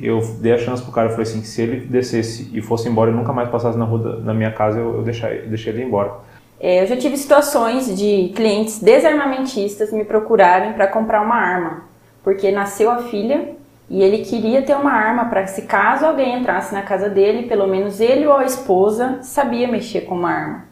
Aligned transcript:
Eu 0.00 0.20
dei 0.40 0.52
a 0.52 0.58
chance 0.58 0.80
pro 0.80 0.92
cara, 0.92 1.08
eu 1.08 1.10
falei 1.10 1.24
assim, 1.24 1.42
se 1.42 1.60
ele 1.60 1.80
descesse 1.80 2.48
e 2.54 2.62
fosse 2.62 2.88
embora 2.88 3.10
e 3.10 3.14
nunca 3.14 3.32
mais 3.32 3.48
passasse 3.48 3.76
na 3.76 3.84
rua 3.84 3.98
da, 3.98 4.16
na 4.20 4.32
minha 4.32 4.52
casa, 4.52 4.78
eu, 4.78 4.94
eu 4.98 5.02
deixei, 5.02 5.42
deixei 5.42 5.72
ele 5.72 5.82
embora. 5.82 6.12
É, 6.60 6.82
eu 6.82 6.86
já 6.86 6.96
tive 6.96 7.16
situações 7.16 7.96
de 7.98 8.32
clientes 8.36 8.80
desarmamentistas 8.80 9.92
me 9.92 10.04
procurarem 10.04 10.72
para 10.74 10.86
comprar 10.86 11.20
uma 11.20 11.34
arma, 11.34 11.82
porque 12.22 12.52
nasceu 12.52 12.92
a 12.92 12.98
filha 12.98 13.56
e 13.90 14.00
ele 14.00 14.18
queria 14.18 14.62
ter 14.62 14.76
uma 14.76 14.92
arma 14.92 15.24
para 15.24 15.48
se 15.48 15.62
caso 15.62 16.06
alguém 16.06 16.38
entrasse 16.38 16.72
na 16.72 16.82
casa 16.82 17.08
dele, 17.08 17.48
pelo 17.48 17.66
menos 17.66 18.00
ele 18.00 18.24
ou 18.24 18.36
a 18.36 18.44
esposa 18.44 19.18
sabia 19.22 19.66
mexer 19.66 20.02
com 20.02 20.14
uma 20.14 20.30
arma. 20.30 20.64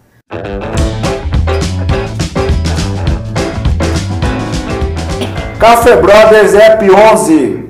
Café 5.58 5.96
Brothers 5.96 6.54
App 6.54 6.88
11. 6.88 7.65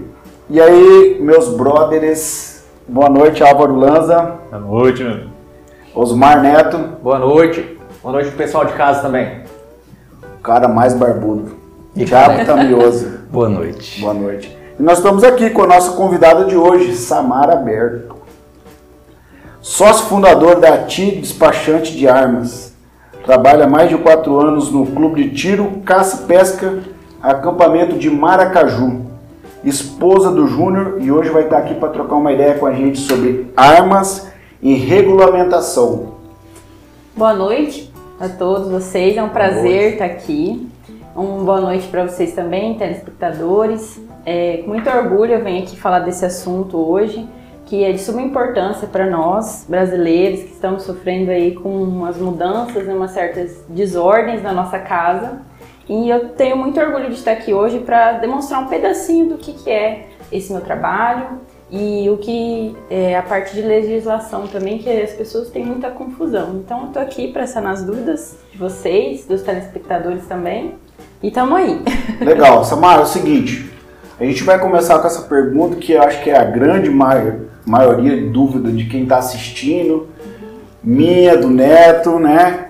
E 0.49 0.61
aí, 0.61 1.19
meus 1.21 1.49
brothers, 1.49 2.65
boa 2.87 3.09
noite, 3.09 3.43
Álvaro 3.43 3.75
Lanza, 3.75 4.37
Boa 4.51 4.61
noite, 4.63 5.03
meu. 5.03 5.27
Osmar 5.95 6.41
Neto, 6.41 6.79
Boa 7.03 7.19
noite. 7.19 7.77
Boa 8.03 8.13
noite 8.13 8.29
pro 8.29 8.39
pessoal 8.39 8.65
de 8.65 8.75
casa 8.75 9.03
também. 9.03 9.41
o 10.39 10.43
cara 10.43 10.69
mais 10.69 10.95
barbudo, 10.95 11.57
Thiago 11.97 12.45
Tamioso. 12.45 13.17
Boa 13.31 13.49
noite. 13.49 14.01
Boa 14.01 14.15
noite. 14.15 14.57
E 14.79 14.83
nós 14.83 14.99
estamos 14.99 15.25
aqui 15.25 15.51
com 15.51 15.63
a 15.63 15.67
nossa 15.67 15.97
convidada 15.97 16.45
de 16.45 16.57
hoje, 16.57 16.95
Samara 16.95 17.57
Berto. 17.57 18.15
Sócio 19.61 20.07
fundador 20.07 20.61
da 20.61 20.79
TI 20.85 21.17
Despachante 21.17 21.97
de 21.97 22.07
Armas. 22.07 22.73
Trabalha 23.25 23.65
há 23.65 23.69
mais 23.69 23.89
de 23.89 23.99
quatro 23.99 24.39
anos 24.39 24.71
no 24.71 24.87
Clube 24.87 25.25
de 25.25 25.35
Tiro, 25.35 25.81
Caça 25.85 26.23
e 26.23 26.27
Pesca, 26.27 26.79
acampamento 27.21 27.99
de 27.99 28.09
Maracaju. 28.09 29.06
Esposa 29.65 30.31
do 30.31 30.47
Júnior 30.47 30.99
e 31.01 31.11
hoje 31.11 31.31
vai 31.31 31.45
estar 31.45 31.59
aqui 31.59 31.75
para 31.75 31.89
trocar 31.89 32.17
uma 32.17 32.33
ideia 32.33 32.55
com 32.55 32.67
a 32.67 32.73
gente 32.73 32.99
sobre 33.01 33.51
armas 33.57 34.31
e 34.63 34.75
regulamentação. 34.75 36.15
Boa 37.17 37.33
noite 37.33 37.93
a 38.21 38.29
todos 38.29 38.71
vocês, 38.71 39.17
é 39.17 39.23
um 39.23 39.31
prazer 39.31 39.95
estar 39.95 40.05
aqui. 40.05 40.69
Um 41.17 41.45
boa 41.45 41.61
noite 41.61 41.89
para 41.89 42.07
vocês 42.07 42.35
também, 42.35 42.75
telespectadores. 42.75 44.01
É, 44.25 44.59
com 44.59 44.69
muito 44.69 44.89
orgulho 44.89 45.33
eu 45.33 45.43
venho 45.43 45.63
aqui 45.63 45.77
falar 45.77 46.01
desse 46.01 46.25
assunto 46.25 46.77
hoje, 46.77 47.27
que 47.65 47.83
é 47.83 47.91
de 47.93 47.99
suma 47.99 48.21
importância 48.21 48.87
para 48.87 49.09
nós, 49.09 49.65
brasileiros, 49.69 50.41
que 50.41 50.53
estamos 50.53 50.83
sofrendo 50.83 51.31
aí 51.31 51.55
com 51.55 51.71
umas 51.71 52.19
mudanças, 52.19 52.87
né, 52.87 52.95
umas 52.95 53.13
certas 53.13 53.65
desordens 53.69 54.43
na 54.43 54.53
nossa 54.53 54.79
casa. 54.79 55.41
E 55.89 56.09
eu 56.09 56.31
tenho 56.31 56.57
muito 56.57 56.81
orgulho 56.81 57.09
de 57.09 57.15
estar 57.15 57.33
aqui 57.33 57.55
hoje 57.55 57.79
para 57.79 58.13
demonstrar 58.13 58.61
um 58.61 58.67
pedacinho 58.67 59.29
do 59.29 59.37
que, 59.39 59.53
que 59.53 59.71
é 59.71 60.09
esse 60.33 60.53
meu 60.53 60.61
trabalho 60.61 61.41
e 61.71 62.09
o 62.11 62.17
que 62.17 62.77
é 62.91 63.17
a 63.17 63.23
parte 63.23 63.55
de 63.55 63.63
legislação 63.63 64.47
também, 64.47 64.79
que 64.79 64.91
as 64.91 65.13
pessoas 65.13 65.49
têm 65.49 65.65
muita 65.65 65.91
confusão. 65.91 66.61
Então 66.65 66.83
eu 66.83 66.89
tô 66.89 66.99
aqui 66.99 67.33
para 67.33 67.47
sanar 67.47 67.73
as 67.73 67.85
dúvidas 67.85 68.37
de 68.53 68.59
vocês, 68.59 69.27
dos 69.27 69.43
telespectadores 69.43 70.27
também. 70.27 70.75
E 71.23 71.31
tamo 71.31 71.55
aí. 71.55 71.81
Legal, 72.21 72.65
Samara, 72.65 73.01
é 73.01 73.05
o 73.05 73.07
seguinte, 73.07 73.71
a 74.19 74.25
gente 74.25 74.43
vai 74.45 74.59
começar 74.59 74.99
com 74.99 75.07
essa 75.07 75.23
pergunta 75.23 75.77
que 75.77 75.93
eu 75.93 76.03
acho 76.03 76.23
que 76.23 76.31
é 76.31 76.37
a 76.37 76.45
grande 76.45 76.91
mai- 76.91 77.41
maioria 77.65 78.17
de 78.17 78.29
dúvida 78.29 78.71
de 78.71 78.85
quem 78.87 79.05
está 79.05 79.19
assistindo, 79.19 80.09
minha, 80.83 81.37
do 81.37 81.49
Neto, 81.49 82.19
né, 82.19 82.66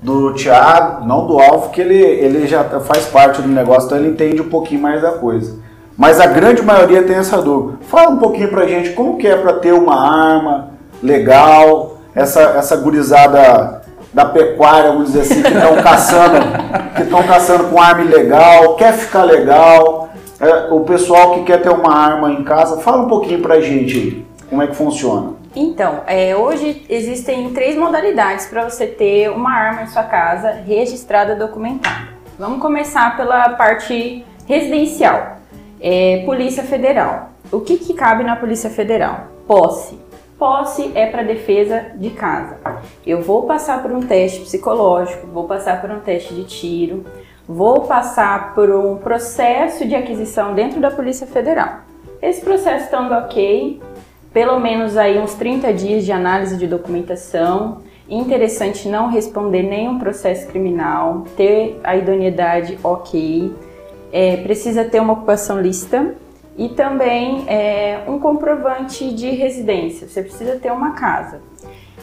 do 0.00 0.32
Thiago, 0.34 1.04
não 1.06 1.26
do 1.26 1.38
Alvo, 1.38 1.70
que 1.70 1.80
ele, 1.80 2.00
ele 2.00 2.46
já 2.46 2.64
faz 2.80 3.06
parte 3.06 3.42
do 3.42 3.48
negócio, 3.48 3.86
então 3.86 3.98
ele 3.98 4.08
entende 4.08 4.40
um 4.40 4.48
pouquinho 4.48 4.80
mais 4.80 5.02
da 5.02 5.12
coisa. 5.12 5.56
Mas 5.96 6.20
a 6.20 6.26
grande 6.26 6.62
maioria 6.62 7.02
tem 7.02 7.16
essa 7.16 7.42
dúvida. 7.42 7.78
Fala 7.88 8.10
um 8.10 8.18
pouquinho 8.18 8.48
pra 8.48 8.66
gente 8.66 8.90
como 8.90 9.18
que 9.18 9.26
é 9.26 9.36
para 9.36 9.54
ter 9.54 9.72
uma 9.72 9.96
arma 9.96 10.70
legal, 11.02 11.98
essa, 12.14 12.40
essa 12.40 12.76
gurizada 12.76 13.82
da 14.12 14.24
pecuária, 14.24 14.92
vamos 14.92 15.12
dizer 15.12 15.20
assim, 15.20 15.42
que 15.42 15.52
estão 15.52 15.76
caçando, 15.82 16.38
que 16.94 17.02
estão 17.02 17.22
caçando 17.24 17.64
com 17.64 17.80
arma 17.80 18.02
ilegal, 18.02 18.74
quer 18.76 18.92
ficar 18.92 19.24
legal, 19.24 20.08
é, 20.40 20.72
o 20.72 20.80
pessoal 20.80 21.34
que 21.34 21.42
quer 21.42 21.60
ter 21.60 21.70
uma 21.70 21.92
arma 21.92 22.30
em 22.30 22.44
casa, 22.44 22.78
fala 22.78 23.02
um 23.02 23.08
pouquinho 23.08 23.40
pra 23.40 23.60
gente 23.60 24.24
como 24.48 24.62
é 24.62 24.66
que 24.66 24.76
funciona. 24.76 25.32
Então, 25.60 26.04
é, 26.06 26.36
hoje 26.36 26.86
existem 26.88 27.52
três 27.52 27.76
modalidades 27.76 28.46
para 28.46 28.70
você 28.70 28.86
ter 28.86 29.28
uma 29.28 29.52
arma 29.52 29.82
em 29.82 29.86
sua 29.88 30.04
casa 30.04 30.52
registrada, 30.52 31.34
documentada. 31.34 32.10
Vamos 32.38 32.62
começar 32.62 33.16
pela 33.16 33.48
parte 33.50 34.24
residencial. 34.46 35.38
É, 35.80 36.22
Polícia 36.24 36.62
Federal. 36.62 37.30
O 37.50 37.60
que, 37.60 37.76
que 37.76 37.92
cabe 37.92 38.22
na 38.22 38.36
Polícia 38.36 38.70
Federal? 38.70 39.26
Posse. 39.48 39.98
Posse 40.38 40.92
é 40.94 41.06
para 41.06 41.24
defesa 41.24 41.86
de 41.96 42.10
casa. 42.10 42.56
Eu 43.04 43.20
vou 43.20 43.42
passar 43.42 43.82
por 43.82 43.90
um 43.90 44.00
teste 44.00 44.42
psicológico, 44.42 45.26
vou 45.26 45.48
passar 45.48 45.80
por 45.80 45.90
um 45.90 45.98
teste 45.98 46.34
de 46.34 46.44
tiro, 46.44 47.04
vou 47.48 47.80
passar 47.80 48.54
por 48.54 48.70
um 48.70 48.96
processo 48.98 49.84
de 49.88 49.96
aquisição 49.96 50.54
dentro 50.54 50.80
da 50.80 50.92
Polícia 50.92 51.26
Federal. 51.26 51.80
Esse 52.22 52.42
processo 52.42 52.84
estando 52.84 53.12
ok, 53.12 53.80
pelo 54.38 54.60
menos 54.60 54.96
aí 54.96 55.18
uns 55.18 55.34
30 55.34 55.72
dias 55.72 56.04
de 56.04 56.12
análise 56.12 56.56
de 56.56 56.68
documentação. 56.68 57.78
Interessante 58.08 58.88
não 58.88 59.08
responder 59.08 59.64
nenhum 59.64 59.98
processo 59.98 60.46
criminal, 60.46 61.24
ter 61.36 61.80
a 61.82 61.96
idoneidade 61.96 62.78
ok, 62.84 63.52
é, 64.12 64.36
precisa 64.36 64.84
ter 64.84 65.00
uma 65.00 65.14
ocupação 65.14 65.60
lícita 65.60 66.14
e 66.56 66.68
também 66.68 67.46
é, 67.48 68.04
um 68.06 68.20
comprovante 68.20 69.12
de 69.12 69.28
residência. 69.30 70.06
Você 70.06 70.22
precisa 70.22 70.54
ter 70.54 70.70
uma 70.70 70.92
casa. 70.92 71.40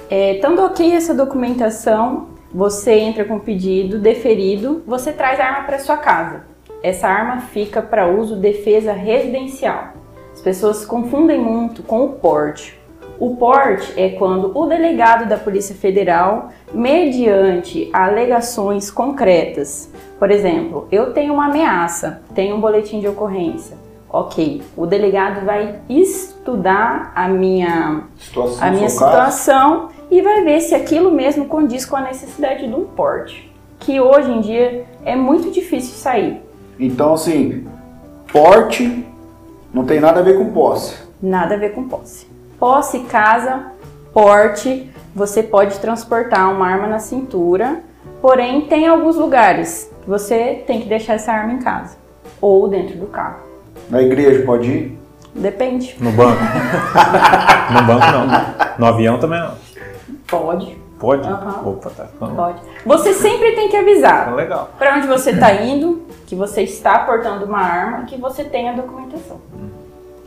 É, 0.09 0.35
estando 0.35 0.62
ok 0.62 0.91
essa 0.91 1.13
documentação, 1.13 2.31
você 2.53 3.00
entra 3.00 3.23
com 3.23 3.38
o 3.38 3.40
pedido 3.40 3.97
deferido, 3.97 4.84
você 4.85 5.13
traz 5.13 5.40
a 5.40 5.46
arma 5.46 5.66
para 5.66 5.79
sua 5.79 5.96
casa. 5.96 6.44
Essa 6.84 7.07
arma 7.07 7.40
fica 7.44 7.81
para 7.81 8.09
uso 8.09 8.35
defesa 8.35 8.91
residencial. 8.91 10.04
As 10.45 10.57
pessoas 10.57 10.85
confundem 10.85 11.39
muito 11.39 11.81
com 11.81 12.06
o 12.06 12.09
porte. 12.09 12.79
O 13.19 13.35
porte 13.35 13.91
é 14.00 14.09
quando 14.09 14.56
o 14.56 14.67
delegado 14.67 15.28
da 15.28 15.38
Polícia 15.38 15.73
Federal, 15.73 16.50
mediante 16.72 17.89
alegações 17.91 18.91
concretas, 18.91 19.89
por 20.19 20.29
exemplo, 20.29 20.88
eu 20.91 21.11
tenho 21.13 21.34
uma 21.34 21.47
ameaça, 21.47 22.22
tenho 22.35 22.57
um 22.57 22.61
boletim 22.61 23.00
de 23.00 23.07
ocorrência. 23.07 23.75
Ok, 24.07 24.61
o 24.78 24.85
delegado 24.85 25.44
vai 25.44 25.79
estudar 25.89 27.11
a 27.16 27.28
minha, 27.28 28.03
Situação 28.16 28.67
a 28.67 28.69
minha 28.69 28.89
situação 28.89 29.89
e 30.11 30.22
vai 30.22 30.44
ver 30.44 30.59
se 30.59 30.75
aquilo 30.75 31.09
mesmo 31.09 31.45
condiz 31.45 31.88
com 31.88 31.95
a 31.95 32.01
necessidade 32.01 32.67
de 32.67 32.75
um 32.75 32.85
porte, 32.85 33.51
que 33.79 34.00
hoje 34.00 34.31
em 34.31 34.41
dia 34.41 34.85
é 35.03 35.16
muito 35.16 35.50
difícil 35.50 35.95
sair. 35.95 36.39
Então, 36.79 37.16
assim, 37.16 37.66
porte 38.31 39.03
não 39.75 39.84
tem 39.84 40.00
nada 40.00 40.22
a 40.22 40.24
ver 40.24 40.38
com 40.38 40.53
posse. 40.53 40.96
Nada 41.22 41.56
a 41.56 41.58
ver 41.58 41.74
com 41.74 41.86
posse. 41.86 42.25
Posse, 42.58 43.00
casa, 43.02 43.74
porte, 44.13 44.90
você 45.13 45.44
pode 45.44 45.78
transportar 45.80 46.50
uma 46.50 46.66
arma 46.66 46.88
na 46.88 47.00
cintura, 47.00 47.81
porém 48.22 48.62
tem 48.62 48.88
alguns 48.88 49.18
lugares 49.18 49.91
que 50.02 50.09
você 50.09 50.64
tem 50.66 50.80
que 50.80 50.88
deixar 50.88 51.16
essa 51.16 51.34
arma 51.34 51.52
em 51.52 51.59
casa 51.59 51.97
ou 52.40 52.69
dentro 52.69 52.96
do 52.96 53.08
carro. 53.08 53.40
Na 53.90 54.02
igreja 54.02 54.46
pode 54.46 54.72
ir? 54.72 54.97
Depende. 55.35 55.97
No 56.00 56.14
banco? 56.14 56.40
no 57.74 57.84
banco 57.84 58.06
não. 58.14 58.28
No 58.80 58.85
avião 58.85 59.19
também 59.19 59.41
não. 59.41 59.56
Pode, 60.25 60.78
Pode? 61.00 61.28
Aham. 61.28 61.61
Opa, 61.69 61.89
tá 61.89 62.06
ficando 62.06 62.35
pode. 62.35 62.59
Você 62.85 63.13
sempre 63.13 63.51
tem 63.51 63.67
que 63.69 63.75
avisar 63.75 64.33
legal. 64.35 64.69
para 64.78 64.95
onde 64.95 65.07
você 65.07 65.31
está 65.31 65.53
indo, 65.53 66.03
que 66.25 66.35
você 66.35 66.61
está 66.61 67.00
portando 67.00 67.45
uma 67.45 67.59
arma, 67.59 68.06
que 68.06 68.17
você 68.17 68.44
tem 68.44 68.69
a 68.69 68.73
documentação. 68.73 69.39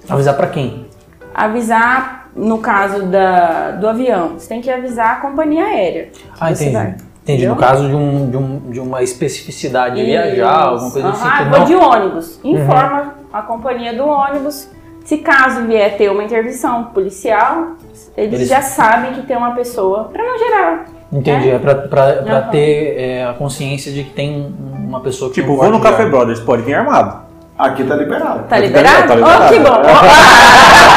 Avisar 0.08 0.36
pra 0.36 0.46
quem? 0.48 0.86
Avisar, 1.34 2.28
no 2.34 2.58
caso 2.58 3.06
da, 3.06 3.72
do 3.72 3.88
avião, 3.88 4.30
você 4.38 4.48
tem 4.48 4.60
que 4.60 4.70
avisar 4.70 5.16
a 5.16 5.20
companhia 5.20 5.64
aérea. 5.64 6.06
que 6.12 6.22
Ah, 6.40 6.50
entendi. 6.50 6.70
vai. 6.72 6.94
Entendi. 7.22 7.46
No 7.46 7.56
caso 7.56 7.86
de, 7.88 7.94
um, 7.94 8.30
de, 8.30 8.36
um, 8.38 8.58
de 8.70 8.80
uma 8.80 9.02
especificidade 9.02 9.96
de 9.96 10.04
viajar, 10.04 10.62
alguma 10.68 10.90
coisa 10.90 11.08
assim. 11.10 11.28
Ah, 11.28 11.44
não... 11.44 11.64
de 11.64 11.74
ônibus. 11.74 12.40
Informa 12.42 13.14
a 13.32 13.42
companhia 13.42 13.94
do 13.94 14.06
ônibus. 14.06 14.68
Se 15.04 15.18
caso 15.18 15.62
vier 15.66 15.96
ter 15.98 16.10
uma 16.10 16.24
intervenção 16.24 16.84
policial, 16.84 17.72
eles, 18.18 18.34
Eles- 18.34 18.48
já 18.48 18.60
sabem 18.62 19.12
que 19.12 19.22
tem 19.22 19.36
uma 19.36 19.52
pessoa, 19.54 20.04
para 20.12 20.22
não 20.24 20.38
gerar. 20.38 20.84
Entendi. 21.12 21.50
É 21.50 21.58
pra, 21.58 21.74
pra, 21.74 22.12
pra 22.22 22.40
ter 22.42 22.94
é, 22.98 23.24
a 23.24 23.32
consciência 23.32 23.90
de 23.92 24.04
que 24.04 24.10
tem 24.10 24.54
uma 24.60 25.00
pessoa 25.00 25.30
que 25.30 25.40
Tipo, 25.40 25.56
vou 25.56 25.70
no 25.70 25.80
Café. 25.80 26.04
Brothers, 26.06 26.40
pode 26.40 26.62
vir 26.62 26.74
armado. 26.74 27.22
Aqui 27.58 27.82
tá 27.84 27.94
liberado. 27.96 28.40
Tá 28.40 28.44
Tá 28.48 28.58
liberado? 28.58 29.14
liberado, 29.14 29.22
tá 29.24 29.46
Oh, 29.46 29.48
que 29.48 29.58
bom! 29.60 29.82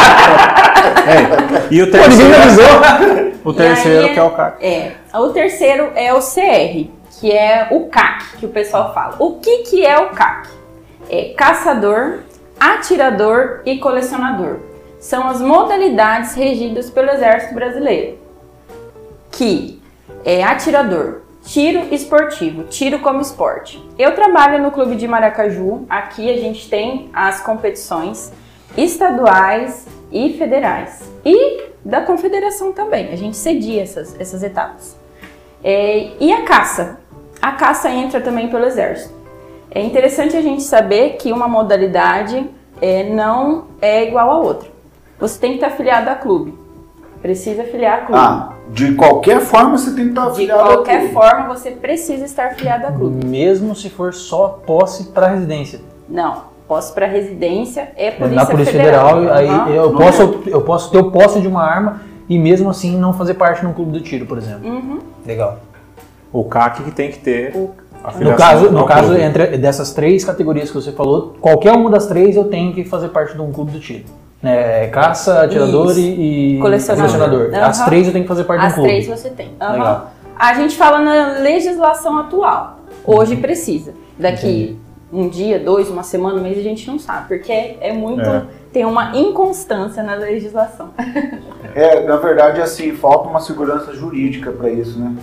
É. 1.01 1.67
E 1.71 1.81
o 1.81 1.89
Pô, 1.89 1.97
ninguém 1.97 2.27
me 2.27 2.33
terceiro, 2.35 2.75
avisou! 2.75 3.31
o 3.45 3.53
terceiro 3.53 4.05
aí- 4.07 4.13
que 4.13 4.19
é 4.19 4.23
o 4.23 4.29
CAC. 4.31 4.65
É, 4.65 4.91
o 5.17 5.29
terceiro 5.29 5.91
é 5.95 6.13
o 6.13 6.19
CR, 6.19 6.89
que 7.19 7.31
é 7.31 7.67
o 7.71 7.85
CAC, 7.87 8.37
que 8.37 8.45
o 8.45 8.49
pessoal 8.49 8.93
fala. 8.93 9.15
O 9.19 9.35
que, 9.39 9.59
que 9.63 9.85
é 9.85 9.97
o 9.99 10.09
CAC? 10.09 10.49
É 11.09 11.33
caçador, 11.37 12.19
atirador 12.59 13.61
e 13.65 13.77
colecionador. 13.79 14.57
São 15.01 15.27
as 15.27 15.41
modalidades 15.41 16.35
regidas 16.35 16.91
pelo 16.91 17.09
Exército 17.09 17.55
Brasileiro, 17.55 18.19
que 19.31 19.81
é 20.23 20.43
atirador, 20.43 21.21
tiro 21.43 21.91
esportivo, 21.91 22.65
tiro 22.65 22.99
como 22.99 23.19
esporte. 23.19 23.83
Eu 23.97 24.13
trabalho 24.13 24.61
no 24.61 24.69
Clube 24.69 24.95
de 24.95 25.07
Maracaju, 25.07 25.87
aqui 25.89 26.29
a 26.29 26.37
gente 26.37 26.69
tem 26.69 27.09
as 27.11 27.41
competições 27.41 28.31
estaduais 28.77 29.87
e 30.11 30.33
federais. 30.37 31.01
E 31.25 31.63
da 31.83 32.01
confederação 32.01 32.71
também, 32.71 33.11
a 33.11 33.15
gente 33.15 33.35
cedia 33.35 33.81
essas, 33.81 34.15
essas 34.19 34.43
etapas. 34.43 34.95
É, 35.63 36.11
e 36.19 36.31
a 36.31 36.43
caça? 36.43 36.99
A 37.41 37.53
caça 37.53 37.89
entra 37.89 38.21
também 38.21 38.49
pelo 38.49 38.65
exército. 38.65 39.15
É 39.71 39.81
interessante 39.81 40.37
a 40.37 40.41
gente 40.41 40.61
saber 40.61 41.17
que 41.17 41.31
uma 41.31 41.47
modalidade 41.47 42.47
é, 42.79 43.03
não 43.09 43.65
é 43.81 44.07
igual 44.07 44.29
a 44.29 44.37
outra. 44.37 44.70
Você 45.21 45.39
tem 45.39 45.51
que 45.51 45.57
estar 45.57 45.67
afiliado 45.67 46.09
a 46.09 46.15
clube. 46.15 46.53
Precisa 47.21 47.61
afiliar 47.61 47.99
a 47.99 48.05
clube. 48.05 48.19
Ah, 48.21 48.53
de 48.69 48.93
qualquer 48.95 49.39
forma 49.41 49.77
você 49.77 49.91
tem 49.93 50.05
que 50.05 50.09
estar 50.09 50.25
De 50.25 50.31
afiliado 50.31 50.63
qualquer 50.63 50.99
clube. 51.01 51.13
forma, 51.13 51.47
você 51.55 51.71
precisa 51.71 52.25
estar 52.25 52.47
afiliado 52.47 52.87
a 52.87 52.91
clube. 52.91 53.23
Mesmo 53.25 53.75
se 53.75 53.89
for 53.89 54.13
só 54.13 54.47
posse 54.65 55.05
para 55.09 55.27
residência. 55.27 55.79
Não, 56.09 56.45
posse 56.67 56.91
para 56.93 57.05
residência 57.05 57.91
é 57.95 58.09
polícia 58.11 58.35
Na 58.35 58.45
Polícia 58.47 58.73
Federal, 58.73 59.19
aí 59.31 59.47
Aham. 59.47 59.69
eu 59.69 59.91
posso, 59.93 60.39
eu 60.47 60.61
posso 60.61 60.89
ter 60.91 60.97
o 60.97 61.11
posse 61.11 61.39
de 61.39 61.47
uma 61.47 61.61
arma 61.63 62.01
e 62.27 62.39
mesmo 62.39 62.69
assim 62.69 62.97
não 62.97 63.13
fazer 63.13 63.35
parte 63.35 63.63
no 63.63 63.73
clube 63.73 63.91
do 63.91 64.01
tiro, 64.01 64.25
por 64.25 64.39
exemplo. 64.39 64.67
Uhum. 64.67 64.99
Legal. 65.25 65.59
O 66.33 66.43
CAC 66.45 66.81
que 66.83 66.91
tem 66.91 67.11
que 67.11 67.19
ter 67.19 67.55
O- 67.55 67.71
a 68.03 68.11
No 68.19 68.35
caso, 68.35 68.71
no 68.71 68.85
caso 68.85 69.09
clube. 69.09 69.21
entre 69.21 69.57
dessas 69.59 69.93
três 69.93 70.25
categorias 70.25 70.69
que 70.71 70.75
você 70.75 70.91
falou, 70.91 71.35
qualquer 71.39 71.73
uma 71.73 71.89
das 71.91 72.07
três 72.07 72.35
eu 72.35 72.45
tenho 72.45 72.73
que 72.73 72.83
fazer 72.83 73.09
parte 73.09 73.35
de 73.35 73.41
um 73.41 73.51
clube 73.51 73.71
do 73.71 73.79
tiro. 73.79 74.05
Né? 74.41 74.87
Caça, 74.87 75.43
atirador 75.43 75.91
Isso. 75.91 75.99
e, 75.99 76.57
e 76.57 76.59
Colecionador. 76.59 77.53
As 77.53 77.79
Aham. 77.79 77.85
três 77.89 78.07
eu 78.07 78.13
tenho 78.13 78.23
que 78.23 78.29
fazer 78.29 78.43
parte 78.43 78.65
As 78.65 78.71
um 78.71 78.75
clube. 78.75 78.89
três 78.89 79.07
você 79.07 79.29
tem. 79.29 79.51
Aham. 79.61 79.73
Legal. 79.73 80.11
A 80.37 80.53
gente 80.55 80.75
fala 80.75 80.99
na 80.99 81.39
legislação 81.39 82.17
atual. 82.17 82.79
Hoje 83.05 83.35
precisa. 83.35 83.93
Daqui 84.17 84.77
um 85.13 85.27
dia, 85.27 85.59
dois, 85.59 85.89
uma 85.89 86.03
semana, 86.03 86.39
um 86.39 86.41
mês, 86.41 86.57
a 86.57 86.61
gente 86.61 86.87
não 86.87 86.97
sabe. 86.97 87.27
Porque 87.27 87.51
é 87.51 87.91
muito. 87.93 88.21
É. 88.21 88.43
Tem 88.71 88.85
uma 88.85 89.15
inconstância 89.17 90.01
na 90.01 90.15
legislação. 90.15 90.89
É, 91.75 92.05
na 92.05 92.15
verdade, 92.17 92.61
assim, 92.61 92.93
falta 92.93 93.29
uma 93.29 93.39
segurança 93.41 93.93
jurídica 93.93 94.51
para 94.51 94.69
isso, 94.69 94.97
né? 94.99 95.15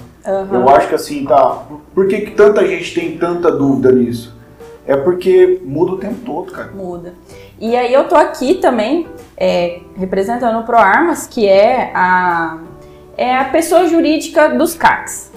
Eu 0.53 0.69
acho 0.69 0.88
que 0.88 0.94
assim, 0.94 1.25
tá. 1.25 1.62
Por 1.94 2.06
que, 2.09 2.21
que 2.21 2.31
tanta 2.32 2.67
gente 2.67 2.94
tem 2.94 3.17
tanta 3.17 3.50
dúvida 3.50 3.91
nisso? 3.91 4.37
É 4.87 4.97
porque 4.97 5.61
muda 5.64 5.93
o 5.93 5.99
tempo 5.99 6.17
todo, 6.25 6.53
cara. 6.53 6.71
Muda. 6.75 7.14
E 7.60 7.76
aí 7.76 7.93
eu 7.93 8.06
tô 8.06 8.14
aqui 8.14 8.55
também 8.55 9.08
é, 9.37 9.81
representando 9.96 10.60
o 10.60 10.62
ProArmas, 10.62 11.26
que 11.26 11.46
é 11.46 11.90
a, 11.93 12.58
é 13.16 13.37
a 13.37 13.44
pessoa 13.46 13.87
jurídica 13.88 14.50
dos 14.50 14.75
CACs. 14.75 15.32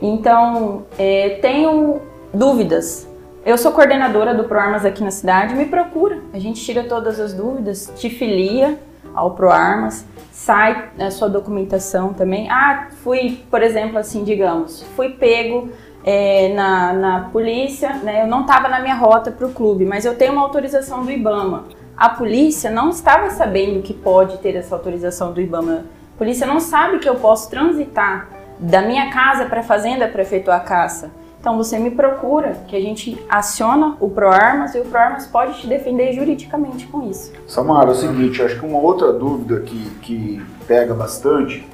Então, 0.00 0.86
é, 0.96 1.38
tenho 1.42 2.00
dúvidas. 2.32 3.08
Eu 3.44 3.58
sou 3.58 3.72
coordenadora 3.72 4.34
do 4.34 4.44
ProArmas 4.44 4.84
aqui 4.84 5.02
na 5.02 5.10
cidade, 5.10 5.54
me 5.54 5.66
procura. 5.66 6.20
A 6.32 6.38
gente 6.38 6.64
tira 6.64 6.84
todas 6.84 7.18
as 7.18 7.32
dúvidas, 7.32 7.92
te 7.96 8.10
filia 8.10 8.78
ao 9.14 9.32
ProArmas, 9.32 10.04
sai 10.30 10.90
a 10.98 11.10
sua 11.10 11.28
documentação 11.28 12.12
também. 12.12 12.48
Ah, 12.50 12.88
fui, 13.02 13.40
por 13.50 13.62
exemplo, 13.62 13.98
assim, 13.98 14.22
digamos, 14.22 14.82
fui 14.94 15.10
pego 15.10 15.68
é, 16.06 16.54
na, 16.54 16.92
na 16.92 17.20
polícia, 17.32 17.94
né? 17.96 18.22
Eu 18.22 18.28
não 18.28 18.42
estava 18.42 18.68
na 18.68 18.78
minha 18.78 18.94
rota 18.94 19.32
para 19.32 19.44
o 19.44 19.52
clube, 19.52 19.84
mas 19.84 20.04
eu 20.04 20.14
tenho 20.14 20.32
uma 20.32 20.42
autorização 20.42 21.04
do 21.04 21.10
IBAMA. 21.10 21.64
A 21.96 22.08
polícia 22.08 22.70
não 22.70 22.90
estava 22.90 23.28
sabendo 23.30 23.82
que 23.82 23.92
pode 23.92 24.38
ter 24.38 24.54
essa 24.54 24.76
autorização 24.76 25.32
do 25.32 25.40
IBAMA. 25.40 25.84
A 26.14 26.18
polícia 26.18 26.46
não 26.46 26.60
sabe 26.60 27.00
que 27.00 27.08
eu 27.08 27.16
posso 27.16 27.50
transitar 27.50 28.28
da 28.58 28.82
minha 28.82 29.10
casa 29.10 29.46
para 29.46 29.60
a 29.60 29.64
fazenda 29.64 30.06
para 30.06 30.22
efetuar 30.22 30.58
a 30.58 30.60
caça. 30.60 31.10
Então 31.40 31.56
você 31.56 31.78
me 31.78 31.90
procura, 31.90 32.56
que 32.66 32.76
a 32.76 32.80
gente 32.80 33.18
aciona 33.28 33.96
o 34.00 34.08
ProArmas 34.08 34.74
e 34.74 34.80
o 34.80 34.84
ProArmas 34.84 35.26
pode 35.26 35.60
te 35.60 35.66
defender 35.66 36.12
juridicamente 36.12 36.86
com 36.86 37.08
isso. 37.08 37.32
Samara, 37.46 37.88
é 37.88 37.92
o 37.92 37.94
seguinte, 37.94 38.42
acho 38.42 38.58
que 38.58 38.66
uma 38.66 38.78
outra 38.78 39.12
dúvida 39.12 39.60
que, 39.60 39.90
que 40.02 40.42
pega 40.66 40.92
bastante 40.94 41.66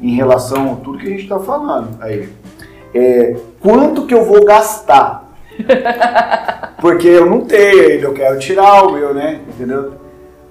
em 0.00 0.14
relação 0.14 0.72
a 0.72 0.76
tudo 0.76 0.98
que 0.98 1.06
a 1.06 1.10
gente 1.10 1.22
está 1.22 1.38
falando 1.38 1.96
aí 2.00 2.28
é 2.94 3.36
quanto 3.60 4.06
que 4.06 4.14
eu 4.14 4.24
vou 4.24 4.44
gastar? 4.44 5.24
Porque 6.80 7.08
eu 7.08 7.26
não 7.26 7.42
tenho 7.42 7.92
ainda, 7.92 8.06
eu 8.06 8.12
quero 8.12 8.38
tirar 8.38 8.84
o 8.84 8.92
meu, 8.92 9.14
né? 9.14 9.40
Entendeu? 9.48 9.92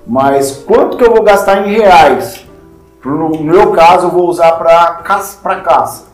Mas 0.05 0.63
quanto 0.65 0.97
que 0.97 1.03
eu 1.03 1.13
vou 1.13 1.23
gastar 1.23 1.67
em 1.67 1.73
reais? 1.73 2.45
No 3.03 3.43
meu 3.43 3.71
caso, 3.71 4.07
eu 4.07 4.11
vou 4.11 4.27
usar 4.27 4.53
para 4.53 4.95
caça, 5.03 5.39
pra 5.41 5.61
caça. 5.61 6.05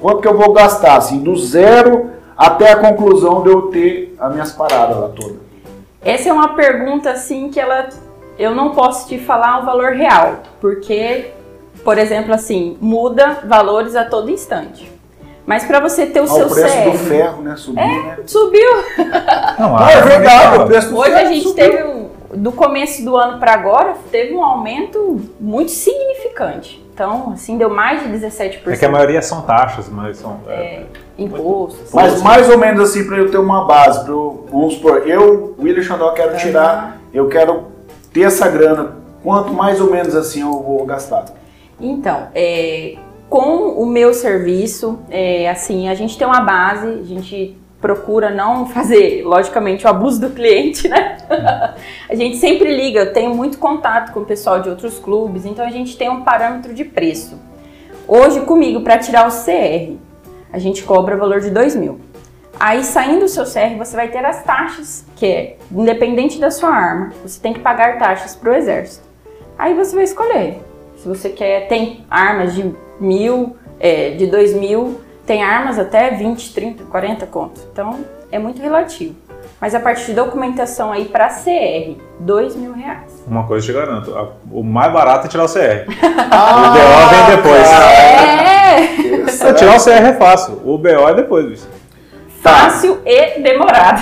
Quanto 0.00 0.20
que 0.20 0.28
eu 0.28 0.36
vou 0.36 0.52
gastar? 0.52 0.96
Assim, 0.96 1.18
do 1.18 1.36
zero 1.36 2.10
até 2.36 2.72
a 2.72 2.76
conclusão 2.76 3.42
de 3.42 3.50
eu 3.50 3.62
ter 3.62 4.14
as 4.18 4.32
minhas 4.32 4.52
paradas 4.52 4.96
lá 4.96 5.08
todas. 5.08 5.36
Essa 6.00 6.28
é 6.28 6.32
uma 6.32 6.54
pergunta 6.54 7.10
assim 7.10 7.50
que 7.50 7.60
ela 7.60 7.88
eu 8.38 8.54
não 8.54 8.70
posso 8.70 9.08
te 9.08 9.18
falar 9.18 9.60
o 9.60 9.64
valor 9.64 9.92
real, 9.92 10.38
porque, 10.60 11.30
por 11.84 11.98
exemplo, 11.98 12.32
assim, 12.32 12.76
muda 12.80 13.40
valores 13.44 13.94
a 13.94 14.04
todo 14.04 14.30
instante. 14.30 14.90
Mas 15.46 15.64
para 15.64 15.80
você 15.80 16.06
ter 16.06 16.20
o 16.20 16.24
Ah, 16.24 16.26
seu 16.28 16.46
o 16.46 16.50
preço 16.50 16.76
CR, 16.76 16.90
do 16.90 16.98
ferro, 16.98 17.42
né? 17.42 17.56
Subiu, 17.56 17.84
né? 17.84 18.16
subiu. 18.26 18.70
Não, 19.58 19.76
Ah, 19.76 19.90
é 19.90 20.00
verdade, 20.02 20.44
aumentava. 20.44 20.62
o 20.64 20.66
preço 20.66 20.88
do 20.90 20.96
Hoje 20.98 21.10
ferro 21.10 21.20
a 21.20 21.32
gente 21.32 21.42
subiu. 21.48 21.54
teve 21.70 21.84
um, 21.84 22.08
do 22.34 22.52
começo 22.52 23.04
do 23.04 23.16
ano 23.16 23.38
para 23.38 23.52
agora 23.52 23.94
teve 24.10 24.34
um 24.34 24.42
aumento 24.44 25.20
muito 25.40 25.70
significante. 25.70 26.80
Então, 26.94 27.30
assim, 27.32 27.56
deu 27.58 27.70
mais 27.70 28.02
de 28.02 28.08
17%. 28.10 28.60
É 28.68 28.76
que 28.76 28.84
a 28.84 28.88
maioria 28.90 29.20
são 29.22 29.40
taxas, 29.42 29.88
mas 29.88 30.18
são. 30.18 30.38
é, 30.46 30.82
impostos. 31.18 31.90
Mas 31.92 32.22
mais 32.22 32.48
ou 32.50 32.58
menos 32.58 32.90
assim, 32.90 33.04
pra 33.06 33.16
eu 33.16 33.30
ter 33.30 33.38
uma 33.38 33.64
base, 33.66 34.00
pra 34.04 34.12
eu, 34.12 34.46
vamos 34.50 34.74
supor, 34.74 35.08
eu, 35.08 35.54
William 35.58 35.82
Xandó, 35.82 36.10
quero 36.12 36.36
tirar, 36.36 36.98
eu 37.12 37.28
quero 37.28 37.64
ter 38.12 38.22
essa 38.22 38.46
grana, 38.48 38.96
quanto 39.24 39.52
mais 39.52 39.80
ou 39.80 39.90
menos 39.90 40.14
assim 40.14 40.42
eu 40.42 40.52
vou 40.52 40.84
gastar? 40.84 41.24
Então, 41.80 42.28
é, 42.34 42.94
com 43.32 43.70
o 43.82 43.86
meu 43.86 44.12
serviço, 44.12 44.98
é, 45.08 45.48
assim, 45.48 45.88
a 45.88 45.94
gente 45.94 46.18
tem 46.18 46.26
uma 46.26 46.42
base, 46.42 46.86
a 46.86 47.02
gente 47.02 47.56
procura 47.80 48.30
não 48.30 48.66
fazer, 48.66 49.22
logicamente, 49.24 49.86
o 49.86 49.88
abuso 49.88 50.20
do 50.20 50.28
cliente, 50.28 50.86
né? 50.86 51.16
a 52.10 52.14
gente 52.14 52.36
sempre 52.36 52.76
liga, 52.76 53.00
eu 53.00 53.12
tenho 53.14 53.34
muito 53.34 53.56
contato 53.56 54.12
com 54.12 54.20
o 54.20 54.26
pessoal 54.26 54.60
de 54.60 54.68
outros 54.68 54.98
clubes, 54.98 55.46
então 55.46 55.64
a 55.64 55.70
gente 55.70 55.96
tem 55.96 56.10
um 56.10 56.20
parâmetro 56.20 56.74
de 56.74 56.84
preço. 56.84 57.40
Hoje, 58.06 58.38
comigo, 58.42 58.82
para 58.82 58.98
tirar 58.98 59.26
o 59.26 59.30
CR, 59.30 59.96
a 60.52 60.58
gente 60.58 60.82
cobra 60.82 61.16
valor 61.16 61.40
de 61.40 61.48
2 61.48 61.74
mil. 61.74 62.00
Aí, 62.60 62.84
saindo 62.84 63.24
o 63.24 63.28
seu 63.28 63.44
CR, 63.44 63.78
você 63.78 63.96
vai 63.96 64.08
ter 64.08 64.22
as 64.26 64.42
taxas, 64.44 65.06
que 65.16 65.24
é, 65.24 65.56
independente 65.70 66.38
da 66.38 66.50
sua 66.50 66.68
arma, 66.68 67.14
você 67.24 67.40
tem 67.40 67.54
que 67.54 67.60
pagar 67.60 67.98
taxas 67.98 68.36
para 68.36 68.50
o 68.50 68.54
exército. 68.54 69.08
Aí 69.58 69.72
você 69.72 69.94
vai 69.94 70.04
escolher. 70.04 70.71
Se 71.02 71.08
você 71.08 71.30
quer, 71.30 71.66
tem 71.66 72.04
armas 72.08 72.54
de 72.54 72.72
mil, 73.00 73.56
é, 73.80 74.10
de 74.10 74.28
dois 74.28 74.54
mil, 74.54 75.00
tem 75.26 75.42
armas 75.42 75.76
até 75.76 76.10
20, 76.10 76.54
30, 76.54 76.84
40 76.84 77.26
conto. 77.26 77.60
Então 77.72 77.98
é 78.30 78.38
muito 78.38 78.62
relativo. 78.62 79.16
Mas 79.60 79.74
a 79.74 79.80
parte 79.80 80.06
de 80.06 80.12
documentação 80.14 80.92
aí 80.92 81.06
para 81.06 81.28
CR, 81.28 81.96
dois 82.20 82.54
mil 82.54 82.72
reais. 82.72 83.22
Uma 83.26 83.44
coisa 83.46 83.66
eu 83.68 83.74
te 83.74 83.80
garanto: 83.80 84.16
a- 84.16 84.28
o 84.52 84.62
mais 84.62 84.92
barato 84.92 85.26
é 85.26 85.28
tirar 85.28 85.44
o 85.44 85.48
CR. 85.48 85.86
Ah, 86.30 86.56
o 86.56 86.72
BO 86.72 87.08
vem 87.10 87.36
depois. 87.36 87.68
É 87.68 89.48
É, 89.48 89.52
tirar 89.54 89.76
o 89.76 89.82
CR 89.84 89.90
é 90.08 90.12
fácil, 90.14 90.60
o 90.64 90.78
BO 90.78 90.88
é 91.08 91.14
depois, 91.14 91.46
bicho. 91.46 91.68
fácil 92.42 92.98
e 93.04 93.40
demorado. 93.40 94.00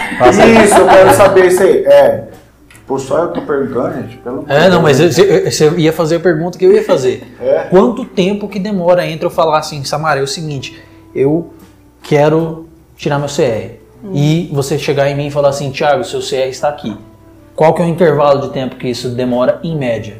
Isso, 0.64 0.78
eu 0.78 0.86
quero 0.88 1.12
saber 1.14 1.46
isso 1.46 1.62
aí. 1.62 1.84
É, 1.84 2.24
pô, 2.90 2.98
só 2.98 3.18
eu 3.18 3.28
tô 3.28 3.42
perguntando, 3.42 4.02
gente, 4.02 4.16
pelo 4.16 4.44
É, 4.48 4.68
não, 4.68 4.82
mas 4.82 4.98
Deus. 4.98 5.14
você 5.14 5.70
ia 5.76 5.92
fazer 5.92 6.16
a 6.16 6.20
pergunta 6.20 6.58
que 6.58 6.64
eu 6.64 6.72
ia 6.72 6.82
fazer. 6.82 7.22
É. 7.40 7.68
Quanto 7.70 8.04
tempo 8.04 8.48
que 8.48 8.58
demora 8.58 9.06
entre 9.06 9.24
eu 9.24 9.30
falar 9.30 9.58
assim, 9.58 9.82
Samara, 9.84 10.20
é 10.20 10.22
o 10.22 10.26
seguinte, 10.26 10.82
eu 11.14 11.54
quero 12.02 12.68
tirar 12.96 13.18
meu 13.18 13.28
CR. 13.28 13.78
E 14.12 14.50
você 14.52 14.78
chegar 14.78 15.08
em 15.08 15.14
mim 15.14 15.28
e 15.28 15.30
falar 15.30 15.50
assim, 15.50 15.70
Thiago, 15.70 16.04
seu 16.04 16.20
CR 16.20 16.48
está 16.48 16.68
aqui. 16.68 16.96
Qual 17.54 17.72
que 17.72 17.80
é 17.80 17.84
o 17.84 17.88
intervalo 17.88 18.42
de 18.42 18.52
tempo 18.52 18.76
que 18.76 18.88
isso 18.88 19.08
demora 19.10 19.60
em 19.62 19.76
média? 19.76 20.18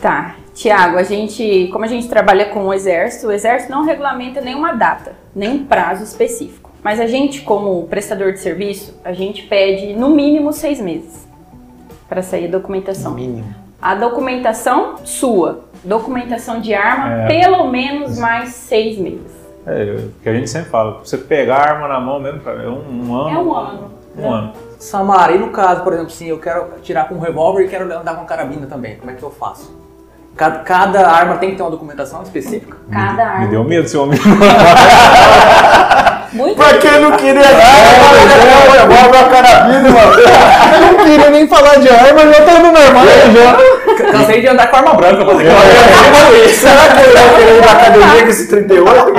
Tá, 0.00 0.36
Tiago, 0.54 0.96
a 0.96 1.02
gente, 1.02 1.68
como 1.72 1.84
a 1.84 1.88
gente 1.88 2.06
trabalha 2.08 2.46
com 2.46 2.66
o 2.66 2.74
exército, 2.74 3.28
o 3.28 3.32
exército 3.32 3.72
não 3.72 3.84
regulamenta 3.84 4.40
nenhuma 4.40 4.72
data, 4.72 5.12
nem 5.34 5.58
prazo 5.58 6.04
específico. 6.04 6.70
Mas 6.82 7.00
a 7.00 7.06
gente, 7.06 7.40
como 7.40 7.82
prestador 7.88 8.32
de 8.32 8.40
serviço, 8.40 8.94
a 9.04 9.12
gente 9.12 9.42
pede 9.44 9.94
no 9.94 10.10
mínimo 10.10 10.52
seis 10.52 10.80
meses 10.80 11.23
para 12.14 12.22
sair 12.22 12.46
a 12.46 12.50
documentação. 12.50 13.12
Mínimo. 13.14 13.52
A 13.82 13.96
documentação 13.96 14.98
sua, 15.04 15.64
documentação 15.82 16.60
de 16.60 16.72
arma, 16.72 17.24
É. 17.24 17.26
pelo 17.26 17.68
menos 17.70 18.16
mais 18.18 18.50
seis 18.50 18.96
meses. 18.96 19.34
É, 19.66 19.96
o 19.98 20.22
que 20.22 20.28
a 20.28 20.32
gente 20.32 20.48
sempre 20.48 20.70
fala: 20.70 21.00
você 21.02 21.18
pegar 21.18 21.56
a 21.56 21.70
arma 21.72 21.88
na 21.88 21.98
mão 21.98 22.20
mesmo, 22.20 22.38
cara, 22.40 22.62
é 22.62 22.68
um, 22.68 23.08
um 23.08 23.14
ano. 23.14 23.30
É 23.30 23.38
um 23.38 23.52
ano. 23.52 23.90
Um 24.16 24.30
ano. 24.32 24.52
Samara, 24.78 25.32
e 25.32 25.38
no 25.38 25.48
caso, 25.48 25.82
por 25.82 25.92
exemplo, 25.92 26.12
assim, 26.12 26.26
eu 26.28 26.38
quero 26.38 26.66
tirar 26.82 27.08
com 27.08 27.16
um 27.16 27.20
revólver 27.20 27.64
e 27.64 27.68
quero 27.68 27.84
andar 27.92 28.14
com 28.14 28.24
carabina 28.24 28.66
também, 28.66 28.96
como 28.96 29.10
é 29.10 29.14
que 29.14 29.22
eu 29.22 29.30
faço? 29.30 29.74
Cada, 30.36 30.58
cada 30.60 31.08
arma 31.08 31.36
tem 31.38 31.50
que 31.50 31.56
ter 31.56 31.62
uma 31.62 31.70
documentação 31.70 32.22
específica? 32.22 32.76
Cada 32.90 33.24
arma. 33.26 33.44
Me 33.44 33.48
deu 33.50 33.64
medo 33.64 33.86
esse 33.86 33.96
homem. 33.96 34.18
Muito 36.34 36.56
Pra 36.56 36.74
quem 36.78 37.00
não 37.00 37.12
queria 37.12 37.34
dar, 37.42 37.52
revólver 38.72 39.18
a 39.18 39.28
carabina, 39.28 39.88
mano. 39.88 40.20
Eu 40.74 40.80
não 40.80 41.04
queria 41.04 41.30
nem 41.30 41.46
falar 41.46 41.76
de 41.76 41.88
arma, 41.88 42.26
já 42.32 42.44
tá 42.44 42.52
no 42.58 42.72
normal 42.72 43.04
já. 43.06 43.96
C- 43.96 44.04
Cansei 44.12 44.40
de 44.40 44.48
andar 44.48 44.68
com 44.68 44.76
arma 44.76 44.94
branca, 44.94 45.24
pra 45.24 45.34
Será 46.48 46.88
que 46.88 47.02
eu 47.02 47.28
vou 47.28 47.38
querer 47.38 47.56
ir 47.58 47.60
na 47.64 47.72
academia 47.72 48.22
com 48.22 48.28
esse 48.28 48.48
38? 48.48 49.12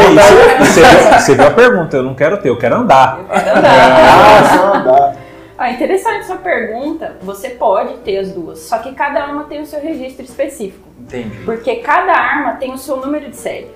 Você 0.60 0.81
viu, 0.84 1.19
você 1.19 1.36
viu 1.36 1.48
a 1.48 1.51
pergunta? 1.51 1.98
Eu 1.98 2.03
não 2.03 2.13
quero 2.15 2.38
ter, 2.38 2.50
eu 2.50 2.57
quero 2.57 2.75
andar. 2.75 3.19
Ah, 3.29 4.43
só 4.57 4.74
andar. 4.74 5.15
Ah, 5.57 5.72
interessante 5.72 6.25
sua 6.25 6.36
pergunta. 6.36 7.15
Você 7.22 7.50
pode 7.51 7.93
ter 8.00 8.17
as 8.17 8.29
duas, 8.31 8.60
só 8.60 8.77
que 8.79 8.91
cada 8.93 9.22
arma 9.24 9.45
tem 9.45 9.62
o 9.62 9.65
seu 9.65 9.79
registro 9.79 10.25
específico. 10.25 10.86
Entendi. 11.00 11.38
Porque 11.45 11.75
cada 11.77 12.12
arma 12.12 12.53
tem 12.60 12.74
o 12.74 12.77
seu 12.77 12.98
número 12.98 13.29
de 13.29 13.38
série. 13.38 13.72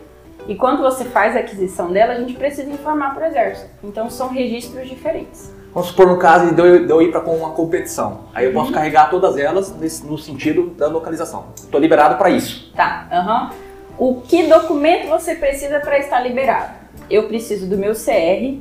E 0.47 0.55
quando 0.55 0.81
você 0.81 1.05
faz 1.05 1.35
a 1.35 1.39
aquisição 1.39 1.91
dela, 1.91 2.13
a 2.13 2.17
gente 2.19 2.33
precisa 2.33 2.69
informar 2.69 3.13
para 3.13 3.23
o 3.23 3.27
exército. 3.29 3.69
Então 3.83 4.09
são 4.09 4.29
registros 4.29 4.87
diferentes. 4.89 5.53
Vamos 5.73 5.89
supor 5.89 6.07
no 6.07 6.17
caso 6.17 6.53
de 6.55 6.59
eu, 6.61 7.01
ir 7.01 7.11
para 7.11 7.21
uma 7.21 7.51
competição. 7.51 8.21
Aí 8.33 8.45
eu 8.45 8.53
posso 8.53 8.71
carregar 8.71 9.09
todas 9.11 9.37
elas 9.37 9.75
nesse- 9.77 10.03
no 10.05 10.17
sentido 10.17 10.71
da 10.71 10.87
localização. 10.87 11.45
Estou 11.55 11.79
liberado 11.79 12.15
para 12.17 12.31
isso. 12.31 12.71
Tá, 12.75 13.07
aham. 13.11 13.51
O 13.97 14.21
que 14.21 14.47
documento 14.47 15.07
você 15.09 15.35
precisa 15.35 15.79
para 15.79 15.99
estar 15.99 16.19
liberado? 16.21 16.71
Eu 17.09 17.27
preciso 17.27 17.67
do 17.67 17.77
meu 17.77 17.93
CR, 17.93 18.59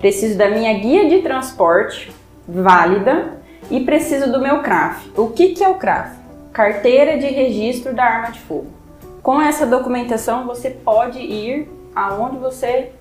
preciso 0.00 0.36
da 0.36 0.48
minha 0.50 0.72
guia 0.74 1.08
de 1.08 1.22
transporte 1.22 2.10
válida 2.48 3.38
e 3.70 3.80
preciso 3.80 4.32
do 4.32 4.40
meu 4.40 4.60
CRAF. 4.62 5.12
O 5.16 5.28
que, 5.28 5.50
que 5.50 5.62
é 5.62 5.68
o 5.68 5.74
CRAF? 5.74 6.16
Carteira 6.52 7.18
de 7.18 7.26
Registro 7.26 7.94
da 7.94 8.02
Arma 8.02 8.30
de 8.32 8.40
Fogo. 8.40 8.66
Com 9.28 9.42
essa 9.42 9.66
documentação 9.66 10.46
você 10.46 10.70
pode 10.70 11.18
ir 11.18 11.68
aonde 11.94 12.38
você 12.38 12.92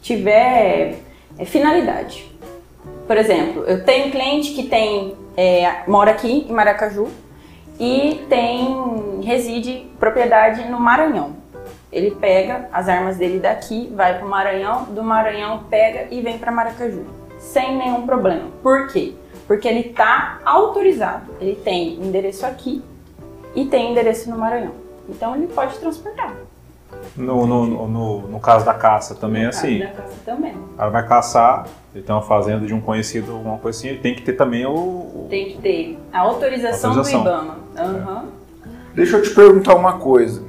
tiver 0.00 1.00
é, 1.36 1.44
finalidade. 1.44 2.30
Por 3.04 3.16
exemplo, 3.16 3.64
eu 3.64 3.84
tenho 3.84 4.06
um 4.06 4.10
cliente 4.12 4.52
que 4.52 4.68
tem 4.68 5.16
é, 5.36 5.82
mora 5.88 6.12
aqui 6.12 6.46
em 6.48 6.52
Maracaju 6.52 7.08
e 7.80 8.24
tem 8.28 9.20
reside 9.24 9.90
propriedade 9.98 10.70
no 10.70 10.78
Maranhão. 10.78 11.34
Ele 11.90 12.12
pega 12.12 12.68
as 12.72 12.88
armas 12.88 13.16
dele 13.16 13.40
daqui, 13.40 13.92
vai 13.92 14.16
para 14.16 14.24
o 14.24 14.30
Maranhão, 14.30 14.84
do 14.84 15.02
Maranhão 15.02 15.64
pega 15.68 16.14
e 16.14 16.20
vem 16.20 16.38
para 16.38 16.52
Maracaju, 16.52 17.04
sem 17.40 17.76
nenhum 17.76 18.06
problema. 18.06 18.50
Por 18.62 18.86
quê? 18.86 19.14
Porque 19.48 19.66
ele 19.66 19.88
está 19.88 20.38
autorizado. 20.44 21.32
Ele 21.40 21.56
tem 21.56 21.94
endereço 21.94 22.46
aqui 22.46 22.80
e 23.52 23.64
tem 23.64 23.90
endereço 23.90 24.30
no 24.30 24.38
Maranhão. 24.38 24.81
Então 25.08 25.34
ele 25.36 25.46
pode 25.48 25.78
transportar. 25.78 26.34
No, 27.16 27.46
no, 27.46 27.66
no, 27.66 27.88
no- 27.88 28.20
no 28.28 28.40
caso 28.40 28.64
da 28.66 28.74
caça 28.74 29.14
também 29.14 29.42
é 29.42 29.44
No 29.44 29.50
assim. 29.50 29.78
caso 29.80 29.92
Da 29.96 30.02
caça 30.02 30.14
também. 30.24 30.54
O 30.54 30.76
cara 30.76 30.90
vai 30.90 31.08
caçar, 31.08 31.66
ele 31.94 32.04
tem 32.04 32.14
uma 32.14 32.22
fazenda 32.22 32.66
de 32.66 32.74
um 32.74 32.80
conhecido, 32.80 33.32
alguma 33.32 33.58
coisa 33.58 33.78
assim, 33.78 33.88
ele 33.88 33.98
tem 33.98 34.14
que 34.14 34.22
ter 34.22 34.34
também 34.34 34.66
o. 34.66 35.26
Tem 35.30 35.46
que 35.52 35.58
ter 35.62 35.98
a 36.12 36.20
autorização, 36.20 36.90
Autorização. 36.90 37.24
do 37.24 37.28
IBAMA. 37.30 37.56
Aham. 37.78 38.24
Deixa 38.94 39.16
eu 39.16 39.22
te 39.22 39.30
perguntar 39.30 39.74
uma 39.74 39.94
coisa. 39.98 40.42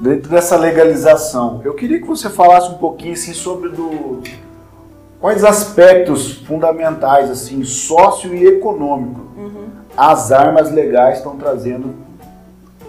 Dentro 0.00 0.30
dessa 0.30 0.56
legalização, 0.56 1.60
eu 1.64 1.74
queria 1.74 2.00
que 2.00 2.06
você 2.06 2.28
falasse 2.30 2.70
um 2.70 2.78
pouquinho 2.78 3.12
assim 3.12 3.32
sobre 3.34 3.68
do 3.68 4.20
quais 5.20 5.44
aspectos 5.44 6.32
fundamentais 6.38 7.30
assim, 7.30 7.62
sócio 7.62 8.34
e 8.34 8.44
econômico 8.46 9.20
as 9.96 10.32
armas 10.32 10.72
legais 10.72 11.18
estão 11.18 11.36
trazendo 11.36 11.94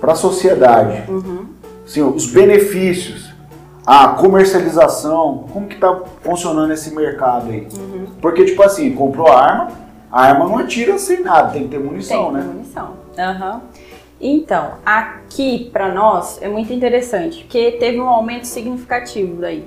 para 0.04 0.12
a 0.12 0.16
sociedade. 0.16 1.04
Assim, 1.86 2.02
os 2.02 2.26
benefícios, 2.26 3.34
a 3.88 4.10
comercialização, 4.10 5.46
como 5.54 5.66
que 5.66 5.78
tá 5.78 5.98
funcionando 6.22 6.74
esse 6.74 6.94
mercado 6.94 7.50
aí? 7.50 7.70
Porque 8.22 8.44
tipo 8.44 8.62
assim, 8.64 8.94
comprou 8.94 9.28
a 9.30 9.42
arma, 9.42 9.72
a 10.12 10.24
arma 10.24 10.46
não 10.46 10.58
atira 10.58 10.98
sem 10.98 11.24
nada, 11.24 11.54
tem 11.54 11.64
que 11.64 11.70
ter 11.70 11.80
munição, 11.80 12.26
Tem 12.26 12.34
né? 12.34 12.42
munição. 12.42 12.90
Aham. 13.18 13.62
Então, 14.20 14.74
aqui 14.86 15.70
para 15.72 15.94
nós 15.94 16.38
é 16.42 16.50
muito 16.50 16.74
interessante, 16.74 17.44
porque 17.44 17.72
teve 17.72 18.02
um 18.02 18.08
aumento 18.10 18.46
significativo 18.46 19.40
daí. 19.40 19.66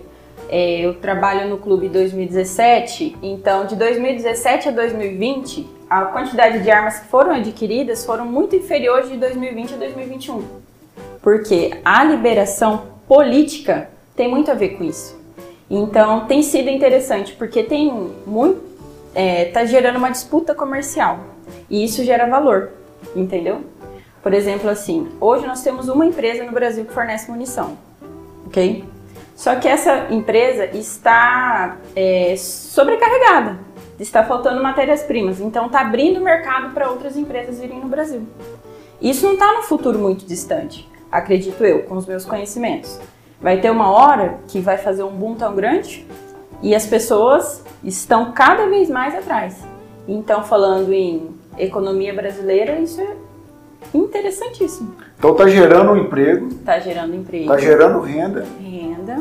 É, 0.51 0.81
eu 0.81 0.95
trabalho 0.97 1.49
no 1.49 1.57
clube 1.57 1.89
2017, 1.89 3.17
então 3.23 3.65
de 3.65 3.75
2017 3.75 4.69
a 4.69 4.73
2020, 4.73 5.67
a 5.89 6.07
quantidade 6.07 6.63
de 6.63 6.71
armas 6.71 7.01
que 7.01 7.07
foram 7.07 7.33
adquiridas 7.33 8.05
foram 8.05 8.27
muito 8.27 8.57
inferiores 8.57 9.09
de 9.09 9.17
2020 9.17 9.75
a 9.75 9.77
2021. 9.77 10.43
Porque 11.23 11.81
a 11.85 12.05
liberação 12.05 12.87
política 13.07 13.89
tem 14.15 14.29
muito 14.29 14.51
a 14.51 14.55
ver 14.55 14.71
com 14.71 14.85
isso. 14.85 15.17
Então 15.71 16.27
tem 16.27 16.43
sido 16.43 16.69
interessante, 16.71 17.33
porque 17.35 17.63
tem 17.63 17.93
muito. 18.27 18.65
É, 19.15 19.47
tá 19.47 19.65
gerando 19.65 19.97
uma 19.97 20.11
disputa 20.11 20.55
comercial. 20.55 21.21
E 21.71 21.85
isso 21.85 22.05
gera 22.05 22.27
valor, 22.27 22.71
entendeu? 23.15 23.63
Por 24.23 24.35
exemplo, 24.35 24.69
assim, 24.69 25.09
hoje 25.21 25.47
nós 25.47 25.63
temos 25.63 25.89
uma 25.89 26.05
empresa 26.05 26.45
no 26.45 26.53
Brasil 26.53 26.85
que 26.85 26.93
fornece 26.93 27.31
munição, 27.31 27.79
ok? 28.47 28.85
Só 29.37 29.55
que 29.57 29.69
essa 29.69 30.09
empresa 30.11 30.67
está 30.77 31.77
é, 31.95 32.35
sobrecarregada, 32.37 33.59
está 33.99 34.23
faltando 34.25 34.63
matérias-primas, 34.63 35.41
então 35.41 35.67
está 35.67 35.81
abrindo 35.81 36.21
mercado 36.21 36.73
para 36.73 36.91
outras 36.91 37.17
empresas 37.17 37.61
virem 37.61 37.81
no 37.81 37.89
Brasil. 37.89 38.27
Isso 39.01 39.27
não 39.27 39.35
está 39.35 39.53
no 39.53 39.63
futuro 39.63 39.99
muito 39.99 40.25
distante, 40.27 40.89
acredito 41.11 41.65
eu, 41.65 41.83
com 41.85 41.97
os 41.97 42.07
meus 42.07 42.25
conhecimentos. 42.25 42.99
Vai 43.41 43.61
ter 43.61 43.71
uma 43.71 43.91
hora 43.91 44.39
que 44.49 44.61
vai 44.61 44.79
fazer 44.79 45.03
um 45.03 45.11
boom 45.11 45.35
tão 45.35 45.55
grande 45.55 46.07
e 46.63 46.75
as 46.75 46.87
pessoas 46.87 47.63
estão 47.85 48.33
cada 48.33 48.67
vez 48.67 48.89
mais 48.89 49.15
atrás. 49.15 49.63
Então, 50.09 50.43
falando 50.43 50.93
em 50.93 51.31
economia 51.59 52.15
brasileira, 52.15 52.79
isso 52.79 53.01
é 53.01 53.17
interessantíssimo. 53.93 54.95
Então 55.19 55.35
tá 55.35 55.47
gerando 55.49 55.93
um 55.93 55.97
emprego, 55.97 56.49
Está 56.49 56.79
gerando 56.79 57.15
emprego, 57.15 57.49
tá 57.49 57.59
gerando 57.59 58.01
renda 58.01 58.47
renda, 58.61 59.19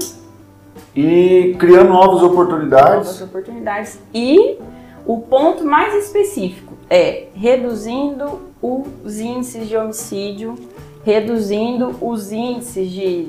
e 0.95 1.55
criando 1.59 1.89
novas 1.89 2.21
novas 2.21 2.23
oportunidades. 2.23 3.21
oportunidades. 3.21 3.99
E 4.13 4.57
o 5.05 5.19
ponto 5.19 5.65
mais 5.65 5.93
específico 6.05 6.73
é 6.89 7.27
reduzindo 7.35 8.41
os 8.61 9.19
índices 9.19 9.67
de 9.67 9.75
homicídio, 9.75 10.55
reduzindo 11.03 11.95
os 12.01 12.31
índices 12.31 12.89
de, 12.89 13.27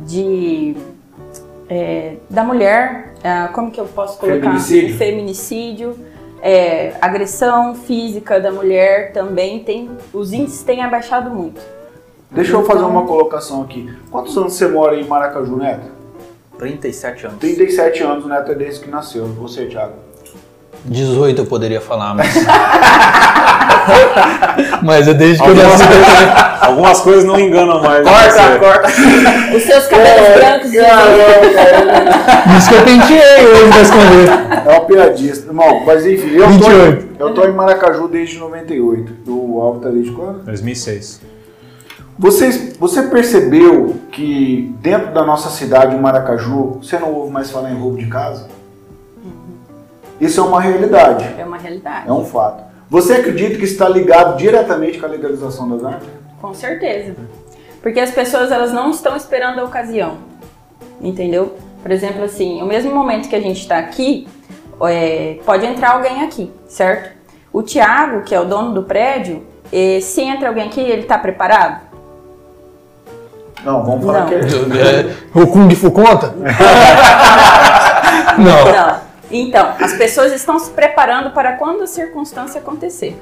de 0.00 0.76
é, 1.68 2.16
da 2.28 2.44
mulher, 2.44 3.14
ah, 3.22 3.48
como 3.54 3.70
que 3.70 3.80
eu 3.80 3.86
posso 3.86 4.18
colocar? 4.18 4.40
Feminicídio. 4.40 4.96
Feminicídio, 4.96 5.98
é, 6.42 6.94
agressão 7.00 7.74
física 7.74 8.38
da 8.38 8.52
mulher 8.52 9.12
também 9.12 9.60
tem, 9.60 9.88
os 10.12 10.32
índices 10.32 10.62
têm 10.62 10.82
abaixado 10.82 11.30
muito. 11.30 11.60
Deixa 12.30 12.52
eu 12.52 12.64
fazer 12.64 12.84
uma 12.84 13.06
colocação 13.06 13.62
aqui. 13.62 13.88
Quantos 14.10 14.36
anos 14.36 14.54
você 14.54 14.66
mora 14.66 14.96
em 14.96 15.04
Maracaju, 15.06 15.56
Neto? 15.56 15.93
37 16.68 17.26
anos. 17.26 17.38
37 17.40 18.02
anos, 18.02 18.24
o 18.24 18.28
Neto 18.28 18.52
é 18.52 18.54
desde 18.54 18.80
que 18.80 18.90
nasceu. 18.90 19.26
Você, 19.26 19.66
Thiago? 19.66 19.92
18 20.86 21.42
eu 21.42 21.46
poderia 21.46 21.80
falar, 21.80 22.14
mas. 22.14 22.34
mas 24.82 25.08
é 25.08 25.14
desde 25.14 25.42
que 25.42 25.48
eu 25.48 25.52
Algumas, 25.52 25.80
nasci. 25.80 25.94
algumas 26.60 27.00
coisas 27.00 27.24
não 27.24 27.40
enganam 27.40 27.80
mais. 27.82 28.06
você. 28.06 28.58
corta. 28.58 28.88
Os 29.56 29.62
seus 29.62 29.86
cabelos 29.86 30.36
brancos 30.38 30.70
dizem- 30.70 30.86
Isso 32.58 32.68
que 32.68 32.74
eu 32.74 32.82
penteei 32.84 33.46
hoje 33.46 33.70
pra 33.70 33.80
esconder. 33.82 34.28
É 34.66 34.70
uma 34.70 34.80
piadista. 34.80 35.46
Irmão, 35.46 35.82
mas 35.86 36.06
enfim, 36.06 36.34
eu 36.34 36.48
28. 36.48 37.06
tô, 37.18 37.24
eu 37.28 37.34
tô 37.34 37.44
em 37.44 37.52
Maracaju 37.52 38.08
desde 38.08 38.38
98. 38.38 39.30
O 39.30 39.60
Alvo 39.60 39.80
tá 39.80 39.88
desde 39.90 40.10
quando? 40.12 40.42
2006. 40.44 41.20
Vocês, 42.18 42.76
você 42.76 43.02
percebeu 43.04 43.96
que 44.12 44.72
dentro 44.80 45.12
da 45.12 45.24
nossa 45.24 45.50
cidade, 45.50 45.96
em 45.96 46.00
Maracaju, 46.00 46.78
você 46.80 46.98
não 46.98 47.12
ouve 47.12 47.32
mais 47.32 47.50
falar 47.50 47.72
em 47.72 47.74
roubo 47.78 47.96
de 47.98 48.06
casa? 48.06 48.48
Isso 50.20 50.40
é 50.40 50.44
uma 50.44 50.60
realidade, 50.60 51.24
É 51.38 51.44
uma 51.44 51.58
realidade. 51.58 52.08
é 52.08 52.12
um 52.12 52.24
fato. 52.24 52.62
Você 52.88 53.14
acredita 53.14 53.58
que 53.58 53.64
está 53.64 53.88
ligado 53.88 54.36
diretamente 54.36 54.98
com 54.98 55.06
a 55.06 55.08
legalização 55.08 55.68
das 55.68 55.84
armas? 55.84 56.04
Com 56.40 56.54
certeza. 56.54 57.16
Porque 57.82 57.98
as 57.98 58.12
pessoas 58.12 58.52
elas 58.52 58.72
não 58.72 58.90
estão 58.90 59.16
esperando 59.16 59.58
a 59.58 59.64
ocasião. 59.64 60.18
Entendeu? 61.00 61.56
Por 61.82 61.90
exemplo, 61.90 62.22
assim, 62.22 62.62
o 62.62 62.66
mesmo 62.66 62.94
momento 62.94 63.28
que 63.28 63.34
a 63.34 63.40
gente 63.40 63.60
está 63.60 63.78
aqui, 63.78 64.28
é, 64.82 65.38
pode 65.44 65.66
entrar 65.66 65.94
alguém 65.94 66.22
aqui, 66.22 66.52
certo? 66.68 67.10
O 67.52 67.62
Tiago, 67.62 68.22
que 68.22 68.34
é 68.34 68.40
o 68.40 68.44
dono 68.44 68.72
do 68.72 68.84
prédio, 68.84 69.44
eh, 69.72 70.00
se 70.00 70.22
entra 70.22 70.48
alguém 70.48 70.66
aqui, 70.66 70.80
ele 70.80 71.02
está 71.02 71.18
preparado? 71.18 71.82
Não, 73.62 73.84
vamos 73.84 74.04
falar 74.04 74.20
Não. 74.20 74.28
que 74.28 74.34
é. 74.34 74.40
É, 75.34 75.38
o 75.38 75.46
Kung 75.46 75.74
Fu 75.74 75.90
conta? 75.90 76.34
Não. 78.38 78.64
Não. 78.72 79.00
Então, 79.30 79.74
as 79.80 79.92
pessoas 79.94 80.32
estão 80.32 80.58
se 80.58 80.70
preparando 80.70 81.30
para 81.30 81.52
quando 81.54 81.82
a 81.82 81.86
circunstância 81.86 82.60
acontecer. 82.60 83.16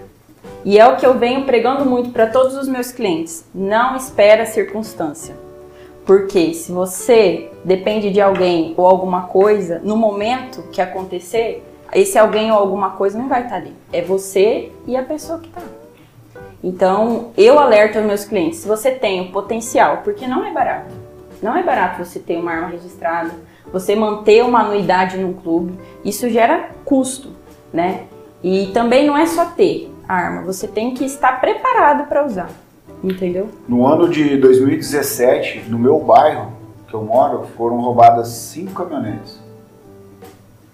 E 0.64 0.78
é 0.78 0.86
o 0.86 0.96
que 0.96 1.06
eu 1.06 1.18
venho 1.18 1.44
pregando 1.44 1.84
muito 1.84 2.10
para 2.10 2.26
todos 2.26 2.56
os 2.56 2.68
meus 2.68 2.92
clientes. 2.92 3.44
Não 3.54 3.96
espera 3.96 4.42
a 4.44 4.46
circunstância. 4.46 5.34
Porque 6.04 6.52
se 6.54 6.72
você 6.72 7.50
depende 7.64 8.10
de 8.10 8.20
alguém 8.20 8.74
ou 8.76 8.86
alguma 8.86 9.22
coisa, 9.22 9.80
no 9.84 9.96
momento 9.96 10.62
que 10.72 10.80
acontecer, 10.80 11.64
esse 11.92 12.18
alguém 12.18 12.50
ou 12.50 12.58
alguma 12.58 12.90
coisa 12.90 13.18
não 13.18 13.28
vai 13.28 13.44
estar 13.44 13.56
ali. 13.56 13.72
É 13.92 14.02
você 14.02 14.72
e 14.86 14.96
a 14.96 15.02
pessoa 15.02 15.38
que 15.38 15.48
está. 15.48 15.62
Então, 16.62 17.30
eu 17.36 17.58
alerto 17.58 17.98
aos 17.98 18.06
meus 18.06 18.24
clientes, 18.24 18.60
se 18.60 18.68
você 18.68 18.90
tem 18.92 19.20
o 19.20 19.32
potencial, 19.32 19.98
porque 20.04 20.26
não 20.26 20.44
é 20.44 20.52
barato. 20.52 20.94
Não 21.42 21.56
é 21.56 21.62
barato 21.62 22.04
você 22.04 22.20
ter 22.20 22.38
uma 22.38 22.52
arma 22.52 22.68
registrada, 22.68 23.30
você 23.72 23.96
manter 23.96 24.44
uma 24.44 24.60
anuidade 24.60 25.16
num 25.16 25.32
clube, 25.32 25.74
isso 26.04 26.28
gera 26.30 26.70
custo, 26.84 27.30
né? 27.72 28.04
E 28.44 28.66
também 28.72 29.06
não 29.06 29.16
é 29.16 29.26
só 29.26 29.46
ter 29.46 29.92
a 30.08 30.14
arma, 30.14 30.42
você 30.42 30.68
tem 30.68 30.94
que 30.94 31.04
estar 31.04 31.40
preparado 31.40 32.06
para 32.08 32.24
usar, 32.24 32.50
entendeu? 33.02 33.48
No 33.68 33.84
ano 33.86 34.08
de 34.08 34.36
2017, 34.36 35.64
no 35.68 35.78
meu 35.78 35.98
bairro 36.00 36.52
que 36.86 36.94
eu 36.94 37.02
moro, 37.02 37.44
foram 37.56 37.80
roubadas 37.80 38.28
cinco 38.28 38.84
caminhonetes. 38.84 39.40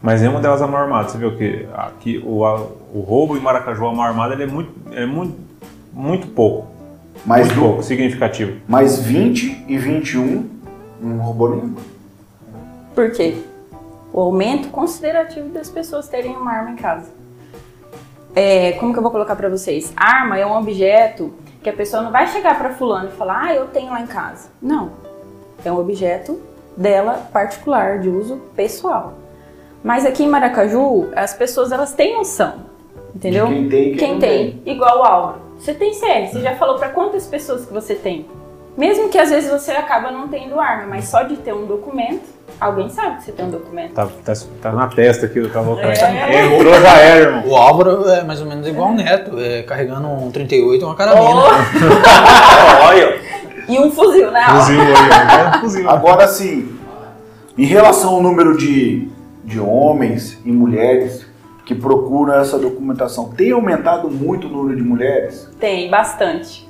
Mas 0.03 0.21
nenhuma 0.21 0.41
delas 0.41 0.61
é 0.63 0.67
mão 0.67 0.81
armada. 0.81 1.09
Você 1.09 1.19
viu 1.19 1.37
que 1.37 1.67
aqui 1.75 2.23
o, 2.25 2.45
a- 2.45 2.67
o 2.95 3.01
roubo 3.01 3.37
em 3.37 3.41
Maracaju, 3.41 3.87
a 3.87 3.93
mão 3.93 4.03
armada, 4.05 4.35
ele 4.35 4.45
é 4.45 4.47
muito, 4.47 4.71
é 4.93 5.05
muito, 5.07 5.37
muito 5.99 6.29
pouco. 6.29 6.67
Mas, 7.27 7.47
muito 7.47 7.55
do- 7.57 7.67
pouco, 7.67 7.83
significativo. 7.83 8.61
mas 8.69 9.01
20 9.01 9.65
e 9.67 9.77
21 9.77 10.49
não 11.01 11.17
roubou 11.19 11.51
nenhum. 11.57 11.75
Por 12.95 13.11
quê? 13.11 13.37
O 14.13 14.21
aumento 14.21 14.69
considerativo 14.69 15.49
das 15.49 15.69
pessoas 15.69 16.09
terem 16.09 16.37
uma 16.37 16.51
arma 16.53 16.71
em 16.71 16.77
casa. 16.77 17.11
É, 18.35 18.73
como 18.73 18.93
que 18.93 18.99
eu 18.99 19.03
vou 19.03 19.11
colocar 19.11 19.35
pra 19.35 19.49
vocês? 19.49 19.93
Arma 19.97 20.39
é 20.39 20.47
um 20.47 20.57
objeto 20.57 21.33
que 21.63 21.69
a 21.69 21.73
pessoa 21.73 22.03
não 22.03 22.13
vai 22.13 22.27
chegar 22.29 22.57
pra 22.57 22.71
fulano 22.71 23.09
e 23.09 23.13
falar, 23.13 23.47
ah, 23.47 23.55
eu 23.55 23.67
tenho 23.67 23.91
lá 23.91 24.01
em 24.01 24.07
casa. 24.07 24.49
Não. 24.63 24.91
É 25.65 25.73
um 25.73 25.79
objeto 25.79 26.41
dela 26.77 27.27
particular, 27.33 27.99
de 27.99 28.09
uso 28.09 28.37
pessoal. 28.55 29.15
Mas 29.83 30.07
aqui 30.07 30.23
em 30.25 30.29
Maracaju, 30.29 31.09
as 31.17 31.35
pessoas 31.35 31.73
elas 31.73 31.93
têm 31.95 32.17
noção, 32.17 32.55
entendeu? 33.15 33.47
De 33.47 33.55
quem 33.55 33.69
tem 33.69 33.85
quem 33.91 33.97
Quem 33.97 34.13
não 34.13 34.21
tem, 34.21 34.63
igual 34.67 35.01
o 35.01 35.03
Álvaro. 35.05 35.48
Você 35.59 35.75
tem 35.75 35.93
CR, 35.93 36.31
você 36.31 36.41
já 36.41 36.55
falou 36.57 36.79
pra 36.79 36.89
quantas 36.89 37.27
pessoas 37.27 37.65
que 37.65 37.73
você 37.73 37.95
tem? 37.95 38.27
Mesmo 38.77 39.09
que 39.09 39.19
às 39.19 39.31
vezes 39.31 39.51
você 39.51 39.73
acaba 39.73 40.11
não 40.13 40.29
tendo 40.29 40.61
arma, 40.61 40.87
mas 40.87 41.07
só 41.07 41.25
de 41.25 41.37
ter 41.37 41.53
um 41.53 41.67
documento, 41.67 42.23
alguém 42.61 42.89
sabe 42.89 43.17
que 43.17 43.25
você 43.25 43.33
tem 43.33 43.45
um 43.45 43.51
documento. 43.51 43.93
Tá, 43.93 44.09
tá, 44.25 44.33
tá 44.63 44.73
na 44.73 44.87
testa 44.87 45.27
aqui 45.27 45.41
do 45.41 45.51
Cavalcante. 45.51 46.01
É. 46.05 46.47
Entrou, 46.47 46.81
já 46.81 46.97
era, 46.97 47.21
irmão. 47.23 47.49
O 47.49 47.57
Álvaro 47.57 48.09
é 48.09 48.23
mais 48.23 48.41
ou 48.41 48.47
menos 48.47 48.67
igual 48.69 48.91
o 48.91 48.95
Neto, 48.95 49.37
é, 49.37 49.63
carregando 49.65 50.07
um 50.07 50.31
38 50.31 50.81
e 50.81 50.85
uma 50.85 50.95
carabina. 50.95 51.29
Oh, 51.29 52.87
Olha, 52.87 53.21
e 53.69 53.79
um 53.81 53.91
fuzil, 53.91 54.31
né? 54.31 54.47
Fuzil 54.47 54.81
aí, 54.81 55.57
ó. 55.57 55.61
Fuzil. 55.61 55.91
Agora 55.91 56.29
sim, 56.29 56.79
em 57.59 57.67
relação 57.67 58.15
ao 58.15 58.23
número 58.23 58.57
de, 58.57 59.09
de 59.45 59.59
homens 59.59 60.39
e 60.45 60.53
mulheres 60.53 61.28
que 61.69 61.75
procuram 61.75 62.33
essa 62.33 62.59
documentação, 62.59 63.29
tem 63.29 63.53
aumentado 63.53 64.11
muito 64.11 64.47
o 64.47 64.51
número 64.51 64.75
de 64.75 64.83
mulheres? 64.83 65.47
Tem, 65.61 65.91
bastante. 65.91 66.67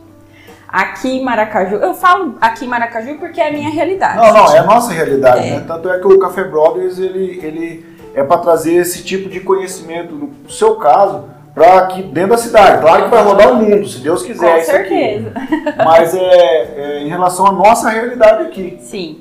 Aqui 0.68 1.18
em 1.18 1.24
Maracaju, 1.24 1.76
eu 1.76 1.94
falo 1.94 2.34
aqui 2.40 2.64
em 2.64 2.68
Maracaju 2.68 3.14
porque 3.14 3.40
é 3.40 3.46
a 3.48 3.52
minha 3.52 3.70
realidade. 3.70 4.16
Não, 4.16 4.34
não, 4.34 4.52
é 4.52 4.58
a 4.58 4.64
nossa 4.64 4.92
realidade, 4.92 5.46
É. 5.46 5.50
né? 5.52 5.64
Tanto 5.68 5.88
é 5.88 6.00
que 6.00 6.06
o 6.08 6.18
Café 6.18 6.42
Brothers, 6.42 6.98
ele, 6.98 7.38
ele 7.44 7.86
é 8.12 8.24
para 8.24 8.38
trazer 8.38 8.74
esse 8.74 9.04
tipo 9.04 9.28
de 9.28 9.38
conhecimento, 9.38 10.12
no 10.16 10.50
seu 10.50 10.74
caso, 10.74 11.26
para 11.54 11.78
aqui 11.78 12.02
dentro 12.02 12.30
da 12.30 12.36
cidade. 12.38 12.80
Claro 12.80 13.04
que 13.04 13.10
vai 13.10 13.22
rodar 13.22 13.52
o 13.52 13.54
mundo, 13.54 13.86
se 13.88 14.00
Deus 14.00 14.24
quiser. 14.24 14.50
Com 14.52 14.58
isso 14.58 14.70
aqui. 14.72 14.88
certeza. 14.88 15.32
Mas 15.84 16.12
é, 16.12 16.74
é 16.76 17.02
em 17.04 17.08
relação 17.08 17.46
à 17.46 17.52
nossa 17.52 17.88
realidade 17.88 18.42
aqui. 18.48 18.78
Sim. 18.82 19.20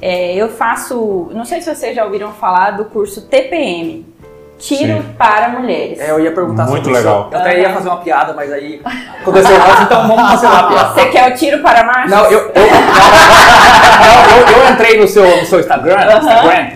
É, 0.00 0.36
eu 0.36 0.48
faço, 0.50 1.30
não 1.32 1.44
sei 1.44 1.60
se 1.60 1.74
vocês 1.74 1.96
já 1.96 2.04
ouviram 2.04 2.30
falar 2.32 2.72
do 2.72 2.84
curso 2.84 3.22
TPM, 3.22 4.06
Tiro 4.58 5.02
Sim. 5.02 5.14
para 5.18 5.50
Mulheres. 5.50 6.00
é, 6.00 6.10
eu 6.10 6.18
ia 6.18 6.32
perguntar 6.32 6.64
Muito 6.66 6.84
sobre 6.84 6.98
legal. 6.98 7.26
isso. 7.26 7.34
Eu 7.34 7.40
até 7.40 7.60
ia 7.60 7.70
fazer 7.70 7.88
uma 7.88 7.98
piada, 7.98 8.32
mas 8.32 8.50
aí 8.52 8.80
aconteceu 9.20 9.54
antes, 9.56 9.82
então 9.82 10.08
vamos 10.08 10.30
fazer 10.30 10.46
uma 10.46 10.68
piada. 10.68 10.94
Você 10.94 11.06
quer 11.06 11.30
o 11.30 11.34
tiro 11.34 11.58
para 11.62 11.84
machos? 11.84 12.10
Não, 12.10 12.24
eu, 12.24 12.38
eu, 12.40 12.66
não, 14.00 14.38
eu, 14.38 14.64
eu 14.64 14.72
entrei 14.72 14.98
no 14.98 15.06
seu, 15.06 15.24
no 15.36 15.44
seu 15.44 15.60
Instagram, 15.60 15.96
Instagram, 16.16 16.70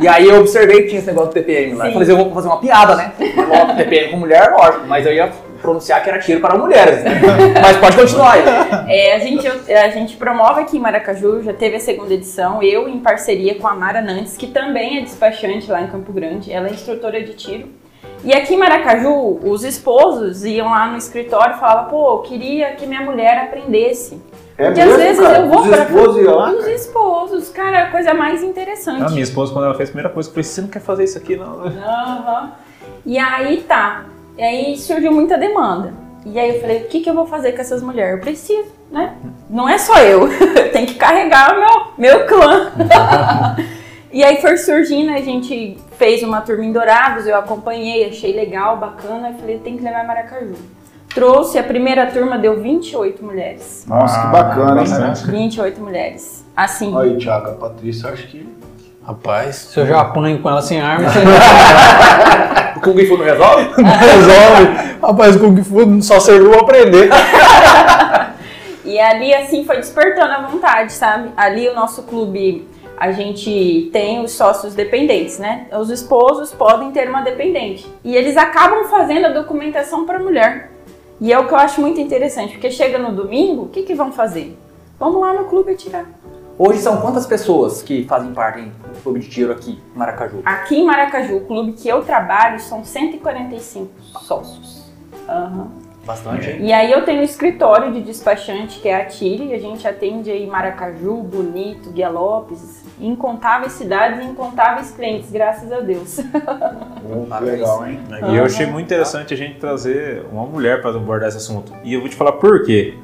e 0.00 0.06
aí 0.08 0.28
eu 0.28 0.40
observei 0.40 0.82
que 0.82 0.88
tinha 0.88 0.98
esse 0.98 1.08
negócio 1.08 1.30
do 1.30 1.34
TPM 1.34 1.74
lá. 1.74 1.86
Eu 1.86 1.92
Sim. 1.92 1.98
falei, 1.98 2.12
eu 2.12 2.16
vou 2.16 2.32
fazer 2.34 2.46
uma 2.48 2.58
piada, 2.58 2.94
né? 2.94 3.12
TPM 3.76 4.10
com 4.12 4.16
mulher, 4.18 4.50
lógico, 4.52 4.86
mas 4.86 5.04
eu 5.04 5.12
ia 5.12 5.30
pronunciar 5.60 6.02
que 6.02 6.08
era 6.10 6.18
tiro 6.18 6.40
para 6.40 6.56
mulheres, 6.58 7.02
né? 7.04 7.20
Mas 7.62 7.76
pode 7.76 7.96
continuar 7.96 8.32
aí. 8.32 8.42
É, 8.88 9.14
a, 9.14 9.18
gente, 9.18 9.46
a 9.72 9.88
gente 9.90 10.16
promove 10.16 10.60
aqui 10.62 10.76
em 10.76 10.80
Maracaju, 10.80 11.42
já 11.42 11.52
teve 11.52 11.76
a 11.76 11.80
segunda 11.80 12.12
edição, 12.14 12.62
eu 12.62 12.88
em 12.88 12.98
parceria 13.00 13.54
com 13.56 13.66
a 13.68 13.74
Mara 13.74 14.00
Nantes, 14.00 14.36
que 14.36 14.46
também 14.46 14.98
é 14.98 15.00
despachante 15.02 15.70
lá 15.70 15.82
em 15.82 15.86
Campo 15.88 16.12
Grande, 16.12 16.52
ela 16.52 16.68
é 16.68 16.72
instrutora 16.72 17.22
de 17.22 17.34
tiro. 17.34 17.68
E 18.22 18.34
aqui 18.34 18.54
em 18.54 18.58
Maracaju, 18.58 19.40
os 19.42 19.64
esposos 19.64 20.44
iam 20.44 20.68
lá 20.70 20.88
no 20.88 20.98
escritório 20.98 21.56
e 21.56 21.58
falavam, 21.58 21.90
pô, 21.90 22.14
eu 22.14 22.18
queria 22.18 22.72
que 22.72 22.86
minha 22.86 23.00
mulher 23.00 23.38
aprendesse. 23.38 24.20
É 24.58 24.64
E 24.64 24.80
às 24.80 24.96
vezes 24.96 25.18
eu 25.22 25.48
vou 25.48 25.62
Os 25.62 25.68
pra- 25.68 25.84
esposos 25.84 26.24
lá, 26.26 26.50
Os 26.50 26.66
esposos, 26.66 27.48
cara, 27.48 27.84
a 27.84 27.90
coisa 27.90 28.12
mais 28.12 28.42
interessante. 28.42 29.02
A 29.04 29.08
minha 29.08 29.22
esposa, 29.22 29.54
quando 29.54 29.64
ela 29.64 29.74
fez 29.74 29.88
a 29.88 29.92
primeira 29.92 30.12
coisa, 30.12 30.28
eu 30.28 30.32
falei, 30.34 30.44
você 30.44 30.60
não 30.60 30.68
quer 30.68 30.80
fazer 30.80 31.04
isso 31.04 31.16
aqui, 31.16 31.34
não? 31.36 31.60
Aham. 31.64 32.52
E 33.06 33.18
aí 33.18 33.62
tá. 33.66 34.04
E 34.40 34.42
aí 34.42 34.78
surgiu 34.78 35.12
muita 35.12 35.36
demanda. 35.36 35.92
E 36.24 36.38
aí 36.38 36.54
eu 36.54 36.60
falei, 36.62 36.78
o 36.78 36.84
que, 36.86 37.00
que 37.00 37.10
eu 37.10 37.14
vou 37.14 37.26
fazer 37.26 37.52
com 37.52 37.60
essas 37.60 37.82
mulheres? 37.82 38.14
Eu 38.14 38.20
preciso, 38.20 38.68
né? 38.90 39.12
Não 39.50 39.68
é 39.68 39.76
só 39.76 39.98
eu, 39.98 40.30
tem 40.72 40.86
que 40.86 40.94
carregar 40.94 41.54
o 41.54 41.60
meu, 41.60 42.16
meu 42.16 42.26
clã. 42.26 42.72
e 44.10 44.24
aí 44.24 44.40
foi 44.40 44.56
surgindo, 44.56 45.12
a 45.12 45.20
gente 45.20 45.76
fez 45.98 46.22
uma 46.22 46.40
turma 46.40 46.64
em 46.64 46.72
Dourados, 46.72 47.26
eu 47.26 47.36
acompanhei, 47.36 48.08
achei 48.08 48.34
legal, 48.34 48.78
bacana. 48.78 49.28
Eu 49.28 49.34
falei, 49.34 49.58
tem 49.58 49.76
que 49.76 49.84
levar 49.84 50.06
Maracaju. 50.06 50.54
Trouxe, 51.14 51.58
a 51.58 51.62
primeira 51.62 52.06
turma 52.06 52.38
deu 52.38 52.62
28 52.62 53.22
mulheres. 53.22 53.84
Nossa, 53.86 54.20
que 54.22 54.26
Ah, 54.26 54.30
bacana, 54.30 54.70
hein? 54.70 54.76
bastante. 54.88 55.30
28 55.30 55.80
mulheres. 55.82 56.46
Assim, 56.56 56.96
Aí, 56.96 57.18
Thiago, 57.18 57.50
a 57.50 57.52
Patrícia, 57.56 58.08
acho 58.08 58.26
que. 58.28 58.48
Rapaz, 59.10 59.56
se 59.56 59.80
eu 59.80 59.86
já 59.88 60.02
apanho 60.02 60.38
com 60.38 60.48
ela 60.48 60.62
sem 60.62 60.80
arma, 60.80 61.08
você 61.10 61.18
O 62.78 62.80
Kung 62.80 63.04
Fu 63.06 63.18
não 63.18 63.24
resolve? 63.24 63.64
não 63.82 63.98
resolve. 63.98 64.96
Rapaz, 65.02 65.34
o 65.34 65.40
Kung 65.40 65.64
Fu 65.64 66.00
só 66.00 66.20
serviu 66.20 66.50
pra 66.50 66.60
aprender. 66.60 67.10
E 68.84 69.00
ali, 69.00 69.34
assim, 69.34 69.64
foi 69.64 69.78
despertando 69.78 70.32
a 70.32 70.46
vontade, 70.46 70.92
sabe? 70.92 71.30
Ali, 71.36 71.68
o 71.68 71.74
nosso 71.74 72.04
clube, 72.04 72.68
a 72.96 73.10
gente 73.10 73.90
tem 73.92 74.22
os 74.22 74.30
sócios 74.30 74.76
dependentes, 74.76 75.40
né? 75.40 75.66
Os 75.72 75.90
esposos 75.90 76.52
podem 76.52 76.92
ter 76.92 77.08
uma 77.08 77.22
dependente. 77.22 77.92
E 78.04 78.14
eles 78.14 78.36
acabam 78.36 78.84
fazendo 78.84 79.26
a 79.26 79.30
documentação 79.30 80.06
para 80.06 80.18
a 80.18 80.22
mulher. 80.22 80.70
E 81.20 81.32
é 81.32 81.38
o 81.38 81.48
que 81.48 81.52
eu 81.52 81.58
acho 81.58 81.80
muito 81.80 82.00
interessante, 82.00 82.52
porque 82.52 82.70
chega 82.70 82.96
no 82.96 83.10
domingo, 83.10 83.64
o 83.64 83.68
que, 83.70 83.82
que 83.82 83.92
vão 83.92 84.12
fazer? 84.12 84.56
Vamos 85.00 85.20
lá 85.20 85.32
no 85.34 85.46
clube 85.46 85.74
tirar. 85.74 86.06
Hoje 86.62 86.80
são 86.80 86.98
quantas 86.98 87.26
pessoas 87.26 87.80
que 87.80 88.04
fazem 88.04 88.34
parte 88.34 88.60
do 88.60 89.02
clube 89.02 89.20
de 89.20 89.30
tiro 89.30 89.50
aqui 89.50 89.80
em 89.94 89.98
Maracaju? 89.98 90.42
Aqui 90.44 90.76
em 90.76 90.84
Maracaju, 90.84 91.38
o 91.38 91.40
clube 91.46 91.72
que 91.72 91.88
eu 91.88 92.02
trabalho, 92.02 92.60
são 92.60 92.84
145 92.84 93.90
sócios. 94.20 94.92
Aham. 95.26 95.68
Bastante, 96.04 96.50
hein? 96.50 96.58
E 96.60 96.70
aí 96.70 96.92
eu 96.92 97.02
tenho 97.06 97.22
um 97.22 97.24
escritório 97.24 97.90
de 97.94 98.02
despachante 98.02 98.78
que 98.78 98.90
é 98.90 99.00
a 99.00 99.06
Tire, 99.06 99.54
a 99.54 99.58
gente 99.58 99.88
atende 99.88 100.30
aí 100.30 100.46
Maracaju, 100.46 101.22
Bonito, 101.22 101.92
Guia 101.92 102.10
Lopes, 102.10 102.84
incontáveis 103.00 103.72
cidades 103.72 104.20
e 104.20 104.28
incontáveis 104.28 104.90
clientes, 104.90 105.30
graças 105.30 105.72
a 105.72 105.80
Deus. 105.80 106.18
Oh, 107.10 107.24
Parabéns. 107.24 107.52
legal, 107.52 107.86
hein? 107.86 108.00
E 108.32 108.36
eu 108.36 108.44
achei 108.44 108.66
muito 108.66 108.84
interessante 108.84 109.32
a 109.32 109.36
gente 109.36 109.58
trazer 109.58 110.26
uma 110.30 110.44
mulher 110.44 110.82
para 110.82 110.90
abordar 110.90 111.30
esse 111.30 111.38
assunto. 111.38 111.72
E 111.82 111.94
eu 111.94 112.00
vou 112.00 112.08
te 112.10 112.16
falar 112.16 112.32
por 112.32 112.66
quê. 112.66 112.98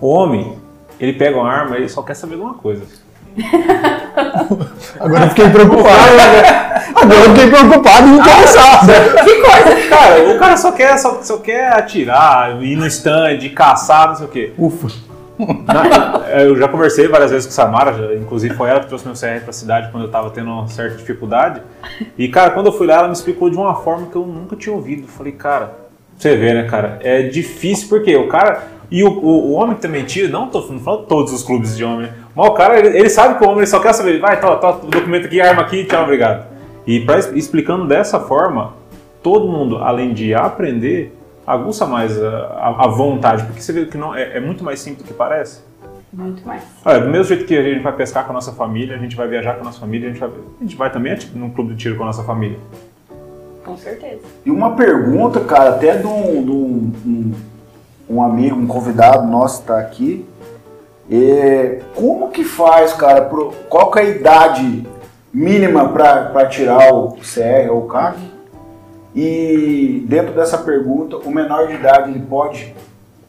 O 0.00 0.08
homem, 0.08 0.63
ele 1.04 1.12
pega 1.18 1.36
uma 1.36 1.50
arma, 1.50 1.76
ele 1.76 1.88
só 1.88 2.02
quer 2.02 2.14
saber 2.14 2.36
de 2.36 2.42
uma 2.42 2.54
coisa. 2.54 2.82
Agora 5.00 5.24
eu 5.24 5.28
fiquei 5.30 5.48
preocupado. 5.50 5.86
né? 6.16 6.82
Agora 6.94 7.18
eu 7.20 7.30
fiquei 7.34 7.50
preocupado 7.50 8.08
em 8.08 8.18
caçar. 8.18 8.80
que 9.24 9.34
coisa! 9.42 9.88
Cara, 9.88 10.30
o 10.34 10.38
cara 10.38 10.56
só 10.56 10.72
quer, 10.72 10.96
só, 10.98 11.20
só 11.22 11.38
quer 11.38 11.72
atirar, 11.72 12.62
ir 12.62 12.76
no 12.76 12.86
stand, 12.86 13.38
caçar, 13.54 14.08
não 14.08 14.14
sei 14.16 14.26
o 14.26 14.28
quê. 14.28 14.52
Ufa. 14.58 14.88
Na- 15.38 16.40
eu 16.42 16.56
já 16.56 16.68
conversei 16.68 17.08
várias 17.08 17.32
vezes 17.32 17.46
com 17.46 17.60
a 17.60 17.64
Samara, 17.64 17.92
já- 17.92 18.14
inclusive 18.14 18.54
foi 18.54 18.70
ela 18.70 18.80
que 18.80 18.86
trouxe 18.86 19.04
meu 19.04 19.14
CR 19.16 19.42
pra 19.42 19.52
cidade 19.52 19.90
quando 19.90 20.04
eu 20.04 20.10
tava 20.10 20.30
tendo 20.30 20.48
uma 20.50 20.68
certa 20.68 20.96
dificuldade. 20.96 21.60
E, 22.16 22.28
cara, 22.28 22.50
quando 22.52 22.66
eu 22.66 22.72
fui 22.72 22.86
lá, 22.86 22.94
ela 22.98 23.08
me 23.08 23.14
explicou 23.14 23.50
de 23.50 23.56
uma 23.56 23.74
forma 23.74 24.06
que 24.06 24.16
eu 24.16 24.24
nunca 24.24 24.54
tinha 24.54 24.74
ouvido. 24.74 25.02
Eu 25.02 25.08
falei, 25.08 25.32
cara, 25.32 25.72
você 26.16 26.36
vê, 26.36 26.54
né, 26.54 26.62
cara? 26.64 26.98
É 27.02 27.22
difícil 27.22 27.88
porque 27.88 28.14
o 28.16 28.28
cara. 28.28 28.62
E 28.94 29.02
o, 29.02 29.08
o, 29.10 29.50
o 29.50 29.52
homem 29.54 29.74
que 29.74 29.82
também 29.82 30.04
tira, 30.04 30.28
não 30.28 30.46
tô 30.48 30.60
não 30.70 30.78
falando 30.78 31.06
todos 31.06 31.32
os 31.32 31.42
clubes 31.42 31.76
de 31.76 31.82
homem, 31.84 32.06
né? 32.06 32.14
mas 32.34 32.46
o 32.48 32.52
cara, 32.52 32.78
ele, 32.78 32.96
ele 32.96 33.10
sabe 33.10 33.36
que 33.36 33.42
o 33.44 33.46
homem 33.48 33.58
ele 33.60 33.66
só 33.66 33.80
quer 33.80 33.92
saber, 33.92 34.20
vai, 34.20 34.38
tá, 34.38 34.54
tá, 34.56 34.70
documento 34.70 35.26
aqui, 35.26 35.40
arma 35.40 35.62
aqui, 35.62 35.84
tchau, 35.84 36.04
obrigado. 36.04 36.46
E 36.86 37.00
pra, 37.00 37.18
explicando 37.18 37.88
dessa 37.88 38.20
forma, 38.20 38.74
todo 39.20 39.48
mundo, 39.48 39.78
além 39.78 40.14
de 40.14 40.32
aprender, 40.32 41.12
aguça 41.44 41.86
mais 41.86 42.22
a, 42.22 42.28
a- 42.28 42.84
a 42.84 42.88
vontade, 42.88 43.42
porque 43.44 43.60
você 43.60 43.72
vê 43.72 43.86
que 43.86 43.98
não, 43.98 44.14
é, 44.14 44.36
é 44.36 44.40
muito 44.40 44.62
mais 44.62 44.78
simples 44.78 45.02
do 45.02 45.08
que 45.08 45.14
parece. 45.14 45.62
Muito 46.12 46.46
mais. 46.46 46.62
Olha, 46.84 47.00
do 47.00 47.08
mesmo 47.10 47.24
jeito 47.24 47.46
que 47.46 47.56
a 47.58 47.62
gente 47.64 47.82
vai 47.82 47.92
pescar 47.94 48.24
com 48.24 48.30
a 48.30 48.34
nossa 48.34 48.52
família, 48.52 48.94
a 48.94 48.98
gente 49.00 49.16
vai 49.16 49.26
viajar 49.26 49.54
com 49.54 49.62
a 49.62 49.64
nossa 49.64 49.80
família, 49.80 50.08
a 50.08 50.12
gente 50.12 50.20
vai, 50.20 50.28
a 50.28 50.62
gente 50.62 50.76
vai 50.76 50.92
também 50.92 51.18
num 51.34 51.50
clube 51.50 51.74
de 51.74 51.80
tiro 51.82 51.96
com 51.96 52.04
a 52.04 52.06
nossa 52.06 52.22
família. 52.22 52.58
Com 53.64 53.76
certeza. 53.76 54.20
E 54.46 54.50
uma 54.52 54.76
pergunta, 54.76 55.40
cara, 55.40 55.70
até 55.70 55.96
de 55.96 56.06
um, 56.06 56.44
de 56.44 56.50
um- 56.52 56.92
um- 57.04 57.32
um 58.08 58.22
amigo, 58.22 58.56
um 58.56 58.66
convidado 58.66 59.26
nosso 59.26 59.62
que 59.62 59.66
tá 59.68 59.78
aqui. 59.78 60.26
É, 61.10 61.80
como 61.94 62.30
que 62.30 62.44
faz, 62.44 62.92
cara? 62.94 63.22
pro- 63.22 63.52
qual 63.68 63.90
que 63.90 63.98
é 63.98 64.02
a 64.02 64.04
idade 64.08 64.86
mínima 65.32 65.88
para 65.90 66.46
tirar 66.46 66.94
o 66.94 67.12
CR 67.16 67.70
ou 67.70 67.84
o 67.84 67.86
CAC? 67.88 68.18
E 69.14 70.04
dentro 70.08 70.32
dessa 70.34 70.58
pergunta, 70.58 71.16
o 71.18 71.30
menor 71.30 71.68
de 71.68 71.74
idade 71.74 72.10
ele 72.10 72.20
pode 72.20 72.74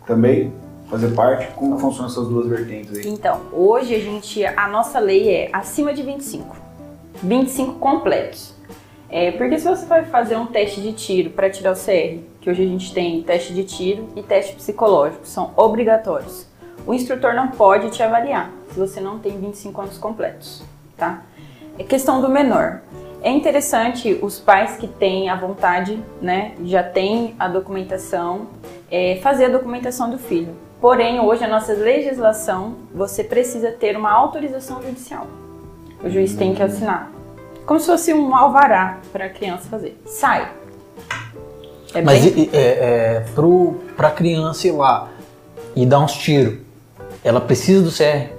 também 0.07 0.51
fazer 0.89 1.09
parte? 1.09 1.47
Como 1.55 1.77
funcionam 1.77 2.09
essas 2.09 2.27
duas 2.27 2.47
vertentes 2.47 2.97
aí? 2.97 3.07
Então, 3.07 3.41
hoje 3.51 3.93
a 3.93 3.99
gente, 3.99 4.43
a 4.45 4.67
nossa 4.67 4.99
lei 4.99 5.29
é 5.29 5.49
acima 5.53 5.93
de 5.93 6.01
25. 6.01 6.55
25 7.21 7.73
completos. 7.73 8.53
É, 9.09 9.31
porque 9.31 9.59
se 9.59 9.67
você 9.67 9.85
vai 9.85 10.03
fazer 10.05 10.35
um 10.35 10.47
teste 10.47 10.81
de 10.81 10.91
tiro 10.93 11.29
para 11.29 11.49
tirar 11.49 11.73
o 11.73 11.75
CR, 11.75 12.19
que 12.45 12.51
hoje 12.51 12.61
a 12.61 12.67
gente 12.67 12.93
tem 12.93 13.23
teste 13.23 13.55
de 13.55 13.63
tiro 13.63 14.07
e 14.15 14.21
teste 14.21 14.53
psicológico, 14.53 15.25
são 15.25 15.51
obrigatórios. 15.57 16.45
O 16.85 16.93
instrutor 16.93 17.33
não 17.33 17.47
pode 17.47 17.89
te 17.89 18.03
avaliar 18.03 18.51
se 18.69 18.77
você 18.77 19.01
não 19.01 19.17
tem 19.17 19.35
25 19.39 19.81
anos 19.81 19.97
completos, 19.97 20.61
tá? 20.95 21.23
É 21.79 21.83
questão 21.83 22.21
do 22.21 22.29
menor. 22.29 22.81
É 23.23 23.31
interessante 23.31 24.19
os 24.21 24.39
pais 24.39 24.77
que 24.77 24.85
têm 24.85 25.27
a 25.27 25.35
vontade, 25.35 25.99
né, 26.21 26.53
já 26.63 26.83
têm 26.83 27.33
a 27.39 27.47
documentação, 27.47 28.45
é, 28.91 29.19
fazer 29.23 29.45
a 29.45 29.49
documentação 29.49 30.11
do 30.11 30.19
filho. 30.19 30.55
Porém, 30.79 31.19
hoje 31.19 31.43
a 31.43 31.47
nossa 31.47 31.73
legislação, 31.73 32.75
você 32.93 33.23
precisa 33.23 33.71
ter 33.71 33.97
uma 33.97 34.11
autorização 34.11 34.83
judicial. 34.83 35.25
O 36.03 36.09
juiz 36.11 36.35
tem 36.35 36.53
que 36.53 36.61
assinar. 36.61 37.11
Como 37.65 37.79
se 37.79 37.87
fosse 37.87 38.13
um 38.13 38.35
alvará 38.35 38.99
para 39.11 39.25
a 39.25 39.29
criança 39.29 39.67
fazer. 39.67 39.99
Sai. 40.05 40.64
É 41.95 42.01
Mas 42.01 42.25
bem- 42.25 42.49
é, 42.53 42.57
é, 42.59 43.23
pro, 43.33 43.75
pra 43.95 44.11
criança 44.11 44.67
ir 44.67 44.71
lá 44.71 45.07
e 45.75 45.85
dar 45.85 45.99
uns 45.99 46.13
tiros, 46.13 46.57
ela 47.23 47.39
precisa 47.41 47.81
do 47.81 47.89
CR? 47.91 48.33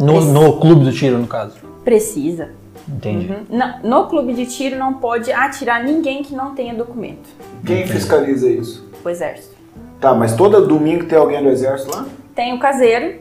No, 0.00 0.14
Precisa. 0.14 0.32
no 0.32 0.60
clube 0.60 0.84
do 0.84 0.92
tiro, 0.92 1.18
no 1.18 1.26
caso. 1.26 1.56
precisa. 1.84 2.50
Entendi. 2.88 3.30
Uhum. 3.30 3.44
Não, 3.50 3.78
no 3.82 4.06
clube 4.08 4.32
de 4.32 4.46
tiro 4.46 4.76
não 4.76 4.94
pode 4.94 5.30
atirar 5.32 5.82
ninguém 5.84 6.22
que 6.22 6.34
não 6.34 6.54
tenha 6.54 6.72
documento. 6.74 7.28
Quem 7.66 7.86
fiscaliza 7.86 8.48
isso? 8.48 8.88
O 9.04 9.08
exército. 9.08 9.54
Tá, 10.00 10.14
mas 10.14 10.34
todo 10.34 10.66
domingo 10.66 11.04
tem 11.04 11.18
alguém 11.18 11.42
do 11.42 11.48
exército 11.50 11.90
lá? 11.94 12.06
Tem 12.34 12.54
o 12.54 12.58
caseiro, 12.58 13.16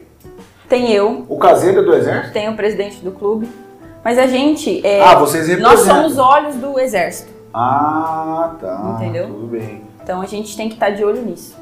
tem 0.70 0.92
eu, 0.94 1.26
O 1.28 1.38
caseiro 1.38 1.80
é 1.80 1.84
do 1.84 1.94
exército? 1.94 2.34
tem 2.34 2.48
o 2.50 2.56
presidente 2.56 2.98
do 3.04 3.12
clube. 3.12 3.50
Mas 4.06 4.18
a 4.18 4.28
gente. 4.28 4.86
é, 4.86 5.02
Ah, 5.02 5.16
vocês 5.16 5.48
Nós 5.60 5.80
representam. 5.82 5.96
somos 6.10 6.18
olhos 6.18 6.56
do 6.56 6.80
exército. 6.80 7.30
Ah, 7.60 8.54
tá. 8.62 8.96
Entendeu? 8.96 9.28
Tudo 9.28 9.48
bem. 9.48 9.82
Então 10.04 10.22
a 10.22 10.26
gente 10.28 10.56
tem 10.56 10.70
que 10.70 10.76
estar 10.76 10.92
de 10.92 11.04
olho 11.04 11.24
nisso. 11.24 11.58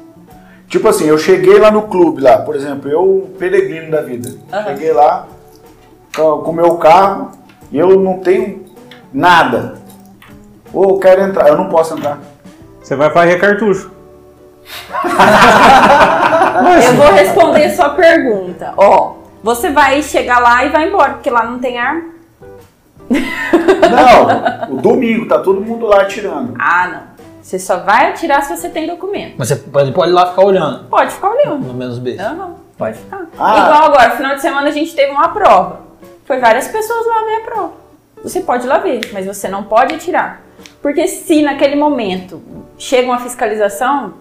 Tipo 0.68 0.88
assim, 0.88 1.06
eu 1.06 1.16
cheguei 1.16 1.58
lá 1.58 1.70
no 1.70 1.82
clube 1.82 2.20
lá, 2.20 2.38
por 2.38 2.54
exemplo, 2.54 2.90
eu, 2.90 3.30
peregrino 3.38 3.90
da 3.90 4.02
vida. 4.02 4.36
Aham. 4.52 4.64
Cheguei 4.64 4.92
lá 4.92 5.26
com 6.14 6.38
com 6.42 6.50
o 6.50 6.54
meu 6.54 6.76
carro 6.76 7.30
e 7.72 7.78
eu 7.78 7.98
não 7.98 8.18
tenho 8.18 8.66
nada. 9.12 9.78
Ou 10.72 10.90
eu 10.90 10.98
quero 10.98 11.22
entrar, 11.22 11.48
eu 11.48 11.56
não 11.56 11.68
posso 11.68 11.94
entrar. 11.96 12.18
Você 12.82 12.94
vai 12.94 13.08
varrer 13.10 13.40
cartucho. 13.40 13.90
Eu 16.84 16.94
vou 16.94 17.12
responder 17.12 17.70
sua 17.70 17.90
pergunta. 17.90 18.72
Ó, 18.76 19.14
você 19.42 19.70
vai 19.70 20.02
chegar 20.02 20.38
lá 20.38 20.64
e 20.64 20.70
vai 20.70 20.88
embora, 20.88 21.12
porque 21.14 21.30
lá 21.30 21.44
não 21.44 21.58
tem 21.58 21.78
arma. 21.78 22.15
Não, 23.10 24.76
o 24.76 24.80
domingo 24.80 25.26
tá 25.28 25.38
todo 25.38 25.60
mundo 25.60 25.86
lá 25.86 26.02
atirando. 26.02 26.54
Ah, 26.58 26.88
não. 26.88 27.16
Você 27.42 27.58
só 27.58 27.78
vai 27.78 28.10
atirar 28.10 28.42
se 28.42 28.56
você 28.56 28.68
tem 28.68 28.88
documento. 28.88 29.34
Mas 29.38 29.48
você 29.48 29.56
pode, 29.56 29.92
pode 29.92 30.10
ir 30.10 30.14
lá 30.14 30.26
ficar 30.30 30.42
olhando, 30.44 30.84
Pode 30.88 31.12
ficar 31.12 31.30
olhando. 31.30 31.64
no 31.64 31.74
menos 31.74 31.98
B. 31.98 32.16
Não, 32.16 32.34
não, 32.34 32.56
pode 32.76 32.98
ficar. 32.98 33.24
Ah. 33.38 33.58
Igual 33.58 33.84
agora, 33.84 34.10
final 34.16 34.34
de 34.34 34.40
semana 34.40 34.68
a 34.68 34.72
gente 34.72 34.94
teve 34.94 35.12
uma 35.12 35.28
prova. 35.28 35.80
Foi 36.24 36.40
várias 36.40 36.66
pessoas 36.66 37.06
lá 37.06 37.22
ver 37.24 37.36
a 37.36 37.40
prova. 37.44 37.72
Você 38.24 38.40
pode 38.40 38.64
ir 38.64 38.68
lá 38.68 38.78
ver, 38.78 39.10
mas 39.12 39.26
você 39.26 39.46
não 39.48 39.62
pode 39.62 39.94
atirar. 39.94 40.42
Porque 40.82 41.06
se 41.06 41.42
naquele 41.42 41.76
momento 41.76 42.42
chega 42.76 43.06
uma 43.06 43.20
fiscalização, 43.20 44.14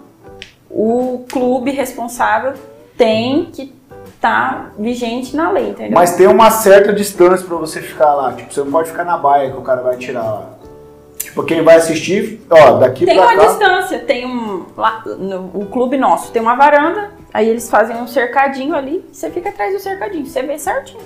o 0.70 1.26
clube 1.32 1.72
responsável 1.72 2.54
tem 2.96 3.46
que 3.46 3.74
estar 4.16 4.74
vigente 4.78 5.36
na 5.36 5.52
lei, 5.52 5.70
entendeu? 5.70 5.92
Mas 5.94 6.16
tem 6.16 6.28
uma 6.28 6.50
certa 6.52 6.92
distância 6.94 7.46
pra 7.48 7.58
você 7.58 7.82
ficar 7.82 8.14
lá. 8.14 8.34
Tipo, 8.34 8.54
você 8.54 8.60
não 8.62 8.72
pode 8.72 8.90
ficar 8.90 9.04
na 9.06 9.18
baia 9.18 9.52
que 9.52 9.58
o 9.58 9.62
cara 9.62 9.82
vai 9.82 9.96
atirar 9.96 10.24
lá. 10.24 10.50
Tipo, 11.20 11.44
quem 11.44 11.64
vai 11.64 11.76
assistir, 11.76 12.42
ó, 12.50 12.78
daqui 12.78 13.06
Tem 13.06 13.16
pra 13.16 13.26
uma 13.26 13.36
cá. 13.36 13.46
distância, 13.48 14.00
tem 14.00 14.26
um. 14.26 14.66
Lá, 14.78 15.04
no, 15.06 15.52
o 15.54 15.66
clube 15.68 15.98
nosso 15.98 16.32
tem 16.32 16.42
uma 16.42 16.56
varanda, 16.56 17.12
aí 17.34 17.50
eles 17.50 17.70
fazem 17.70 17.96
um 17.98 18.08
cercadinho 18.08 18.74
ali, 18.76 19.04
você 19.12 19.30
fica 19.30 19.50
atrás 19.50 19.74
do 19.74 19.80
cercadinho, 19.80 20.26
você 20.26 20.42
vê 20.44 20.58
certinho. 20.58 21.04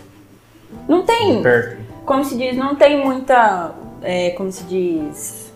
Não 0.87 1.03
tem, 1.03 1.41
Perto. 1.41 1.77
como 2.05 2.23
se 2.23 2.37
diz, 2.37 2.55
não 2.55 2.75
tem 2.75 3.03
muita. 3.03 3.71
é, 4.03 4.31
como 4.31 4.51
se 4.51 4.63
diz. 4.65 5.51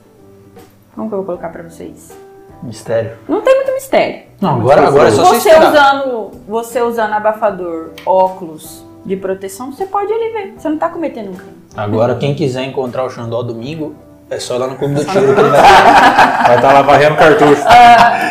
Como 0.96 1.08
que 1.08 1.14
eu 1.14 1.20
vou 1.20 1.26
colocar 1.26 1.50
pra 1.50 1.64
vocês? 1.64 2.16
Mistério. 2.64 3.12
Não 3.28 3.42
tem 3.42 3.56
muito 3.56 3.74
mistério. 3.74 4.24
Não, 4.40 4.56
agora, 4.56 4.88
agora 4.88 5.10
é 5.10 5.12
só 5.12 5.26
você 5.26 5.50
esperar. 5.50 5.70
usando, 5.72 6.32
você 6.48 6.82
usando 6.82 7.14
abafador, 7.14 7.90
óculos 8.06 8.84
de 9.06 9.18
proteção, 9.18 9.72
você 9.72 9.86
pode 9.86 10.12
ali 10.12 10.30
ver. 10.32 10.54
Você 10.58 10.70
não 10.70 10.78
tá 10.78 10.88
cometendo 10.90 11.30
um 11.32 11.34
crime. 11.34 11.54
Agora, 11.76 12.16
quem 12.16 12.34
quiser 12.34 12.64
encontrar 12.64 13.04
o 13.04 13.10
Xandó 13.10 13.44
domingo, 13.44 13.94
é 14.30 14.40
só 14.40 14.58
lá 14.58 14.68
no 14.68 14.76
clube 14.78 14.96
do 14.96 15.04
tiro 15.06 15.34
que 15.34 15.40
ele 15.42 15.50
vai 15.50 15.62
Vai 16.48 16.56
estar 16.56 16.74
lá 16.74 16.82
varrendo 16.82 17.16
cartucho. 17.18 17.64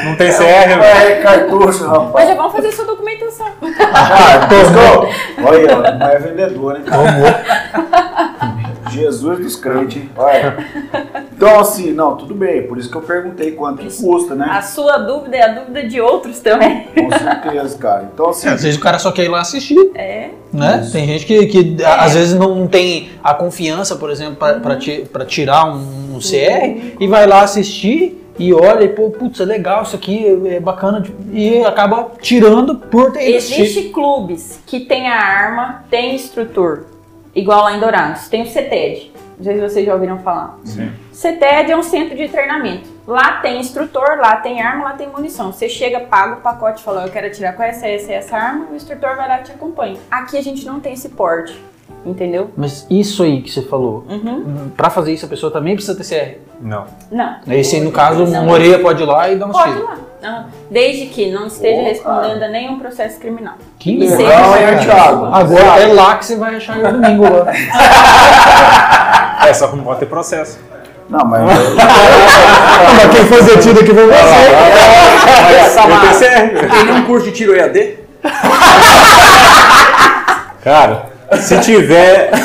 Não 0.04 0.16
tem 0.16 0.30
CR, 0.32 0.42
velho. 0.42 0.82
É, 0.82 1.14
cartucho, 1.22 1.86
Mas 1.86 1.98
rapaz. 1.98 2.28
já 2.28 2.34
vamos 2.34 2.52
fazer 2.52 2.72
sua 2.72 2.84
documentação. 2.86 3.46
Ah, 3.94 4.48
Toscão. 4.48 5.46
Olha, 5.46 5.94
não 5.98 6.06
é 6.08 6.18
vendedor, 6.18 6.76
hein? 6.76 6.82
Jesus 8.92 9.38
dos 9.38 9.56
crentes? 9.56 10.02
Olha. 10.16 10.56
Então, 11.34 11.58
assim, 11.60 11.92
não, 11.92 12.16
tudo 12.16 12.34
bem. 12.34 12.66
Por 12.66 12.78
isso 12.78 12.90
que 12.90 12.96
eu 12.96 13.02
perguntei 13.02 13.52
quanto 13.52 13.78
que 13.82 13.92
custa, 14.02 14.34
né? 14.34 14.46
A 14.48 14.62
sua 14.62 14.98
dúvida 14.98 15.36
é 15.36 15.42
a 15.42 15.48
dúvida 15.48 15.82
de 15.88 16.00
outros 16.00 16.40
também. 16.40 16.86
Com 16.94 17.10
certeza, 17.10 17.78
cara. 17.78 18.08
Então, 18.12 18.28
assim, 18.30 18.48
Às 18.48 18.62
vezes 18.62 18.78
o 18.78 18.82
cara 18.82 18.98
só 18.98 19.10
quer 19.10 19.24
ir 19.24 19.28
lá 19.28 19.40
assistir, 19.40 19.90
É. 19.94 20.30
né? 20.52 20.88
Tem 20.92 21.06
gente 21.06 21.26
que, 21.26 21.46
que 21.46 21.82
a- 21.82 22.04
às 22.04 22.14
vezes 22.14 22.34
não 22.34 22.66
tem 22.68 23.10
a 23.24 23.34
confiança, 23.34 23.96
por 23.96 24.10
exemplo, 24.10 24.36
ti- 24.78 25.04
pra 25.12 25.24
tirar 25.24 25.64
um, 25.66 26.16
um 26.16 26.18
CR 26.20 26.94
e 27.00 27.06
vai 27.08 27.26
lá 27.26 27.42
assistir 27.42 28.18
e 28.38 28.52
olha 28.54 28.84
e, 28.84 28.88
pô, 28.88 29.10
putz, 29.10 29.40
é 29.40 29.44
legal 29.44 29.82
isso 29.82 29.94
aqui, 29.96 30.24
é 30.46 30.58
bacana, 30.60 31.00
tipo, 31.02 31.16
e 31.32 31.62
acaba 31.64 32.12
tirando 32.20 32.76
por 32.76 33.12
ter. 33.12 33.34
Existem 33.34 33.90
clubes 33.92 34.60
que 34.66 34.80
tem 34.80 35.08
a 35.08 35.16
arma, 35.20 35.84
tem 35.90 36.14
instrutor. 36.14 36.84
Igual 37.34 37.62
lá 37.64 37.72
em 37.74 37.80
Dourados. 37.80 38.28
Tem 38.28 38.42
o 38.42 38.46
CETED. 38.46 39.12
Não 39.38 39.44
sei 39.44 39.54
se 39.54 39.60
vocês 39.60 39.86
já 39.86 39.94
ouviram 39.94 40.18
falar. 40.18 40.58
Sim. 40.64 40.92
CETED 41.10 41.72
é 41.72 41.76
um 41.76 41.82
centro 41.82 42.16
de 42.16 42.28
treinamento. 42.28 42.88
Lá 43.06 43.38
tem 43.40 43.58
instrutor, 43.58 44.18
lá 44.18 44.36
tem 44.36 44.62
arma, 44.62 44.84
lá 44.84 44.92
tem 44.92 45.08
munição. 45.08 45.52
Você 45.52 45.68
chega, 45.68 46.00
paga 46.00 46.34
o 46.34 46.40
pacote 46.40 46.80
e 46.80 46.84
fala, 46.84 47.04
eu 47.04 47.10
quero 47.10 47.26
atirar 47.26 47.56
com 47.56 47.62
essa, 47.62 47.88
essa 47.88 48.12
e 48.12 48.14
essa 48.14 48.36
arma, 48.36 48.68
o 48.70 48.76
instrutor 48.76 49.16
vai 49.16 49.26
lá 49.26 49.40
e 49.40 49.42
te 49.42 49.50
acompanha. 49.50 49.98
Aqui 50.10 50.36
a 50.36 50.42
gente 50.42 50.64
não 50.64 50.78
tem 50.78 50.92
esse 50.92 51.08
porte, 51.08 51.60
entendeu? 52.04 52.50
Mas 52.56 52.86
isso 52.90 53.22
aí 53.22 53.42
que 53.42 53.50
você 53.50 53.62
falou, 53.62 54.04
Uhum. 54.08 54.70
pra 54.76 54.90
fazer 54.90 55.12
isso 55.12 55.26
a 55.26 55.28
pessoa 55.28 55.52
também 55.52 55.74
precisa 55.74 55.96
ter 55.96 56.04
CR. 56.04 56.38
Não. 56.60 56.84
Não. 57.10 57.36
Esse 57.48 57.76
aí, 57.76 57.82
no 57.82 57.90
caso, 57.92 58.26
Não. 58.26 58.42
o 58.42 58.46
Moreira 58.46 58.78
pode 58.78 59.02
ir 59.02 59.06
lá 59.06 59.28
e 59.30 59.36
dar 59.36 59.46
uns 59.46 59.52
Pode 59.52 59.78
ir 59.78 59.82
lá. 59.82 59.96
Aham. 60.24 60.44
Desde 60.70 61.06
que 61.06 61.32
não 61.32 61.48
esteja 61.48 61.82
respondendo 61.82 62.42
a 62.44 62.48
nenhum 62.48 62.78
processo 62.78 63.18
criminal. 63.18 63.54
Que 63.78 63.90
E 63.96 64.08
legal, 64.08 64.56
hein, 64.56 64.66
certo. 64.66 64.84
Thiago? 64.84 65.24
Agora 65.34 65.80
é 65.80 65.92
lá 65.92 66.16
que 66.16 66.24
você 66.26 66.36
vai 66.36 66.54
achar 66.54 66.78
eu 66.78 66.92
domingo 66.92 67.24
lá. 67.24 67.52
É, 69.44 69.52
só 69.52 69.66
que 69.66 69.74
não 69.76 69.82
pode 69.82 69.98
ter 69.98 70.06
processo. 70.06 70.56
não, 71.08 71.24
mas. 71.26 71.42
Mas 72.94 73.10
quem 73.16 73.24
for 73.26 73.42
detido 73.42 73.80
aqui 73.80 73.92
foi 73.92 74.06
você. 74.06 74.12
Tem 76.70 76.84
nenhum 76.84 77.04
curso 77.06 77.26
de 77.26 77.32
tiro 77.32 77.56
EAD? 77.56 77.98
Cara, 80.62 81.06
se 81.40 81.58
tiver. 81.60 82.30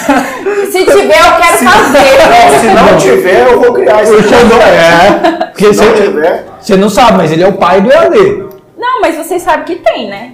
Se 0.72 0.84
tiver, 0.86 1.18
eu 1.18 1.38
quero 1.38 1.58
fazer. 1.60 2.60
Se 2.60 2.68
não 2.68 2.98
tiver, 2.98 3.52
eu 3.54 3.62
vou 3.62 3.74
criar 3.74 4.04
esse. 4.04 4.12
O 4.12 4.22
Xandão 4.22 4.62
é. 4.62 5.46
Porque 5.48 5.74
Se 5.74 5.80
não 5.86 5.92
você, 5.96 6.04
tiver. 6.04 6.46
você 6.60 6.76
não 6.76 6.90
sabe, 6.90 7.18
mas 7.18 7.32
ele 7.32 7.42
é 7.44 7.48
o 7.48 7.54
pai 7.54 7.80
do 7.82 7.90
EAD. 7.90 8.44
Não, 8.78 9.00
mas 9.02 9.16
vocês 9.16 9.42
sabem 9.42 9.64
que 9.66 9.76
tem, 9.82 10.10
né? 10.10 10.34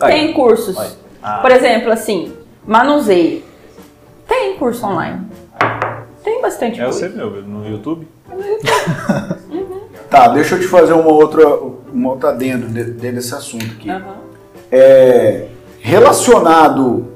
Aí. 0.00 0.12
Tem 0.12 0.32
cursos. 0.32 0.76
Ah. 1.22 1.38
Por 1.42 1.50
exemplo, 1.50 1.90
assim, 1.90 2.32
manuseio. 2.64 3.42
Tem 4.28 4.56
curso 4.56 4.86
online. 4.86 5.22
Tem 6.22 6.40
bastante 6.40 6.80
É 6.80 6.84
coisa. 6.84 6.98
você, 7.00 7.08
meu, 7.08 7.30
no 7.42 7.68
YouTube. 7.68 8.06
Tá, 10.08 10.28
deixa 10.28 10.54
eu 10.54 10.60
te 10.60 10.66
fazer 10.68 10.92
uma 10.92 11.10
outra, 11.10 11.46
uma 11.92 12.10
outra 12.10 12.30
adendo 12.30 12.68
de- 12.68 12.84
dentro 12.84 13.16
desse 13.16 13.34
assunto 13.34 13.64
aqui. 13.66 13.90
Aham. 13.90 14.14
É, 14.70 15.46
relacionado 15.80 17.08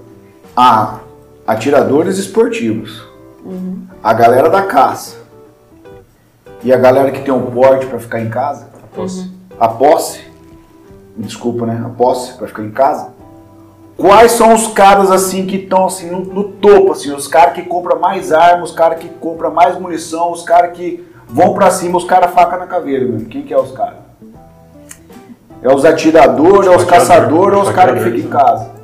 a 0.61 0.99
atiradores 1.47 2.19
esportivos, 2.19 3.07
a 4.03 4.13
galera 4.13 4.51
da 4.51 4.63
caça 4.63 5.17
e 6.65 6.73
a 6.73 6.77
galera 6.77 7.13
que 7.13 7.23
tem 7.23 7.33
um 7.33 7.49
porte 7.53 7.87
para 7.87 8.01
ficar 8.01 8.21
em 8.21 8.29
casa, 8.29 8.67
a 9.61 9.69
posse, 9.69 10.21
me 11.17 11.25
desculpa, 11.25 11.65
né? 11.65 11.81
A 11.87 11.89
posse 11.91 12.33
para 12.33 12.49
ficar 12.49 12.65
em 12.65 12.73
casa. 12.73 13.11
Quais 13.97 14.33
são 14.33 14.53
os 14.53 14.67
caras 14.67 15.13
assim 15.13 15.47
que 15.47 15.55
estão 15.55 15.87
assim 15.87 16.11
no, 16.11 16.25
no 16.25 16.43
topo, 16.43 16.91
assim, 16.91 17.13
os 17.13 17.29
caras 17.29 17.55
que 17.55 17.63
compram 17.63 18.01
mais 18.01 18.33
armas, 18.33 18.71
os 18.71 18.77
caras 18.77 18.99
que 18.99 19.09
compram 19.09 19.53
mais 19.53 19.79
munição, 19.79 20.33
os 20.33 20.43
caras 20.43 20.77
que 20.77 21.07
vão 21.29 21.55
para 21.55 21.71
cima, 21.71 21.99
os 21.99 22.05
caras 22.05 22.33
faca 22.33 22.57
na 22.57 22.67
caveira, 22.67 23.05
mesmo. 23.05 23.29
Quem 23.29 23.45
que 23.45 23.55
é 23.55 23.59
os 23.59 23.71
caras? 23.71 23.99
É 25.63 25.73
os 25.73 25.85
atiradores, 25.85 26.69
é 26.69 26.77
os 26.77 26.85
caçadores, 26.85 27.57
ou 27.57 27.63
os 27.63 27.71
caras 27.71 28.03
que 28.03 28.11
ficam 28.11 28.19
em 28.19 28.29
casa? 28.29 28.78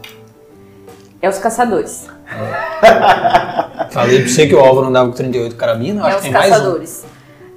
É 1.24 1.28
os 1.28 1.38
caçadores. 1.38 2.06
Falei 3.92 4.20
pra 4.20 4.28
você 4.28 4.46
que 4.46 4.54
o 4.54 4.60
Álvaro 4.60 4.88
andava 4.88 5.08
com 5.08 5.14
38 5.14 5.56
carabina, 5.56 6.02
eu 6.02 6.04
é 6.04 6.08
acho 6.08 6.16
os 6.18 6.22
que 6.22 6.28
tem 6.28 6.38
mais 6.38 6.50
um. 6.50 6.54
caçadores. 6.54 7.06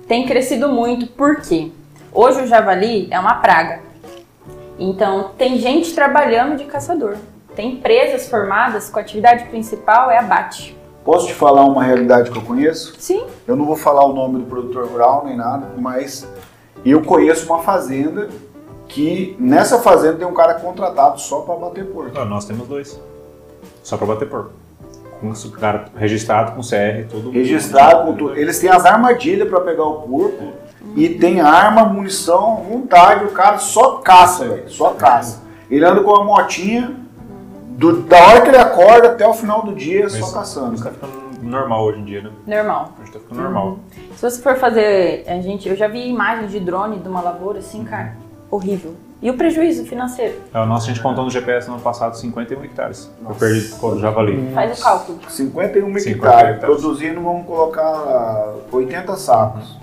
Tem 0.08 0.26
crescido 0.26 0.70
muito, 0.70 1.08
por 1.08 1.42
quê? 1.42 1.70
Hoje 2.14 2.44
o 2.44 2.48
javali 2.48 3.10
é 3.12 3.20
uma 3.20 3.34
praga. 3.36 3.82
Então, 4.80 5.32
tem 5.38 5.60
gente 5.60 5.94
trabalhando 5.94 6.56
de 6.56 6.64
caçador. 6.64 7.18
Tem 7.58 7.74
empresas 7.74 8.30
formadas 8.30 8.90
com 8.90 9.00
a 9.00 9.02
atividade 9.02 9.44
principal 9.50 10.10
é 10.10 10.18
abate. 10.18 10.78
Posso 11.04 11.28
te 11.28 11.34
falar 11.34 11.66
uma 11.66 11.84
realidade 11.84 12.32
que 12.32 12.38
eu 12.38 12.44
conheço? 12.44 12.94
Sim, 12.98 13.26
Eu 13.46 13.58
não 13.58 13.66
vou 13.66 13.76
falar 13.76 14.06
o 14.06 14.14
nome 14.14 14.40
do 14.40 14.46
produtor 14.46 14.88
rural 14.88 15.24
nem 15.26 15.36
nada, 15.36 15.72
mas 15.78 16.26
eu 16.86 17.02
conheço 17.04 17.46
uma 17.48 17.60
fazenda 17.60 18.30
que 18.88 19.36
nessa 19.38 19.78
fazenda 19.80 20.20
tem 20.20 20.28
um 20.28 20.34
cara 20.34 20.54
contratado 20.54 21.20
só 21.20 21.42
para 21.42 21.56
bater 21.56 21.86
porco. 21.88 22.18
Ah, 22.18 22.24
nós 22.24 22.46
temos 22.46 22.66
dois. 22.66 22.98
Só 23.88 23.96
pra 23.96 24.06
bater 24.06 24.28
porco. 24.28 24.52
Com 25.22 25.30
o 25.30 25.52
cara 25.52 25.86
registrado 25.96 26.52
com 26.52 26.62
CR, 26.62 27.08
tudo. 27.10 27.32
Registrado 27.32 28.06
com 28.06 28.18
tudo. 28.18 28.36
Eles 28.38 28.60
têm 28.60 28.70
as 28.70 28.86
armadilhas 28.86 29.48
para 29.48 29.62
pegar 29.62 29.86
o 29.86 30.02
porco 30.02 30.52
e 30.94 31.08
tem 31.08 31.40
arma, 31.40 31.86
munição, 31.86 32.58
vontade. 32.70 33.24
O 33.24 33.32
cara 33.32 33.58
só 33.60 34.00
caça, 34.00 34.46
velho. 34.46 34.70
Só 34.70 34.90
caça. 34.90 35.42
Ele 35.72 35.86
anda 35.86 36.02
com 36.04 36.12
uma 36.12 36.26
motinha, 36.26 36.98
do- 37.78 38.02
da 38.02 38.22
hora 38.28 38.42
que 38.42 38.50
ele 38.50 38.58
acorda 38.58 39.08
até 39.08 39.26
o 39.26 39.34
final 39.34 39.62
do 39.64 39.74
dia, 39.74 40.10
só 40.10 40.20
Mas 40.20 40.34
caçando. 40.34 40.76
Isso 40.76 40.84
tá 40.84 40.92
ficando 40.92 41.14
normal 41.42 41.86
hoje 41.86 42.00
em 42.02 42.04
dia, 42.04 42.22
né? 42.24 42.32
normal. 42.46 42.92
Hoje 43.02 43.12
tá 43.14 43.20
ficando 43.20 43.42
normal. 43.42 43.80
Se 44.18 44.22
você 44.30 44.42
for 44.42 44.58
fazer, 44.58 45.24
a 45.30 45.40
gente, 45.40 45.70
eu 45.70 45.78
já 45.78 45.88
vi 45.88 46.10
imagem 46.10 46.48
de 46.48 46.60
drone 46.60 47.00
de 47.00 47.08
uma 47.08 47.22
lavoura 47.22 47.60
assim, 47.60 47.86
cara, 47.86 48.18
horrível. 48.50 48.94
E 49.22 49.32
o 49.32 49.34
prejuízo 49.36 49.84
financeiro? 49.86 50.36
É, 50.54 50.60
o 50.60 50.66
nosso 50.68 50.86
a 50.86 50.88
gente 50.94 51.02
contou 51.02 51.24
no 51.24 51.30
GPS 51.32 51.68
no 51.68 51.74
ano 51.74 51.82
passado 51.84 52.16
51 52.16 52.64
hectares. 52.64 53.10
Eu 53.28 53.34
perdi 53.34 53.62
por 53.70 53.80
causa 53.82 53.96
do 53.96 54.02
javali. 54.02 54.52
Faz 54.54 54.80
o 54.80 54.84
cálculo. 54.84 55.20
51 55.28 56.00
50 56.00 56.10
hectares. 56.10 56.50
hectares. 56.56 56.76
Produzindo, 56.76 57.22
vamos 57.22 57.48
colocar 57.48 58.54
80 58.72 59.16
sacos. 59.16 59.78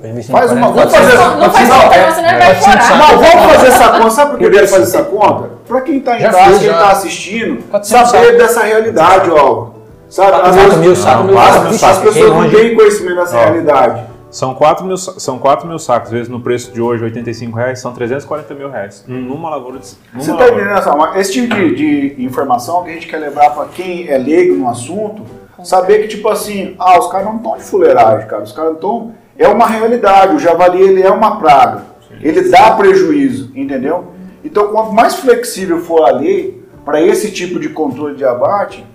Faz 0.00 0.26
Faz 0.28 0.52
uma- 0.52 0.68
vamos 0.70 0.84
Não, 0.84 0.90
fazer- 0.90 1.14
não, 1.16 1.38
não 1.38 1.50
faz 1.50 1.68
conta, 1.68 1.94
é- 1.94 1.98
não, 2.22 2.28
é 2.28 2.38
vai 2.38 2.62
chorar. 2.62 3.16
vamos 3.16 3.52
fazer 3.54 3.66
essa 3.66 3.88
conta. 3.90 4.10
Sabe 4.10 4.30
por 4.30 4.38
que 4.38 4.44
eu 4.46 4.50
quero 4.52 4.68
fazer 4.68 4.82
essa 4.84 5.02
conta? 5.04 5.50
Pra 5.68 5.80
quem 5.82 6.00
tá 6.00 6.16
em 6.16 6.20
Já 6.20 6.30
casa, 6.32 6.44
fiz, 6.50 6.58
quem 6.60 6.68
já. 6.68 6.78
tá 6.78 6.90
assistindo, 6.92 7.62
400 7.70 8.10
saber 8.10 8.38
dessa 8.38 8.62
realidade, 8.62 9.30
ó. 9.30 9.66
Sabe? 10.08 10.32
Às 10.32 10.40
4 10.40 10.52
vezes, 10.62 10.76
mil 10.78 10.96
sacos, 10.96 11.18
Não, 11.18 11.24
mil 11.26 11.34
quase 11.34 11.52
sacos. 11.52 11.80
mil 11.80 11.88
as 11.90 11.98
pessoas 11.98 12.32
não 12.32 12.50
têm 12.50 12.74
conhecimento 12.76 13.16
dessa 13.16 13.36
Ó. 13.36 13.40
realidade. 13.40 14.04
São 14.30 14.54
4 14.54 14.84
mil, 14.84 14.96
são 14.96 15.38
4 15.38 15.66
mil 15.68 15.78
sacos, 15.78 16.10
vezes 16.10 16.28
no 16.28 16.40
preço 16.40 16.72
de 16.72 16.80
hoje, 16.80 17.04
85 17.04 17.56
reais, 17.56 17.78
são 17.80 17.92
340 17.92 18.54
mil 18.54 18.70
reais. 18.70 19.04
Numa 19.06 19.48
lavoura 19.50 19.78
de. 19.78 19.86
Numa 20.12 20.22
Você 20.22 20.32
tá 20.32 20.38
lavoura. 20.38 20.54
entendendo 20.62 20.78
essa? 20.78 21.18
Esse 21.20 21.32
tipo 21.32 21.54
de, 21.54 21.74
de 22.14 22.24
informação 22.24 22.82
que 22.82 22.90
a 22.90 22.92
gente 22.92 23.06
quer 23.06 23.18
levar 23.18 23.50
pra 23.50 23.66
quem 23.66 24.08
é 24.08 24.18
leigo 24.18 24.54
no 24.56 24.68
assunto, 24.68 25.22
saber 25.64 26.00
que, 26.02 26.08
tipo 26.08 26.28
assim, 26.28 26.74
ah, 26.78 26.98
os 26.98 27.06
caras 27.10 27.26
não 27.26 27.36
estão 27.36 27.56
de 27.56 27.62
fuleiragem, 27.62 28.26
cara. 28.28 28.42
Os 28.42 28.52
caras 28.52 28.74
estão. 28.74 29.14
É 29.38 29.48
uma 29.48 29.66
realidade. 29.66 30.34
O 30.34 30.38
javali, 30.38 30.80
ele 30.82 31.02
é 31.02 31.10
uma 31.10 31.38
praga. 31.38 31.84
Ele 32.20 32.48
dá 32.50 32.72
prejuízo, 32.72 33.52
entendeu? 33.54 34.12
Então, 34.44 34.68
quanto 34.68 34.92
mais 34.92 35.16
flexível 35.16 35.80
for 35.80 36.02
a 36.08 36.10
lei 36.10 36.62
para 36.84 37.00
esse 37.00 37.30
tipo 37.32 37.58
de 37.60 37.68
controle 37.68 38.16
de 38.16 38.24
abate, 38.24 38.86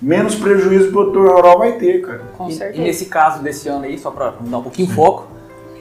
menos 0.00 0.34
prejuízo 0.34 0.88
o 0.88 0.92
produtor 0.92 1.30
rural 1.36 1.58
vai 1.58 1.72
ter, 1.72 2.00
cara. 2.02 2.20
Com 2.36 2.48
E, 2.48 2.52
certeza. 2.52 2.78
e 2.80 2.84
nesse 2.84 3.06
caso 3.06 3.42
desse 3.42 3.68
ano 3.68 3.84
aí, 3.84 3.98
só 3.98 4.10
pra 4.10 4.32
dar 4.40 4.58
um 4.58 4.62
pouquinho 4.62 4.88
de 4.88 4.94
foco, 4.94 5.26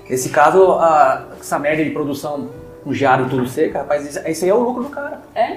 esse 0.10 0.29
caso, 0.29 0.71
a- 0.73 1.23
essa 1.39 1.58
média 1.60 1.84
de 1.86 1.91
produção 1.91 2.49
com 2.84 2.93
geada 2.93 3.23
e 3.23 3.29
tudo 3.29 3.45
seca, 3.47 3.79
rapaz, 3.79 4.08
isso, 4.08 4.19
aí 4.45 4.49
é 4.49 4.53
o 4.53 4.60
lucro 4.60 4.84
do 4.84 4.89
cara. 4.89 5.19
É? 5.36 5.53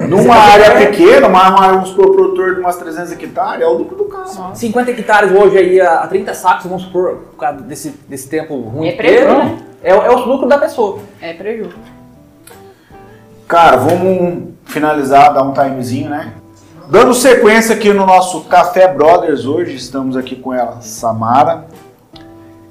É. 0.00 0.06
Numa 0.06 0.34
área 0.36 0.76
pequena, 0.76 1.26
uma, 1.26 1.48
uma, 1.50 1.68
vamos 1.72 1.88
supor, 1.88 2.12
produtor 2.14 2.54
de 2.54 2.60
umas 2.60 2.76
300 2.76 3.12
hectares, 3.12 3.62
é 3.62 3.66
o 3.66 3.72
lucro 3.72 3.96
do 3.96 4.04
cara. 4.04 4.54
50 4.54 4.90
hectares 4.90 5.32
hoje 5.32 5.56
aí 5.58 5.80
a, 5.80 6.00
a 6.00 6.06
30 6.06 6.34
sacos, 6.34 6.66
vamos 6.66 6.82
supor, 6.84 7.16
por 7.30 7.38
causa 7.38 7.62
desse, 7.62 7.90
desse 8.08 8.28
tempo 8.28 8.54
ruim 8.60 8.88
É 8.88 8.92
inteiro, 8.94 9.26
prejuízo, 9.26 9.54
né? 9.54 9.62
é, 9.82 9.94
o- 9.94 10.02
é 10.02 10.10
o 10.10 10.18
lucro 10.26 10.46
da 10.48 10.58
pessoa. 10.58 10.98
É 11.20 11.32
prejuízo. 11.32 11.74
Cara, 13.48 13.76
vamos 13.78 14.50
finalizar, 14.66 15.32
dar 15.34 15.42
um 15.42 15.52
timezinho, 15.52 16.08
né? 16.10 16.34
Dando 16.90 17.14
sequência 17.14 17.74
aqui 17.76 17.92
no 17.92 18.04
nosso 18.04 18.42
Café 18.42 18.88
Brothers 18.88 19.44
hoje, 19.46 19.76
estamos 19.76 20.16
aqui 20.16 20.34
com 20.34 20.52
ela, 20.52 20.78
Samara, 20.80 21.66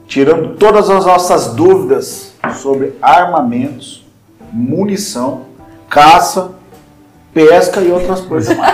tirando 0.08 0.55
todas 0.58 0.89
as 0.89 1.05
nossas 1.05 1.53
dúvidas 1.53 2.34
sobre 2.55 2.95
armamentos, 3.01 4.05
munição, 4.51 5.43
caça, 5.89 6.51
pesca 7.34 7.79
e 7.79 7.91
outras 7.91 8.19
coisas 8.21 8.55
mais. 8.58 8.73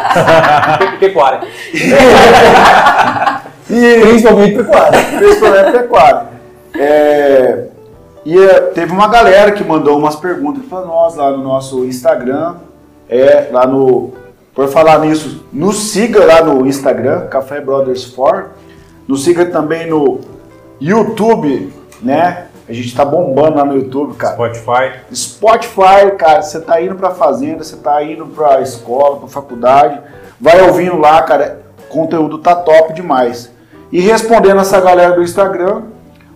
Pe- 0.80 0.98
Pecuária. 1.08 1.42
E 3.70 4.00
Principalmente 4.02 4.56
pecuária. 4.56 5.00
principalmente 5.18 5.72
pecuária. 5.72 6.26
É, 6.76 7.66
e 8.26 8.38
é, 8.40 8.60
teve 8.74 8.92
uma 8.92 9.08
galera 9.08 9.52
que 9.52 9.64
mandou 9.64 9.98
umas 9.98 10.16
perguntas 10.16 10.64
para 10.68 10.82
nós 10.82 11.16
lá 11.16 11.30
no 11.32 11.44
nosso 11.44 11.86
Instagram, 11.86 12.56
é, 13.08 13.50
lá 13.52 13.68
no. 13.68 14.12
Por 14.54 14.70
falar 14.70 15.00
nisso, 15.00 15.35
nos 15.56 15.92
siga 15.92 16.26
lá 16.26 16.44
no 16.44 16.68
Instagram, 16.68 17.28
Café 17.28 17.62
Brothers 17.62 18.06
4. 18.08 18.50
Nos 19.08 19.24
siga 19.24 19.46
também 19.46 19.90
no 19.90 20.20
YouTube, 20.82 21.72
né? 22.02 22.48
A 22.68 22.74
gente 22.74 22.94
tá 22.94 23.06
bombando 23.06 23.56
lá 23.56 23.64
no 23.64 23.78
YouTube, 23.78 24.16
cara. 24.16 24.34
Spotify. 24.34 25.16
Spotify, 25.16 26.18
cara, 26.18 26.42
você 26.42 26.60
tá 26.60 26.82
indo 26.82 26.96
pra 26.96 27.12
fazenda, 27.12 27.64
você 27.64 27.78
tá 27.78 28.04
indo 28.04 28.26
pra 28.26 28.62
escola, 28.62 29.18
pra 29.18 29.28
faculdade, 29.30 30.02
vai 30.42 30.62
ouvindo 30.62 30.98
lá, 30.98 31.22
cara, 31.22 31.62
o 31.86 31.94
conteúdo 31.94 32.40
tá 32.40 32.54
top 32.54 32.92
demais. 32.92 33.50
E 33.92 34.02
respondendo 34.02 34.60
essa 34.60 34.82
galera 34.82 35.16
do 35.16 35.24
Instagram, 35.24 35.84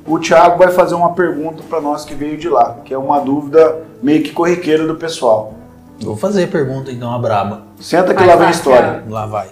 o 0.08 0.18
Thiago 0.18 0.60
vai 0.60 0.70
fazer 0.70 0.96
uma 0.96 1.14
pergunta 1.14 1.62
pra 1.68 1.82
nós 1.82 2.06
que 2.06 2.16
veio 2.16 2.38
de 2.38 2.48
lá, 2.48 2.78
que 2.86 2.94
é 2.94 2.98
uma 2.98 3.20
dúvida 3.20 3.80
meio 4.02 4.24
que 4.24 4.32
corriqueira 4.32 4.88
do 4.88 4.96
pessoal. 4.96 5.59
Vou 6.02 6.16
fazer 6.16 6.46
a 6.46 6.48
pergunta 6.48 6.92
então, 6.92 7.14
a 7.14 7.20
braba. 7.20 7.64
Senta 7.80 8.14
que 8.14 8.20
Vai 8.20 8.28
lá 8.28 8.36
vem 8.36 8.48
a 8.48 8.52
história. 8.52 9.04
Lá 9.10 9.26
vai. 9.26 9.48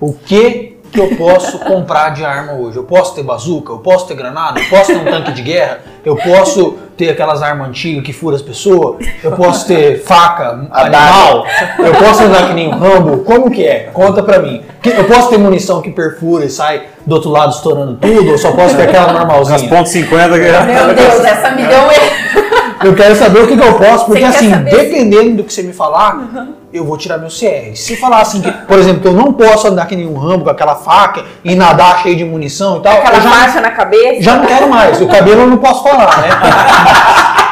O 0.00 0.12
que 0.12 0.76
que 0.92 1.00
eu 1.00 1.16
posso 1.16 1.58
comprar 1.60 2.10
de 2.10 2.24
arma 2.24 2.52
hoje? 2.52 2.76
Eu 2.76 2.84
posso 2.84 3.14
ter 3.14 3.22
bazuca? 3.22 3.72
Eu 3.72 3.78
posso 3.78 4.06
ter 4.06 4.14
granada? 4.14 4.60
Eu 4.60 4.68
posso 4.68 4.86
ter 4.92 4.96
um 4.98 5.04
tanque 5.04 5.32
de 5.32 5.42
guerra? 5.42 5.80
Eu 6.04 6.16
posso 6.16 6.76
ter 6.96 7.10
aquelas 7.10 7.42
armas 7.42 7.68
antigas 7.68 8.04
que 8.04 8.12
furam 8.12 8.36
as 8.36 8.42
pessoas? 8.42 9.04
Eu 9.22 9.32
posso 9.32 9.66
ter 9.66 10.02
faca, 10.04 10.68
animal? 10.70 11.44
Eu 11.78 11.94
posso 11.94 12.22
andar 12.22 12.46
que 12.48 12.54
nem 12.54 12.68
um 12.68 12.78
Rambo? 12.78 13.18
Como 13.24 13.50
que 13.50 13.66
é? 13.66 13.90
Conta 13.92 14.22
pra 14.22 14.38
mim. 14.38 14.62
Eu 14.84 15.04
posso 15.04 15.30
ter 15.30 15.38
munição 15.38 15.82
que 15.82 15.90
perfura 15.90 16.44
e 16.44 16.50
sai 16.50 16.82
do 17.04 17.14
outro 17.16 17.30
lado 17.30 17.52
estourando 17.52 17.96
tudo? 17.96 18.30
Ou 18.30 18.38
só 18.38 18.52
posso 18.52 18.76
ter 18.76 18.82
aquela 18.82 19.06
As 19.06 19.12
normalzinha? 19.12 19.68
pontos 19.68 19.90
50 19.92 20.28
que 20.28 20.38
Meu 20.38 20.94
Deus, 20.94 21.24
essa 21.24 21.50
me 21.50 21.66
deu 21.66 21.90
erro. 21.90 22.45
Eu 22.84 22.94
quero 22.94 23.14
saber 23.16 23.40
o 23.42 23.46
que, 23.46 23.56
que 23.56 23.62
eu 23.62 23.74
posso, 23.78 24.06
porque 24.06 24.22
assim, 24.24 24.50
dependendo 24.64 25.36
do 25.38 25.44
que 25.44 25.52
você 25.52 25.62
me 25.62 25.72
falar, 25.72 26.46
eu 26.72 26.84
vou 26.84 26.96
tirar 26.98 27.18
meu 27.18 27.28
CR. 27.28 27.74
Se 27.74 27.96
falar 27.96 28.20
assim, 28.20 28.40
que, 28.42 28.50
por 28.50 28.78
exemplo, 28.78 29.00
que 29.00 29.08
eu 29.08 29.12
não 29.12 29.32
posso 29.32 29.66
andar 29.68 29.86
que 29.86 29.96
nem 29.96 30.06
um 30.06 30.16
rambo 30.18 30.44
com 30.44 30.50
aquela 30.50 30.74
faca 30.76 31.24
e 31.44 31.54
nadar 31.54 32.02
cheio 32.02 32.16
de 32.16 32.24
munição 32.24 32.78
e 32.78 32.82
tal, 32.82 32.98
Aquela 32.98 33.20
já, 33.20 33.30
faixa 33.30 33.60
na 33.60 33.70
cabeça. 33.70 34.22
já 34.22 34.36
não 34.36 34.46
quero 34.46 34.68
mais. 34.68 35.00
O 35.00 35.08
cabelo 35.08 35.42
eu 35.42 35.46
não 35.46 35.58
posso 35.58 35.82
falar, 35.82 36.18
né? 36.20 36.28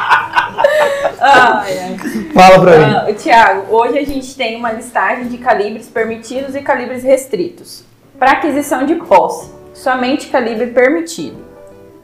Ai, 1.27 1.79
ai. 1.79 1.97
Fala 2.35 2.61
pra 2.61 2.79
mim. 2.79 2.95
Ah, 2.95 3.13
Tiago, 3.15 3.75
hoje 3.75 3.99
a 3.99 4.05
gente 4.05 4.37
tem 4.37 4.57
uma 4.57 4.73
listagem 4.73 5.29
de 5.29 5.39
calibres 5.39 5.89
permitidos 5.89 6.55
e 6.55 6.61
calibres 6.61 7.03
restritos. 7.03 7.83
Para 8.19 8.33
aquisição 8.33 8.85
de 8.85 8.97
posse, 8.97 9.51
somente 9.73 10.27
calibre 10.27 10.67
permitido. 10.67 11.39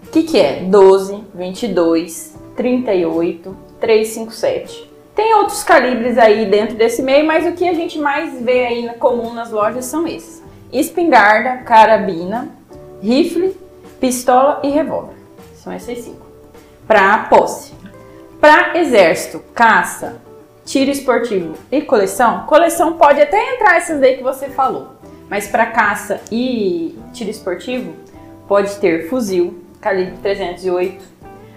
O 0.07 0.11
que, 0.11 0.23
que 0.23 0.41
é? 0.41 0.63
12, 0.63 1.23
22, 1.35 2.35
38, 2.57 3.57
357. 3.81 4.91
Tem 5.15 5.35
outros 5.35 5.63
calibres 5.63 6.17
aí 6.17 6.47
dentro 6.47 6.77
desse 6.77 7.03
meio, 7.03 7.27
mas 7.27 7.47
o 7.47 7.53
que 7.53 7.69
a 7.69 7.75
gente 7.75 7.99
mais 7.99 8.41
vê 8.41 8.67
aí 8.67 8.89
comum 8.99 9.35
nas 9.35 9.51
lojas 9.51 9.85
são 9.85 10.07
esses. 10.07 10.43
Espingarda, 10.73 11.59
carabina, 11.65 12.49
rifle, 13.03 13.57
pistola 14.01 14.61
e 14.63 14.71
revólver. 14.71 15.17
São 15.57 15.73
essas 15.73 15.99
cinco. 15.99 16.27
Para 16.87 17.25
posse. 17.25 17.73
Para 18.41 18.79
exército, 18.79 19.43
caça, 19.55 20.23
tiro 20.65 20.91
esportivo 20.91 21.55
e 21.71 21.83
coleção, 21.83 22.47
coleção 22.47 22.95
pode 22.97 23.21
até 23.21 23.55
entrar 23.55 23.77
essas 23.77 24.01
daí 24.01 24.17
que 24.17 24.23
você 24.23 24.49
falou. 24.49 24.93
Mas 25.29 25.47
para 25.47 25.67
caça 25.67 26.21
e 26.33 26.99
tiro 27.13 27.29
esportivo, 27.29 27.93
pode 28.49 28.75
ter 28.77 29.09
fuzil, 29.09 29.63
calibre 29.81 30.17
308, 30.23 31.05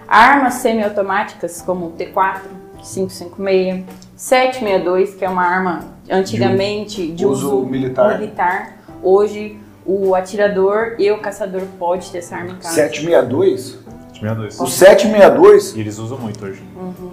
armas 0.06 0.54
semiautomáticas 0.54 1.62
como 1.62 1.86
o 1.86 1.92
T4, 1.92 2.40
556, 2.78 3.84
762, 4.16 5.14
que 5.14 5.24
é 5.24 5.28
uma 5.28 5.44
arma 5.44 5.84
antigamente 6.10 7.10
de, 7.12 7.26
uso 7.26 7.58
uso, 7.58 7.66
militar. 7.66 8.18
militar. 8.18 8.78
Hoje 9.02 9.58
o 9.86 10.14
atirador 10.14 10.94
e 10.98 11.10
o 11.10 11.18
caçador 11.18 11.62
pode 11.78 12.10
ter 12.10 12.18
essa 12.18 12.36
arma 12.36 12.52
em 12.52 12.56
casa. 12.56 12.74
762? 12.74 13.78
762. 14.24 14.60
O 14.60 14.66
762? 14.66 15.76
E 15.76 15.80
eles 15.80 15.98
usam 15.98 16.18
muito 16.18 16.44
hoje. 16.44 16.62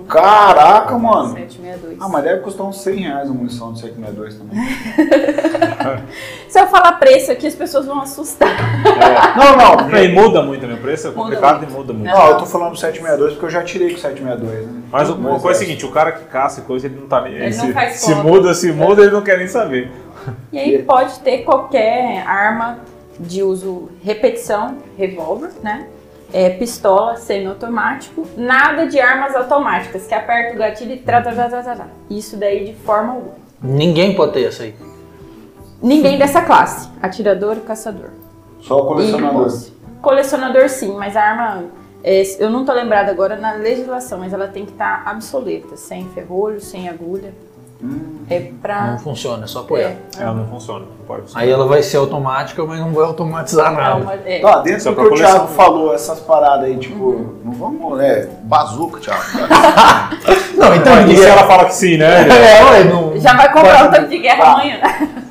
Caraca, 0.08 0.97
mano. 0.97 1.34
762. 1.34 1.97
Ah, 2.00 2.10
mas 2.10 2.24
deve 2.24 2.41
custar 2.41 2.65
uns 2.67 2.82
100 2.82 2.95
reais 3.00 3.30
a 3.30 3.34
munição 3.34 3.71
do 3.74 3.80
762 3.80 4.36
também. 4.36 4.60
Se 6.47 6.60
eu 6.60 6.67
falar 6.67 6.93
preço 6.93 7.32
aqui, 7.32 7.47
as 7.47 7.56
pessoas 7.56 7.86
vão 7.86 8.02
assustar. 8.02 8.50
Não, 9.38 9.88
não. 9.88 9.97
E 9.97 10.08
muda 10.13 10.41
muito, 10.41 10.65
né? 10.67 10.74
O 10.74 10.78
preço 10.78 11.08
é 11.08 11.12
complicado 11.12 11.60
muito. 11.60 11.71
e 11.71 11.74
muda 11.74 11.93
muito. 11.93 12.06
Não, 12.13 12.28
eu 12.30 12.38
tô 12.38 12.45
falando 12.45 12.71
do 12.71 12.78
762 12.78 13.34
porque 13.34 13.45
eu 13.45 13.50
já 13.50 13.63
tirei 13.63 13.89
com 13.91 13.97
o 13.97 14.00
762, 14.00 14.67
né? 14.67 14.82
Mas 14.91 15.10
o- 15.10 15.15
uma 15.15 15.39
coisa 15.39 15.47
é 15.47 15.52
é. 15.62 15.63
a 15.63 15.67
seguinte, 15.67 15.86
o 15.86 15.91
cara 15.91 16.12
que 16.12 16.26
caça 16.26 16.62
e 16.62 16.63
coisa, 16.63 16.88
ele 16.88 16.97
não 17.00 17.08
tá 17.08 17.21
nem. 17.21 17.34
Ele 17.34 17.56
não 17.56 17.65
se, 17.67 17.74
faz 17.74 17.93
se 17.95 18.15
muda, 18.15 18.54
se 18.54 18.71
muda, 18.71 19.02
ele 19.04 19.12
não 19.12 19.21
quer 19.21 19.38
nem 19.38 19.47
saber. 19.47 19.91
E 20.52 20.60
aí 20.60 20.84
pode 20.84 21.19
ter 21.19 21.39
qualquer 21.39 22.24
arma 22.28 22.80
de 23.19 23.43
uso 23.43 23.89
repetição, 24.04 24.78
revólver, 24.97 25.52
né? 25.63 25.88
É, 26.34 26.50
pistola, 26.52 27.17
semiautomático, 27.17 28.26
nada 28.38 28.86
de 28.88 29.00
armas 29.00 29.36
automáticas, 29.36 30.08
que 30.08 30.13
aperta 30.13 30.56
o 30.56 30.58
gatilho 30.58 30.94
e 30.94 30.98
tra, 30.98 31.22
tra, 31.22 31.34
tra, 31.34 31.50
tra, 31.50 31.62
tra, 31.62 31.76
tra. 31.76 31.88
Isso 32.10 32.38
daí 32.38 32.65
de 32.65 32.74
forma 32.74 33.13
alguma. 33.13 33.36
Ninguém 33.62 34.15
pode 34.15 34.34
ter 34.34 34.46
essa 34.46 34.63
aí. 34.63 34.74
Ninguém 35.82 36.17
dessa 36.17 36.41
classe, 36.41 36.89
atirador 37.02 37.58
e 37.58 37.62
caçador. 37.62 38.12
Só 38.62 38.78
o 38.78 38.86
E 38.86 38.88
colecionador. 38.88 39.44
posse. 39.44 39.74
Colecionador 40.02 40.70
sim, 40.70 40.96
mas 40.96 41.17
a 41.17 41.22
arma, 41.22 41.65
é, 42.04 42.22
eu 42.39 42.50
não 42.50 42.63
tô 42.63 42.72
lembrada 42.72 43.12
agora 43.12 43.36
na 43.36 43.54
legislação, 43.54 44.20
mas 44.20 44.32
ela 44.32 44.48
tem 44.48 44.65
que 44.65 44.72
estar 44.72 45.12
obsoleta, 45.12 45.76
sem 45.76 46.08
ferrolho, 46.10 46.62
sem 46.62 46.88
agulha. 46.88 47.34
É 48.30 48.39
pra... 48.62 48.91
Não 48.91 49.00
funciona, 49.00 49.44
é 49.44 49.48
só 49.48 49.60
apoiar. 49.62 49.89
É, 49.89 49.98
Ela 50.20 50.34
não 50.36 50.46
funciona, 50.48 50.82
não 50.86 51.06
pode 51.08 51.22
funcionar. 51.24 51.44
Aí 51.44 51.52
ela 51.52 51.65
vai 51.67 51.82
ser 51.82 51.98
automática, 51.98 52.63
mas 52.63 52.80
não 52.80 52.94
vai 52.94 53.04
automatizar 53.06 53.74
é 53.74 53.76
nada. 53.76 53.96
uma- 53.96 54.13
é. 54.26 54.39
Tá, 54.39 54.60
dentro 54.60 54.82
Só 54.84 54.91
do 54.91 54.96
que 54.98 55.08
o 55.08 55.15
Thiago 55.15 55.48
falou, 55.48 55.94
essas 55.94 56.20
paradas 56.20 56.65
aí, 56.65 56.78
tipo, 56.78 57.34
não 57.44 57.54
vamos, 57.54 57.98
né? 57.98 58.30
Bazuca, 58.44 59.00
Thiago. 59.00 59.24
Não, 60.56 60.76
então 60.76 61.08
e 61.08 61.17
se 61.17 61.26
ela 61.26 61.48
fala 61.48 61.65
que 61.65 61.74
sim, 61.74 61.98
né? 61.98 62.22
É, 62.30 62.63
ué, 62.65 62.84
não... 62.84 63.20
Já 63.20 63.36
vai 63.36 63.52
comprar 63.52 63.88
um 63.88 63.91
tanque 63.91 64.10
de 64.10 64.20
guerra 64.20 64.44
Tá. 64.44 64.52
amanhã. 64.52 64.80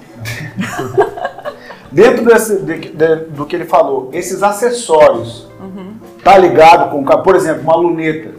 Dentro 1.92 2.24
desse, 2.24 2.62
de- 2.62 2.90
de- 2.90 3.16
do 3.30 3.44
que 3.46 3.56
ele 3.56 3.64
falou, 3.64 4.10
esses 4.12 4.42
acessórios, 4.42 5.48
tá 6.22 6.38
ligado 6.38 6.90
com 6.90 7.00
o 7.00 7.04
carro? 7.04 7.22
Por 7.22 7.34
exemplo, 7.34 7.62
uma 7.62 7.76
luneta. 7.76 8.30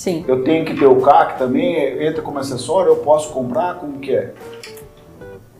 Sim. 0.00 0.24
Eu 0.26 0.42
tenho 0.42 0.64
que 0.64 0.72
ter 0.74 0.86
o 0.86 0.98
CAC 1.02 1.36
também, 1.36 2.02
entra 2.06 2.22
como 2.22 2.38
acessório, 2.38 2.88
eu 2.92 2.96
posso 2.96 3.30
comprar, 3.34 3.74
como 3.74 3.98
que 3.98 4.16
é? 4.16 4.32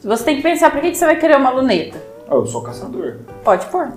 Você 0.03 0.25
tem 0.25 0.37
que 0.37 0.43
pensar, 0.43 0.71
por 0.71 0.81
que 0.81 0.91
que 0.91 0.97
você 0.97 1.05
vai 1.05 1.17
querer 1.17 1.37
uma 1.37 1.51
luneta? 1.51 2.03
Ah, 2.27 2.37
eu 2.37 2.47
sou 2.47 2.63
caçador. 2.63 3.19
Pode 3.45 3.67
pôr. 3.67 3.93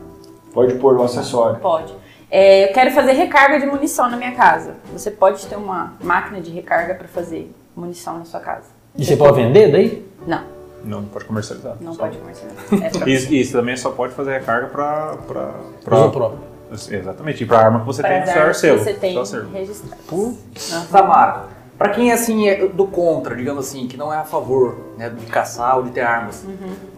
Pode 0.54 0.74
pôr 0.76 0.98
o 0.98 1.04
acessório. 1.04 1.62
Pode. 1.62 1.96
É, 2.30 2.68
eu 2.70 2.74
quero 2.74 2.92
fazer 2.92 3.14
recarga 3.14 3.58
de 3.58 3.66
munição 3.66 4.10
na 4.12 4.18
minha 4.18 4.34
casa. 4.34 4.76
Você 4.92 5.10
pode 5.12 5.46
ter 5.48 5.56
uma 5.56 5.94
máquina 6.04 6.42
de 6.42 6.52
recarga 6.52 6.94
para 6.96 7.08
fazer 7.08 7.50
munição 7.74 8.20
na 8.20 8.26
sua 8.26 8.42
casa. 8.42 8.68
E 8.98 9.06
você 9.06 9.16
pode 9.16 9.38
vender 9.42 9.72
daí? 9.72 10.06
Não, 10.28 10.44
Não, 10.84 11.00
não 11.04 11.08
pode 11.08 11.24
comercializar. 11.24 11.78
não 11.80 11.94
Só- 11.94 12.04
pode 12.04 12.18
comercializar. 12.18 12.66
É 13.08 13.10
E 13.10 13.40
isso 13.40 13.54
também 13.54 13.78
só 13.78 13.92
pode 13.92 14.14
fazer 14.14 14.34
recarga 14.40 14.68
Pra 14.68 15.14
uso 15.14 15.24
pra 15.86 16.10
próprio. 16.10 16.53
Exatamente, 16.92 17.44
e 17.44 17.48
pra 17.48 17.60
arma 17.60 17.80
que 17.82 17.86
você 17.86 18.02
para 18.02 18.12
tem 18.12 18.20
no 18.20 18.50
as 18.50 18.58
seu 18.58 18.78
você 18.80 18.94
tem 18.94 19.18
registrado. 19.52 20.38
Samara, 20.90 21.44
pra 21.78 21.90
quem 21.90 22.12
assim 22.12 22.48
é 22.48 22.68
do 22.68 22.88
contra, 22.88 23.36
digamos 23.36 23.68
assim, 23.68 23.88
que 23.88 23.98
não 23.98 24.14
é 24.14 24.18
a 24.18 24.24
favor 24.24 24.76
né, 24.98 25.10
de 25.10 25.26
caçar 25.26 25.78
ou 25.78 25.84
de 25.84 25.92
ter 25.92 26.02
armas, 26.02 26.46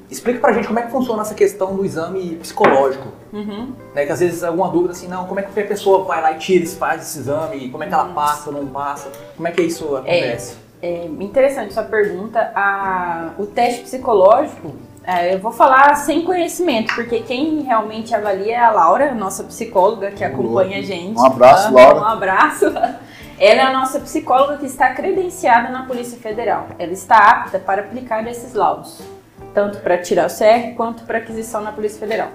explica 0.09 0.39
pra 0.39 0.53
gente 0.53 0.67
como 0.67 0.79
é 0.79 0.83
que 0.83 0.91
funciona 0.91 1.21
essa 1.21 1.33
questão 1.33 1.75
do 1.75 1.85
exame 1.85 2.35
psicológico. 2.35 3.07
Uhum. 3.33 3.73
Né, 3.93 4.05
que 4.05 4.11
às 4.11 4.19
vezes 4.19 4.43
alguma 4.43 4.69
dúvida 4.69 4.93
assim, 4.93 5.07
não, 5.07 5.25
como 5.25 5.39
é 5.39 5.43
que 5.43 5.59
a 5.59 5.65
pessoa 5.65 6.03
vai 6.05 6.21
lá 6.21 6.31
e 6.31 6.38
tira, 6.38 6.65
faz 6.67 7.01
esse 7.01 7.19
exame, 7.19 7.69
como 7.69 7.83
é 7.83 7.88
que 7.88 7.93
ela 7.93 8.05
passa 8.13 8.49
ou 8.49 8.55
não 8.55 8.67
passa, 8.67 9.09
como 9.35 9.47
é 9.47 9.51
que 9.51 9.61
isso 9.61 9.95
acontece? 9.95 10.55
É 10.81 11.05
interessante 11.05 11.73
sua 11.73 11.83
pergunta. 11.83 12.51
A- 12.53 13.31
o 13.39 13.45
teste 13.47 13.81
psicológico, 13.83 14.73
é, 15.07 15.35
eu 15.35 15.39
vou 15.39 15.51
falar 15.51 15.93
sem 15.95 16.23
conhecimento, 16.23 16.95
porque 16.95 17.19
quem 17.19 17.61
realmente 17.61 18.15
avalia 18.15 18.55
é 18.55 18.59
a 18.59 18.71
Laura, 18.71 19.13
nossa 19.13 19.43
psicóloga 19.43 20.09
que 20.11 20.23
acompanha 20.23 20.79
a 20.79 20.81
gente. 20.81 21.19
Um 21.19 21.25
abraço, 21.25 21.71
Laura. 21.71 21.99
Um 21.99 22.05
abraço. 22.05 22.65
Ela 23.37 23.61
é 23.61 23.63
a 23.63 23.73
nossa 23.73 23.99
psicóloga 23.99 24.57
que 24.57 24.65
está 24.65 24.93
credenciada 24.93 25.69
na 25.69 25.85
Polícia 25.85 26.17
Federal. 26.17 26.67
Ela 26.79 26.93
está 26.93 27.17
apta 27.17 27.59
para 27.59 27.81
aplicar 27.81 28.25
esses 28.27 28.53
laudos, 28.53 29.01
tanto 29.53 29.79
para 29.79 29.97
tirar 29.97 30.27
o 30.27 30.29
CR 30.29 30.73
quanto 30.75 31.03
para 31.03 31.19
aquisição 31.19 31.61
na 31.61 31.71
Polícia 31.71 31.99
Federal. 31.99 32.29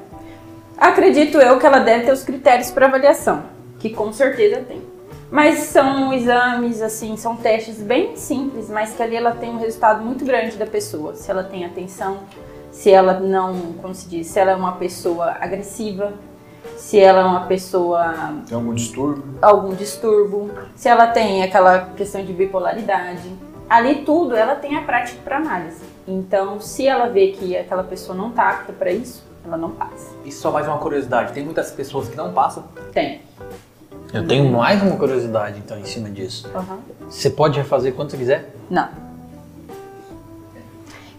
Acredito 0.76 1.38
eu 1.38 1.59
que 1.59 1.66
ela 1.66 1.80
deve 1.80 2.04
ter 2.04 2.12
os 2.12 2.22
critérios 2.22 2.70
para 2.70 2.87
avaliação, 2.87 3.44
que 3.78 3.90
com 3.90 4.12
certeza 4.12 4.61
tem. 4.61 4.83
Mas 5.30 5.59
são 5.59 6.12
exames, 6.12 6.83
assim, 6.83 7.16
são 7.16 7.35
testes 7.37 7.80
bem 7.80 8.16
simples, 8.16 8.68
mas 8.68 8.94
que 8.94 9.02
ali 9.02 9.16
ela 9.16 9.33
tem 9.33 9.50
um 9.50 9.59
resultado 9.59 10.04
muito 10.04 10.24
grande 10.24 10.56
da 10.56 10.66
pessoa. 10.66 11.14
Se 11.14 11.30
ela 11.30 11.44
tem 11.44 11.64
atenção, 11.64 12.18
se 12.70 12.90
ela 12.90 13.18
não, 13.20 13.72
como 13.80 13.94
se 13.94 14.09
diz, 14.09 14.26
se 14.26 14.38
ela 14.38 14.52
é 14.52 14.54
uma 14.54 14.72
pessoa 14.72 15.37
agressiva, 15.40 16.12
se 16.76 16.98
ela 16.98 17.20
é 17.20 17.24
uma 17.24 17.46
pessoa 17.46 18.35
Tem 18.46 18.56
algum 18.56 18.74
distúrbio? 18.74 19.24
algum 19.42 19.74
distúrbio, 19.74 20.50
se 20.74 20.88
ela 20.88 21.06
tem 21.09 21.42
aquela 21.42 21.90
questão 21.96 22.24
de 22.24 22.33
bipolaridade. 22.33 23.30
Ali 23.68 23.96
tudo 24.04 24.35
ela 24.35 24.56
tem 24.56 24.76
a 24.76 24.83
prática 24.83 25.18
para 25.24 25.37
análise. 25.37 25.83
Então, 26.09 26.59
se 26.61 26.87
ela 26.88 27.06
vê 27.09 27.28
que 27.28 27.56
aquela 27.56 27.85
pessoa 27.85 28.16
não 28.16 28.30
está 28.30 28.48
apta 28.50 28.72
para 28.72 28.90
isso, 28.90 29.22
ela 29.44 29.56
não 29.56 29.70
passa. 29.70 30.11
E 30.24 30.33
só 30.33 30.50
mais 30.50 30.66
uma 30.66 30.78
curiosidade, 30.78 31.33
tem 31.33 31.44
muitas 31.44 31.70
pessoas 31.70 32.09
que 32.09 32.16
não 32.16 32.33
passam. 32.33 32.64
Tem. 32.92 33.22
Eu 34.12 34.26
tenho 34.26 34.50
mais 34.50 34.83
uma 34.83 34.96
curiosidade, 34.96 35.59
então, 35.64 35.78
em 35.78 35.85
cima 35.85 36.11
disso. 36.11 36.50
Aham. 36.52 36.78
Você 37.09 37.30
pode 37.30 37.56
refazer 37.59 37.94
quando 37.94 38.11
você 38.11 38.16
quiser? 38.16 38.52
Não. 38.68 38.88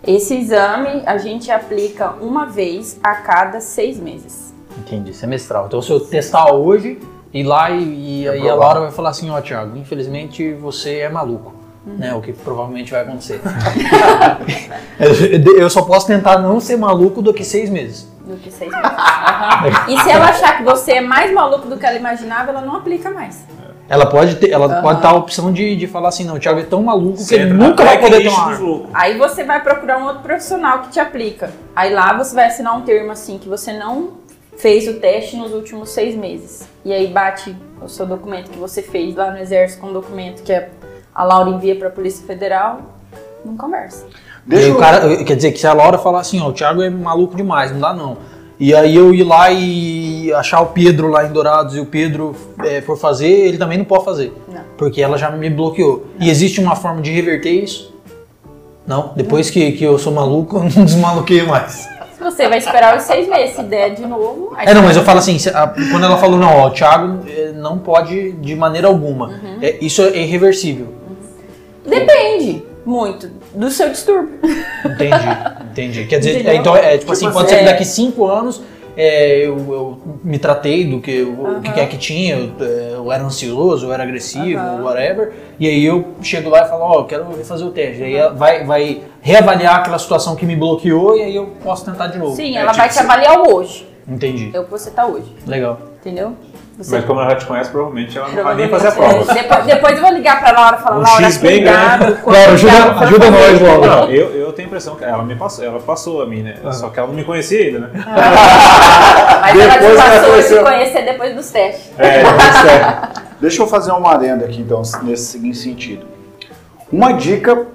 Esse 0.05 0.35
exame 0.35 1.03
a 1.05 1.17
gente 1.17 1.51
aplica 1.51 2.15
uma 2.19 2.45
vez 2.45 2.99
a 3.03 3.15
cada 3.15 3.61
seis 3.61 3.99
meses. 3.99 4.53
Entendi, 4.79 5.13
semestral. 5.13 5.67
Então, 5.67 5.81
se 5.81 5.91
eu 5.91 5.99
testar 5.99 6.51
hoje, 6.51 6.99
ir 7.31 7.43
lá 7.43 7.69
e, 7.69 8.23
e 8.23 8.29
aí 8.29 8.39
a 8.39 8.41
provar. 8.41 8.65
Laura 8.65 8.79
vai 8.81 8.91
falar 8.91 9.09
assim, 9.09 9.29
ó, 9.29 9.39
Thiago, 9.39 9.77
infelizmente 9.77 10.53
você 10.53 10.99
é 10.99 11.09
maluco. 11.09 11.61
Né, 11.83 12.13
o 12.13 12.21
que 12.21 12.31
provavelmente 12.31 12.91
vai 12.91 13.01
acontecer. 13.01 13.41
eu, 15.57 15.67
só 15.67 15.81
posso 15.81 16.05
tentar 16.05 16.37
não 16.37 16.59
ser 16.59 16.77
maluco 16.77 17.23
do 17.23 17.33
que 17.33 17.43
seis 17.43 17.71
meses. 17.71 18.07
Do 18.23 18.37
que 18.37 18.51
seis 18.51 18.71
meses. 18.71 18.85
Aham. 18.85 19.87
E 19.89 19.99
se 19.99 20.11
ela 20.11 20.29
achar 20.29 20.57
que 20.57 20.63
você 20.63 20.93
é 20.93 21.01
mais 21.01 21.33
maluco 21.33 21.67
do 21.67 21.77
que 21.77 21.85
ela 21.85 21.95
imaginava, 21.95 22.51
ela 22.51 22.61
não 22.61 22.75
aplica 22.75 23.09
mais. 23.09 23.43
Ela 23.91 24.05
pode 24.05 24.35
ter, 24.35 24.51
ela 24.51 24.65
Aham. 24.67 24.81
pode 24.81 25.01
dar 25.01 25.09
a 25.09 25.15
opção 25.15 25.51
de, 25.51 25.75
de 25.75 25.85
falar 25.85 26.09
assim, 26.09 26.23
não, 26.23 26.35
o 26.35 26.39
Thiago 26.39 26.59
é 26.61 26.63
tão 26.63 26.81
maluco 26.81 27.25
que 27.27 27.35
ele 27.35 27.53
nunca 27.53 27.83
vai 27.83 27.99
poder 27.99 28.21
ter 28.21 28.29
uma 28.29 28.51
arma. 28.51 28.83
Aí 28.93 29.17
você 29.17 29.43
vai 29.43 29.61
procurar 29.61 29.97
um 29.97 30.05
outro 30.05 30.21
profissional 30.21 30.79
que 30.79 30.89
te 30.89 30.99
aplica. 30.99 31.51
Aí 31.75 31.93
lá 31.93 32.17
você 32.17 32.33
vai 32.33 32.45
assinar 32.45 32.77
um 32.77 32.81
termo 32.81 33.11
assim 33.11 33.37
que 33.37 33.49
você 33.49 33.73
não 33.73 34.11
fez 34.57 34.87
o 34.87 34.93
teste 34.99 35.35
nos 35.35 35.53
últimos 35.53 35.89
seis 35.89 36.15
meses. 36.15 36.67
E 36.85 36.93
aí 36.93 37.07
bate 37.07 37.55
o 37.81 37.89
seu 37.89 38.05
documento 38.05 38.49
que 38.49 38.57
você 38.57 38.81
fez 38.81 39.15
lá 39.15 39.31
no 39.31 39.37
exército 39.37 39.81
com 39.81 39.87
um 39.87 39.93
documento 39.93 40.41
que 40.41 40.53
a 40.53 40.69
a 41.13 41.23
Laura 41.23 41.49
envia 41.49 41.75
para 41.75 41.89
a 41.89 41.91
Polícia 41.91 42.25
Federal, 42.25 42.81
não 43.43 43.55
conversa. 43.57 44.05
E 44.47 44.49
Deixa 44.49 44.69
eu... 44.69 44.75
o 44.75 44.79
cara, 44.79 45.23
quer 45.23 45.35
dizer 45.35 45.51
que 45.51 45.59
se 45.59 45.67
a 45.67 45.73
Laura 45.73 45.97
falar 45.97 46.21
assim, 46.21 46.39
ó, 46.41 46.49
o 46.49 46.53
Thiago 46.53 46.81
é 46.81 46.89
maluco 46.89 47.35
demais, 47.35 47.71
não 47.71 47.79
dá 47.79 47.93
não. 47.93 48.17
E 48.63 48.75
aí 48.75 48.95
eu 48.95 49.11
ir 49.11 49.23
lá 49.23 49.49
e 49.51 50.31
achar 50.33 50.61
o 50.61 50.67
Pedro 50.67 51.07
lá 51.07 51.25
em 51.25 51.31
Dourados 51.31 51.75
e 51.75 51.79
o 51.79 51.85
Pedro 51.87 52.35
é, 52.63 52.79
for 52.79 52.95
fazer, 52.95 53.27
ele 53.27 53.57
também 53.57 53.75
não 53.75 53.85
pode 53.85 54.05
fazer. 54.05 54.31
Não. 54.47 54.61
Porque 54.77 55.01
ela 55.01 55.17
já 55.17 55.31
me 55.31 55.49
bloqueou. 55.49 56.05
E 56.19 56.29
existe 56.29 56.61
uma 56.61 56.75
forma 56.75 57.01
de 57.01 57.09
reverter 57.11 57.49
isso? 57.49 57.91
Não? 58.85 59.13
Depois 59.15 59.49
que, 59.49 59.71
que 59.71 59.83
eu 59.83 59.97
sou 59.97 60.13
maluco, 60.13 60.57
eu 60.63 60.63
não 60.65 60.85
desmaluqueio 60.85 61.47
mais. 61.47 61.89
Você 62.19 62.47
vai 62.47 62.59
esperar 62.59 62.95
os 62.95 63.01
seis 63.01 63.27
meses, 63.27 63.55
se 63.55 63.63
der 63.63 63.95
de 63.95 64.05
novo. 64.05 64.53
É, 64.59 64.75
não, 64.75 64.83
mas 64.83 64.95
eu 64.95 65.01
falo 65.01 65.17
assim, 65.17 65.37
a- 65.55 65.73
quando 65.89 66.03
ela 66.05 66.17
falou, 66.19 66.37
não, 66.37 66.55
ó, 66.55 66.67
o 66.67 66.69
Thiago 66.69 67.27
é, 67.27 67.51
não 67.53 67.79
pode 67.79 68.33
de 68.33 68.55
maneira 68.55 68.87
alguma. 68.87 69.29
Uhum. 69.29 69.57
É, 69.59 69.77
isso 69.83 70.03
é 70.03 70.17
irreversível. 70.19 70.87
Depende 71.83 72.63
muito 72.85 73.27
do 73.55 73.71
seu 73.71 73.89
distúrbio. 73.89 74.39
Entendi, 74.85 75.25
entendi. 75.71 76.05
Quer 76.05 76.19
dizer, 76.19 76.31
Entendeu? 76.41 76.51
é, 76.51 76.55
então 76.57 76.75
é 76.75 76.97
tipo 76.97 77.11
assim, 77.11 77.25
Tipo 77.25 77.33
pode 77.33 77.47
assim, 77.47 77.55
ser 77.55 77.63
que 77.63 77.69
é. 77.69 77.71
daqui 77.71 77.85
cinco 77.85 78.25
anos 78.27 78.61
é, 78.97 79.45
eu, 79.47 79.57
eu 79.57 79.99
me 80.23 80.37
tratei 80.37 80.83
do 80.85 80.99
que, 80.99 81.21
o 81.21 81.45
Aham. 81.47 81.61
que 81.61 81.79
é 81.79 81.85
que 81.85 81.97
tinha, 81.97 82.35
eu, 82.35 82.51
é, 82.65 82.91
eu 82.95 83.11
era 83.11 83.23
ansioso, 83.23 83.85
eu 83.87 83.93
era 83.93 84.03
agressivo, 84.03 84.59
Aham. 84.59 84.83
whatever. 84.83 85.31
E 85.59 85.67
aí 85.67 85.83
eu 85.85 86.05
chego 86.21 86.49
lá 86.49 86.63
e 86.65 86.67
falo, 86.69 86.83
ó, 86.83 86.99
eu 86.99 87.05
quero 87.05 87.25
refazer 87.35 87.65
o 87.65 87.71
teste. 87.71 88.03
Aí 88.03 88.13
ela 88.15 88.33
vai, 88.33 88.65
vai 88.65 89.01
reavaliar 89.21 89.77
aquela 89.77 89.97
situação 89.97 90.35
que 90.35 90.45
me 90.45 90.55
bloqueou 90.57 91.15
e 91.17 91.21
aí 91.23 91.35
eu 91.35 91.47
posso 91.63 91.85
tentar 91.85 92.07
de 92.07 92.17
novo. 92.19 92.35
Sim, 92.35 92.55
É, 92.57 92.59
ela 92.59 92.71
tipo, 92.71 92.77
vai 92.79 92.89
te 92.89 92.93
você- 92.95 92.99
avaliar 92.99 93.39
o 93.39 93.55
hoje. 93.55 93.87
Entendi. 94.07 94.49
É 94.53 94.59
o 94.59 94.65
que 94.65 94.71
você 94.71 94.91
tá 94.91 95.05
hoje. 95.05 95.33
Legal. 95.47 95.79
Entendeu? 96.01 96.33
Você 96.81 96.95
Mas 96.95 97.05
como 97.05 97.19
ela 97.19 97.29
já 97.31 97.35
te 97.35 97.45
conhece, 97.45 97.69
provavelmente 97.69 98.17
ela 98.17 98.29
não 98.29 98.43
vai 98.43 98.55
nem 98.55 98.69
fazer 98.69 98.87
a 98.87 98.91
prova. 98.91 99.13
é, 99.31 99.33
depois, 99.43 99.65
depois 99.65 99.95
eu 99.95 100.01
vou 100.01 100.11
ligar 100.13 100.39
pra 100.39 100.51
Laura 100.51 100.77
e 100.77 100.81
falar, 100.83 100.97
Um 100.97 101.01
Laura, 101.01 101.23
X 101.25 101.37
bem 101.37 101.57
cuidado. 101.63 101.99
grande. 101.99 102.21
quando 102.21 102.35
Laura, 102.35 102.51
ajuda- 102.53 102.99
ajuda 103.01 103.31
nós, 103.31 103.61
Laura. 103.61 103.87
Não, 103.87 104.09
eu, 104.09 104.27
eu 104.31 104.53
tenho 104.53 104.67
a 104.67 104.69
impressão 104.69 104.95
que 104.95 105.03
ela 105.03 105.23
me 105.23 105.35
passou, 105.35 105.63
ela 105.65 105.79
passou 105.79 106.21
a 106.21 106.25
mim, 106.25 106.41
né? 106.43 106.55
Só 106.71 106.89
que 106.89 106.97
ela 106.99 107.07
não 107.07 107.15
me 107.15 107.23
conhecia 107.23 107.59
ainda, 107.65 107.79
né? 107.79 107.89
Mas 107.93 109.59
ela 109.59 109.71
te 109.73 109.79
Depois 109.79 109.99
ela 109.99 110.03
passou 110.09 110.25
a 110.25 110.31
conheceu- 110.31 110.57
te 110.57 110.63
conhecer 110.63 111.05
depois 111.05 111.35
dos 111.35 111.49
testes. 111.51 111.91
É, 111.99 112.07
é. 112.07 113.01
Deixa 113.39 113.61
eu 113.61 113.67
fazer 113.67 113.91
uma 113.91 114.13
adenda 114.13 114.45
aqui, 114.45 114.61
então, 114.61 114.81
nesse 115.03 115.25
seguinte 115.31 115.57
sentido. 115.57 116.05
Uma 116.91 117.11
dica, 117.13 117.65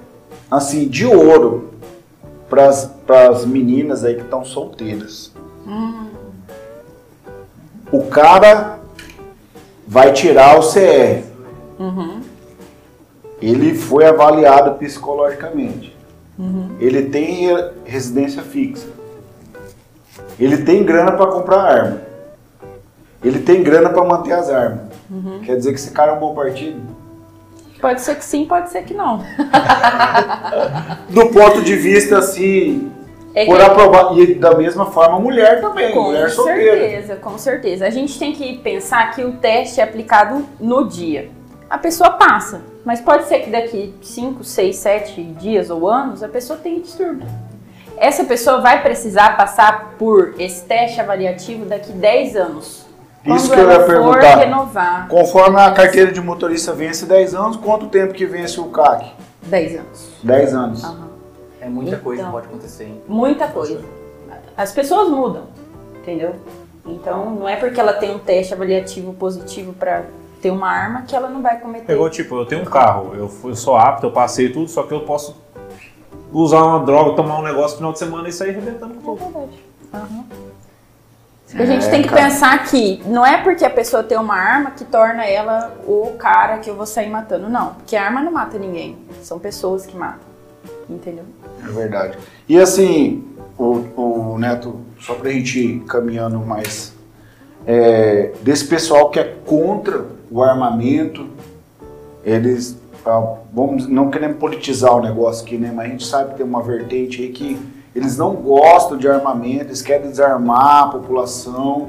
assim, 0.49 0.87
de 0.87 1.05
ouro 1.05 1.73
para 2.49 2.67
as 2.67 3.45
meninas 3.45 4.03
aí 4.05 4.15
que 4.15 4.21
estão 4.21 4.45
solteiras. 4.45 5.33
O 7.91 8.05
cara 8.07 8.79
vai 9.87 10.11
tirar 10.13 10.59
o 10.59 10.61
CR. 10.61 11.23
Ele 13.41 13.73
foi 13.75 14.05
avaliado 14.05 14.75
psicologicamente. 14.75 15.95
Ele 16.79 17.03
tem 17.03 17.47
re- 17.47 17.71
residência 17.85 18.41
fixa. 18.43 18.87
Ele 20.39 20.57
tem 20.57 20.83
grana 20.83 21.11
para 21.13 21.27
comprar 21.27 21.61
arma. 21.61 22.01
Ele 23.23 23.39
tem 23.39 23.63
grana 23.63 23.89
para 23.89 24.03
manter 24.03 24.33
as 24.33 24.49
armas. 24.49 24.81
Quer 25.43 25.55
dizer 25.57 25.71
que 25.71 25.79
esse 25.79 25.91
cara 25.91 26.11
é 26.11 26.15
um 26.15 26.19
bom 26.19 26.35
partido? 26.35 26.79
Pode 27.79 28.01
ser 28.01 28.15
que 28.15 28.25
sim, 28.25 28.45
pode 28.45 28.69
ser 28.71 28.83
que 28.83 28.93
não. 28.93 29.23
Do 31.09 31.27
ponto 31.29 31.61
de 31.61 31.75
vista 31.75 32.17
assim, 32.17 32.91
É 33.39 33.45
por 33.45 33.57
que- 33.57 33.61
aprovar. 33.63 34.17
E 34.17 34.33
da 34.33 34.55
mesma 34.57 34.87
forma, 34.87 35.19
mulher 35.19 35.61
também, 35.61 35.93
Com 35.93 36.03
mulher 36.05 36.29
solteira. 36.31 36.77
certeza, 36.79 37.15
com 37.17 37.37
certeza. 37.37 37.85
A 37.85 37.89
gente 37.91 38.17
tem 38.17 38.31
que 38.33 38.57
pensar 38.57 39.11
que 39.13 39.23
o 39.23 39.33
teste 39.33 39.79
é 39.79 39.83
aplicado 39.83 40.43
no 40.59 40.87
dia. 40.87 41.29
A 41.69 41.77
pessoa 41.77 42.11
passa, 42.11 42.61
mas 42.83 42.99
pode 42.99 43.25
ser 43.25 43.39
que 43.39 43.51
daqui 43.51 43.93
5, 44.01 44.43
6, 44.43 44.75
7 44.77 45.21
dias 45.21 45.69
ou 45.69 45.87
anos 45.87 46.23
a 46.23 46.27
pessoa 46.27 46.57
tenha 46.57 46.79
distúrbio. 46.79 47.27
Essa 47.97 48.23
pessoa 48.23 48.59
vai 48.61 48.81
precisar 48.81 49.37
passar 49.37 49.95
por 49.99 50.33
esse 50.39 50.63
teste 50.65 50.99
avaliativo 50.99 51.65
daqui 51.65 51.91
10 51.91 52.35
anos. 52.35 52.85
Isso 53.25 53.51
que 53.51 53.59
eu 53.59 53.69
ia 53.69 53.79
perguntar. 53.83 54.35
renovar. 54.37 55.07
Conforme 55.09 55.59
a 55.59 55.69
carteira 55.71 56.11
de 56.11 56.21
motorista 56.21 56.71
vence 56.73 57.05
10 57.05 57.35
anos, 57.35 57.57
quanto 57.57 57.87
tempo 57.87 58.13
que 58.13 58.25
vence 58.25 58.59
o 58.59 58.65
CAC? 58.65 59.11
10 59.43 59.75
anos. 59.79 60.09
10 60.23 60.53
anos. 60.55 60.83
Aham. 60.83 61.07
É 61.67 61.69
muita 61.69 61.97
coisa 61.97 62.21
que 62.21 62.27
Então. 62.27 62.31
pode 62.31 62.47
acontecer, 62.47 62.83
hein? 62.85 63.01
Muita 63.07 63.47
coisa. 63.47 63.81
As 64.55 64.71
pessoas 64.71 65.09
mudam, 65.09 65.43
entendeu? 65.97 66.35
Então 66.85 67.29
não 67.31 67.47
é 67.47 67.55
porque 67.57 67.79
ela 67.79 67.93
tem 67.93 68.15
um 68.15 68.19
teste 68.19 68.53
avaliativo 68.53 69.13
positivo 69.13 69.73
para 69.73 70.05
ter 70.41 70.49
uma 70.51 70.69
arma 70.69 71.01
que 71.01 71.15
ela 71.15 71.29
não 71.29 71.41
vai 71.41 71.59
cometer. 71.59 71.85
Pegou, 71.85 72.09
tipo, 72.09 72.35
eu 72.35 72.45
tenho 72.45 72.61
um 72.61 72.65
carro, 72.65 73.13
eu, 73.15 73.27
fui- 73.27 73.51
eu 73.51 73.55
sou 73.55 73.75
apto, 73.75 74.05
eu 74.07 74.11
passei 74.11 74.49
tudo, 74.51 74.69
só 74.69 74.83
que 74.83 74.93
eu 74.93 75.01
posso 75.01 75.35
usar 76.31 76.63
uma 76.63 76.79
droga, 76.85 77.15
tomar 77.15 77.39
um 77.39 77.43
negócio 77.43 77.71
no 77.73 77.77
final 77.77 77.91
de 77.93 77.99
semana 77.99 78.29
e 78.29 78.31
sair 78.31 78.51
arrebentando 78.51 78.93
com 78.95 79.13
É 79.13 79.17
tudo. 79.17 79.25
verdade. 79.31 79.63
Aham. 79.93 80.25
A 81.55 81.65
gente 81.65 81.85
É, 81.85 81.89
tem 81.89 82.01
que 82.01 82.09
cara. 82.09 82.23
pensar 82.23 82.63
que 82.65 83.01
não 83.05 83.25
é 83.25 83.41
porque 83.41 83.63
a 83.63 83.69
pessoa 83.69 84.03
tem 84.03 84.17
uma 84.17 84.35
arma 84.35 84.71
que 84.71 84.83
torna 84.83 85.25
ela 85.25 85.73
o 85.87 86.13
cara 86.19 86.57
que 86.57 86.69
eu 86.69 86.75
vou 86.75 86.85
sair 86.85 87.09
matando. 87.09 87.47
Não, 87.49 87.73
porque 87.75 87.95
a 87.95 88.03
arma 88.03 88.21
não 88.21 88.31
mata 88.33 88.57
ninguém. 88.59 88.97
São 89.23 89.39
pessoas 89.39 89.85
que 89.85 89.95
matam. 89.95 90.26
Entendeu? 90.89 91.25
É 91.63 91.71
verdade. 91.71 92.17
E 92.47 92.57
assim, 92.59 93.23
o, 93.57 93.83
o 93.95 94.37
Neto, 94.37 94.75
só 94.99 95.13
pra 95.15 95.31
gente 95.31 95.59
ir 95.59 95.79
caminhando 95.81 96.39
mais, 96.39 96.93
é, 97.65 98.31
desse 98.41 98.65
pessoal 98.65 99.09
que 99.09 99.19
é 99.19 99.35
contra 99.45 100.05
o 100.31 100.41
armamento, 100.41 101.27
eles, 102.23 102.77
ah, 103.05 103.35
vamos, 103.53 103.87
não 103.87 104.09
queremos 104.09 104.37
politizar 104.37 104.95
o 104.95 105.01
negócio 105.01 105.45
aqui, 105.45 105.57
né? 105.57 105.71
Mas 105.73 105.87
a 105.87 105.89
gente 105.89 106.05
sabe 106.05 106.31
que 106.31 106.37
tem 106.37 106.45
uma 106.45 106.61
vertente 106.61 107.21
aí 107.21 107.29
que 107.29 107.59
eles 107.95 108.17
não 108.17 108.33
gostam 108.35 108.97
de 108.97 109.07
armamento, 109.07 109.65
eles 109.65 109.81
querem 109.81 110.09
desarmar 110.09 110.83
a 110.83 110.87
população, 110.89 111.87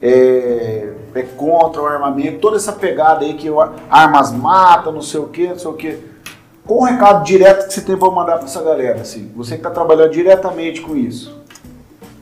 é, 0.00 0.92
é 1.14 1.22
contra 1.22 1.82
o 1.82 1.86
armamento, 1.86 2.38
toda 2.38 2.56
essa 2.56 2.72
pegada 2.72 3.24
aí 3.24 3.34
que 3.34 3.48
armas 3.90 4.30
matam, 4.32 4.92
não 4.92 5.02
sei 5.02 5.20
o 5.20 5.26
que, 5.26 5.48
não 5.48 5.58
sei 5.58 5.70
o 5.70 5.74
que. 5.74 6.07
Qual 6.68 6.80
o 6.80 6.84
recado 6.84 7.24
direto 7.24 7.66
que 7.66 7.72
você 7.72 7.80
tem 7.80 7.96
para 7.96 8.10
mandar 8.10 8.36
para 8.36 8.44
essa 8.44 8.62
galera? 8.62 9.00
Assim? 9.00 9.32
Você 9.34 9.52
que 9.52 9.60
está 9.60 9.70
trabalhando 9.70 10.10
diretamente 10.10 10.82
com 10.82 10.94
isso. 10.94 11.34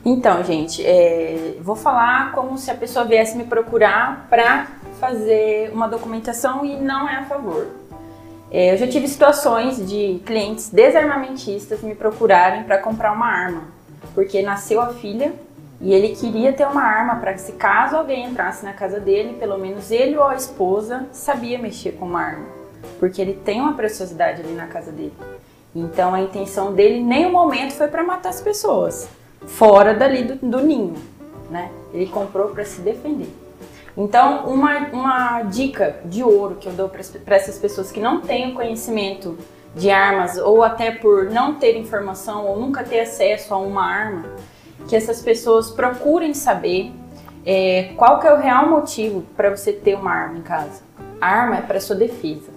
Então, 0.05 0.41
gente, 0.41 0.85
é, 0.85 1.57
vou 1.59 1.75
falar 1.75 2.31
como 2.31 2.57
se 2.57 2.71
a 2.71 2.75
pessoa 2.75 3.03
viesse 3.03 3.35
me 3.35 3.43
procurar 3.43 4.25
para 4.29 4.67
fazer 5.01 5.69
uma 5.73 5.89
documentação 5.89 6.63
e 6.63 6.77
não 6.77 7.09
é 7.09 7.17
a 7.17 7.25
favor. 7.25 7.67
É, 8.49 8.71
eu 8.71 8.77
já 8.77 8.87
tive 8.87 9.09
situações 9.09 9.85
de 9.85 10.21
clientes 10.25 10.69
desarmamentistas 10.69 11.81
me 11.81 11.93
procurarem 11.93 12.63
para 12.63 12.77
comprar 12.77 13.11
uma 13.11 13.27
arma, 13.27 13.63
porque 14.15 14.41
nasceu 14.41 14.79
a 14.79 14.93
filha 14.93 15.33
e 15.81 15.93
ele 15.93 16.15
queria 16.15 16.53
ter 16.53 16.65
uma 16.65 16.83
arma 16.83 17.17
para 17.17 17.37
se 17.37 17.51
caso 17.51 17.97
alguém 17.97 18.27
entrasse 18.27 18.63
na 18.63 18.71
casa 18.71 18.97
dele, 18.97 19.35
pelo 19.37 19.57
menos 19.57 19.91
ele 19.91 20.15
ou 20.15 20.23
a 20.23 20.35
esposa 20.35 21.05
sabia 21.11 21.59
mexer 21.59 21.91
com 21.99 22.05
uma 22.05 22.21
arma, 22.21 22.45
porque 22.99 23.21
ele 23.21 23.33
tem 23.33 23.61
uma 23.61 23.73
preciosidade 23.73 24.41
ali 24.41 24.53
na 24.53 24.67
casa 24.67 24.91
dele. 24.91 25.13
Então 25.75 26.13
a 26.13 26.21
intenção 26.21 26.73
dele 26.73 26.97
em 26.97 27.05
nenhum 27.05 27.31
momento 27.31 27.73
foi 27.73 27.87
para 27.87 28.03
matar 28.03 28.29
as 28.29 28.41
pessoas, 28.41 29.07
fora 29.45 29.93
dali 29.93 30.23
do, 30.23 30.35
do 30.35 30.61
ninho, 30.61 30.95
né? 31.49 31.71
Ele 31.93 32.07
comprou 32.07 32.49
para 32.49 32.65
se 32.65 32.81
defender. 32.81 33.29
Então, 33.97 34.45
uma, 34.45 34.77
uma 34.89 35.41
dica 35.41 36.01
de 36.05 36.23
ouro 36.23 36.57
que 36.59 36.67
eu 36.67 36.73
dou 36.73 36.87
para 36.87 37.35
essas 37.35 37.57
pessoas 37.57 37.91
que 37.91 37.99
não 37.99 38.21
têm 38.21 38.51
o 38.51 38.53
conhecimento 38.53 39.35
de 39.75 39.89
armas, 39.89 40.37
ou 40.37 40.63
até 40.63 40.91
por 40.91 41.31
não 41.31 41.55
ter 41.55 41.75
informação 41.75 42.45
ou 42.45 42.59
nunca 42.59 42.83
ter 42.83 42.99
acesso 42.99 43.53
a 43.53 43.57
uma 43.57 43.83
arma, 43.83 44.25
que 44.87 44.95
essas 44.95 45.21
pessoas 45.21 45.71
procurem 45.71 46.33
saber 46.35 46.91
é, 47.45 47.93
qual 47.95 48.19
que 48.19 48.27
é 48.27 48.33
o 48.33 48.37
real 48.37 48.69
motivo 48.69 49.23
para 49.35 49.49
você 49.55 49.73
ter 49.73 49.95
uma 49.95 50.11
arma 50.11 50.37
em 50.37 50.41
casa. 50.41 50.81
A 51.19 51.27
arma 51.27 51.57
é 51.57 51.61
para 51.61 51.79
sua 51.79 51.95
defesa, 51.95 52.51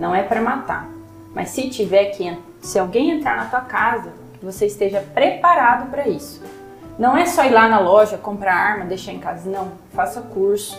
não 0.00 0.14
é 0.14 0.22
para 0.22 0.40
matar. 0.40 0.88
Mas 1.34 1.50
se 1.50 1.68
tiver 1.68 2.06
que, 2.06 2.36
se 2.60 2.78
alguém 2.78 3.10
entrar 3.10 3.36
na 3.36 3.44
tua 3.44 3.60
casa, 3.60 4.12
você 4.42 4.66
esteja 4.66 5.04
preparado 5.14 5.90
para 5.90 6.08
isso. 6.08 6.42
Não 6.98 7.16
é 7.16 7.26
só 7.26 7.44
ir 7.44 7.50
lá 7.50 7.68
na 7.68 7.78
loja, 7.78 8.18
comprar 8.18 8.54
arma, 8.54 8.86
deixar 8.86 9.12
em 9.12 9.18
casa. 9.18 9.48
Não, 9.48 9.72
faça 9.92 10.20
curso. 10.22 10.76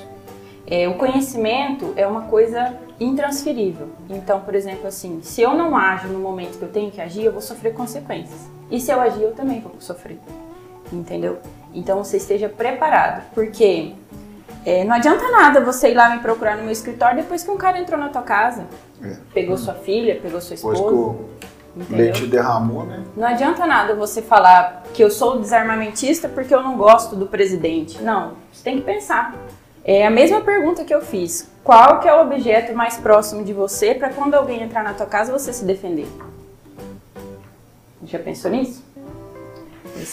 É, 0.68 0.88
o 0.88 0.96
conhecimento 0.96 1.94
é 1.96 2.06
uma 2.06 2.24
coisa 2.24 2.76
intransferível. 3.00 3.90
Então, 4.10 4.42
por 4.42 4.56
exemplo, 4.56 4.88
assim, 4.88 5.22
se 5.22 5.42
eu 5.42 5.54
não 5.54 5.76
ajo 5.78 6.08
no 6.08 6.20
momento 6.20 6.58
que 6.58 6.64
eu 6.64 6.72
tenho 6.72 6.92
que 6.92 7.02
agir, 7.02 7.24
eu 7.24 7.32
vou 7.32 7.42
sofrer 7.42 7.74
consequências. 7.74 8.50
E 8.70 8.80
se 8.80 8.92
eu 8.92 9.00
agir, 9.00 9.22
eu 9.22 9.34
também 9.34 9.62
vou 9.62 9.74
sofrer. 9.80 10.20
Entendeu? 10.92 11.40
Então, 11.74 12.04
você 12.04 12.18
esteja 12.18 12.50
preparado. 12.50 13.24
Porque 13.34 13.94
é, 14.66 14.84
não 14.84 14.96
adianta 14.96 15.30
nada 15.30 15.62
você 15.62 15.92
ir 15.92 15.96
lá 15.96 16.10
me 16.10 16.20
procurar 16.20 16.56
no 16.58 16.64
meu 16.64 16.72
escritório 16.72 17.18
depois 17.18 17.44
que 17.44 17.50
um 17.50 17.58
cara 17.58 17.80
entrou 17.80 18.00
na 18.00 18.10
tua 18.10 18.22
casa. 18.22 18.66
É. 19.04 19.16
Pegou 19.34 19.58
sua 19.58 19.74
filha, 19.74 20.20
pegou 20.22 20.40
sua 20.40 20.56
Depois 20.56 20.78
esposa. 20.78 20.96
que 21.76 21.94
o 21.94 21.96
leite 21.96 22.28
derramou, 22.28 22.86
né? 22.86 23.04
Não 23.16 23.28
adianta 23.28 23.66
nada 23.66 23.96
você 23.96 24.22
falar 24.22 24.84
que 24.94 25.04
eu 25.04 25.10
sou 25.10 25.40
desarmamentista 25.40 26.28
porque 26.30 26.54
eu 26.54 26.62
não 26.62 26.78
gosto 26.78 27.16
do 27.16 27.26
presidente. 27.26 28.02
Não, 28.04 28.34
você 28.52 28.64
tem 28.64 28.78
que 28.78 28.84
pensar. 28.84 29.34
É 29.84 30.06
a 30.06 30.12
mesma 30.12 30.42
pergunta 30.42 30.84
que 30.84 30.94
eu 30.94 31.02
fiz. 31.02 31.50
Qual 31.64 32.00
que 32.00 32.08
é 32.08 32.14
o 32.14 32.22
objeto 32.22 32.74
mais 32.76 32.98
próximo 32.98 33.44
de 33.44 33.54
você 33.54 33.96
para 33.96 34.10
quando 34.10 34.36
alguém 34.36 34.62
entrar 34.62 34.84
na 34.84 34.94
tua 34.94 35.08
casa 35.08 35.32
você 35.32 35.52
se 35.52 35.66
defender? 35.66 36.08
Já 38.04 38.20
pensou 38.20 38.52
nisso? 38.52 38.84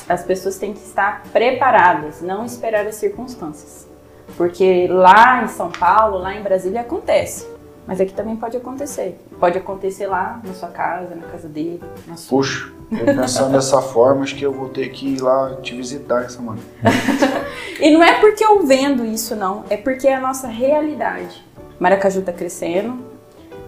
As 0.09 0.23
pessoas 0.23 0.59
têm 0.59 0.73
que 0.73 0.81
estar 0.81 1.23
preparadas, 1.33 2.21
não 2.23 2.45
esperar 2.45 2.87
as 2.87 2.97
circunstâncias. 2.97 3.88
Porque 4.37 4.87
lá 4.89 5.43
em 5.45 5.49
São 5.49 5.71
Paulo, 5.71 6.19
lá 6.19 6.35
em 6.35 6.43
Brasília 6.43 6.81
acontece. 6.83 7.47
Mas 7.87 8.01
aqui 8.01 8.13
também 8.13 8.37
pode 8.37 8.57
acontecer. 8.57 9.19
Pode 9.41 9.57
acontecer 9.57 10.07
lá 10.07 10.41
na 10.45 10.53
sua 10.53 10.69
casa, 10.69 11.15
na 11.15 11.27
casa 11.27 11.49
dele, 11.49 11.83
na 12.07 12.17
sua. 12.17 12.39
Puxa, 12.39 12.71
eu 12.93 13.07
pensando 13.07 13.53
dessa 13.53 13.81
forma, 13.81 14.23
acho 14.25 14.37
que 14.37 14.45
eu 14.45 14.53
vou 14.53 14.69
ter 14.69 14.91
que 14.91 15.15
ir 15.15 15.21
lá 15.23 15.57
te 15.63 15.75
visitar 15.75 16.21
essa 16.25 16.37
semana. 16.37 16.59
E 17.81 17.91
não 17.93 18.03
é 18.03 18.19
porque 18.21 18.45
eu 18.45 18.67
vendo 18.67 19.05
isso, 19.05 19.37
não. 19.37 19.63
É 19.71 19.77
porque 19.77 20.09
é 20.09 20.15
a 20.17 20.21
nossa 20.21 20.49
realidade. 20.49 21.45
Maracaju 21.79 22.21
está 22.21 22.33
crescendo. 22.33 22.99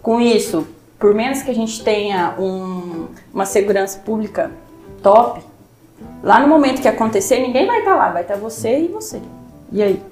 Com 0.02 0.20
isso, 0.20 0.66
por 0.98 1.14
menos 1.14 1.42
que 1.42 1.50
a 1.50 1.54
gente 1.54 1.82
tenha 1.84 2.34
um- 2.36 3.06
uma 3.32 3.46
segurança 3.46 3.98
pública 4.00 4.50
top, 5.02 5.40
Lá 6.22 6.38
no 6.40 6.48
momento 6.48 6.80
que 6.82 6.88
acontecer, 6.88 7.38
ninguém 7.40 7.66
vai 7.66 7.78
estar 7.80 7.94
lá, 7.94 8.10
vai 8.10 8.22
estar 8.22 8.36
você 8.36 8.80
e 8.80 8.88
você. 8.88 9.20
E 9.72 9.82
aí? 9.82 10.02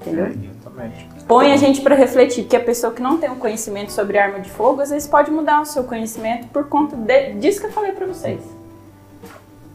Entendeu? 0.00 0.26
Exatamente. 0.26 1.06
Põe 1.28 1.52
a 1.52 1.56
gente 1.56 1.80
para 1.82 1.94
refletir, 1.94 2.44
porque 2.44 2.56
a 2.56 2.60
pessoa 2.64 2.92
que 2.92 3.02
não 3.02 3.18
tem 3.18 3.30
um 3.30 3.36
conhecimento 3.36 3.92
sobre 3.92 4.16
arma 4.18 4.40
de 4.40 4.48
fogo, 4.50 4.80
às 4.80 4.90
vezes 4.90 5.06
pode 5.06 5.30
mudar 5.30 5.60
o 5.60 5.66
seu 5.66 5.84
conhecimento 5.84 6.48
por 6.48 6.64
conta 6.68 6.96
de- 6.96 7.34
disso 7.34 7.60
que 7.60 7.66
eu 7.66 7.72
falei 7.72 7.92
para 7.92 8.06
vocês. 8.06 8.40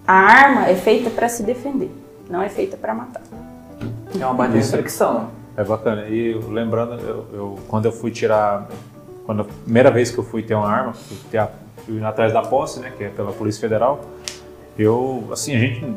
A 0.08 0.14
arma 0.14 0.68
é 0.68 0.76
feita 0.76 1.10
para 1.10 1.28
se 1.30 1.44
defender, 1.44 1.90
não 2.30 2.42
é 2.42 2.50
feita 2.50 2.76
para 2.78 2.94
matar. 2.94 3.22
É 4.20 4.26
uma 4.26 4.34
baita 4.34 4.56
reflexão. 4.56 5.30
É 5.58 5.64
bacana. 5.64 6.08
E 6.08 6.34
lembrando, 6.34 6.94
eu, 7.02 7.26
eu- 7.34 7.60
quando 7.68 7.86
eu 7.86 7.92
fui 7.92 8.12
tirar. 8.12 8.68
Quando 9.26 9.42
a 9.42 9.46
primeira 9.46 9.90
vez 9.90 10.12
que 10.12 10.18
eu 10.20 10.24
fui 10.24 10.44
ter 10.44 10.54
uma 10.54 10.70
arma, 10.70 10.94
fui, 10.94 11.18
ter 11.32 11.40
a, 11.40 11.50
fui 11.86 12.04
atrás 12.04 12.32
da 12.32 12.42
posse, 12.44 12.80
né? 12.80 12.92
Que 12.96 13.06
é 13.06 13.10
pela 13.10 13.32
Polícia 13.32 13.60
Federal. 13.62 14.02
Eu, 14.78 15.28
assim, 15.32 15.56
a 15.56 15.60
gente, 15.60 15.96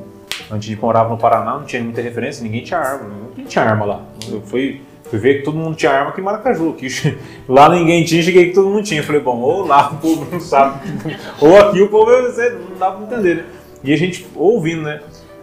antes 0.51 0.69
de 0.69 0.77
morava 0.77 1.09
no 1.11 1.19
Paraná, 1.19 1.55
não 1.55 1.65
tinha 1.65 1.83
muita 1.83 2.01
referência, 2.01 2.43
ninguém 2.43 2.63
tinha 2.63 2.79
arma. 2.81 3.09
Ninguém 3.31 3.45
tinha 3.47 3.65
arma 3.65 3.85
lá. 3.85 4.03
Eu 4.31 4.41
fui, 4.43 4.81
fui 5.05 5.19
ver 5.19 5.39
que 5.39 5.43
todo 5.45 5.57
mundo 5.57 5.77
tinha 5.77 5.93
arma 5.93 6.11
aqui 6.11 6.21
em 6.21 6.25
Maracaju. 6.25 6.73
Que 6.75 6.89
lá 7.49 7.69
ninguém 7.69 8.05
tinha, 8.05 8.23
cheguei 8.23 8.47
que 8.49 8.55
todo 8.55 8.69
mundo 8.69 8.83
tinha. 8.83 9.01
Eu 9.01 9.05
falei, 9.05 9.21
bom, 9.21 9.39
ou 9.39 9.67
lá 9.67 9.91
o 9.93 9.97
povo 9.97 10.27
não 10.31 10.41
sabe, 10.41 10.81
ou 11.41 11.57
aqui 11.59 11.81
o 11.81 11.89
povo 11.89 12.11
você 12.11 12.51
não 12.51 12.79
dá 12.79 12.91
pra 12.91 13.05
entender, 13.07 13.37
né? 13.37 13.45
E 13.85 13.93
a 13.93 13.97
gente 13.97 14.27
ouvindo, 14.35 14.83
né? 14.83 15.01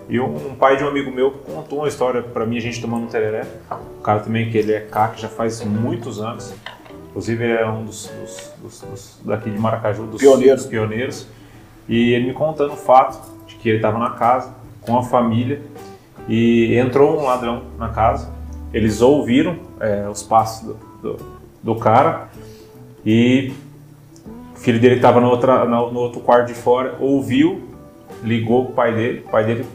E 0.08 0.20
um, 0.20 0.26
um 0.51 0.56
pai 0.56 0.78
de 0.78 0.84
um 0.84 0.88
amigo 0.88 1.10
meu 1.12 1.32
contou 1.32 1.80
uma 1.80 1.88
história 1.88 2.22
pra 2.22 2.45
mim, 2.45 2.58
a 2.58 2.62
gente 2.62 2.80
tomando 2.82 3.06
um 3.06 3.08
tereré. 3.08 3.43
O 3.97 4.01
cara 4.01 4.20
também, 4.20 4.51
que 4.51 4.58
ele 4.58 4.72
é 4.74 4.80
CAC 4.82 5.20
já 5.20 5.28
faz 5.28 5.64
muitos 5.64 6.22
anos. 6.22 6.53
Inclusive, 7.10 7.43
ele 7.43 7.53
é 7.53 7.66
um 7.66 7.86
dos, 7.86 8.12
dos- 8.22 8.51
dos- 8.62 8.82
dos- 8.82 9.20
daqui 9.26 9.49
de 9.49 9.58
Maracaju, 9.58 10.03
dos 10.06 10.20
Pioneiros. 10.22 10.66
pioneiros. 10.66 11.28
E 11.88 12.14
ele 12.14 12.28
me 12.28 12.34
contando 12.34 12.74
o 12.74 12.76
fato 12.76 13.20
de 13.47 13.56
que 13.56 13.70
ele 13.70 13.78
estava 13.78 13.97
na 13.97 14.12
casa 14.12 14.53
com 14.86 14.98
a 14.98 15.04
família 15.04 15.62
e 16.28 16.76
entrou 16.78 17.20
um 17.20 17.24
ladrão 17.24 17.64
na 17.78 17.90
casa. 17.90 18.30
Eles 18.74 19.02
ouviram 19.02 19.58
é, 19.80 20.08
os 20.10 20.24
passos 20.24 20.66
do, 20.68 20.78
do, 21.02 21.18
do 21.64 21.76
cara 21.76 22.30
e 23.06 23.54
o 24.56 24.60
filho 24.60 24.80
dele 24.80 24.96
estava 24.96 25.20
no, 25.22 25.36
no- 25.38 26.00
outro 26.00 26.20
quarto 26.22 26.48
de 26.48 26.54
fora, 26.54 26.96
ouviu, 27.00 27.62
ligou 28.24 28.66
pro 28.66 28.74
pai 28.74 28.94
dele, 28.94 29.24
o 29.26 29.30
pai 29.30 29.46
dele 29.46 29.66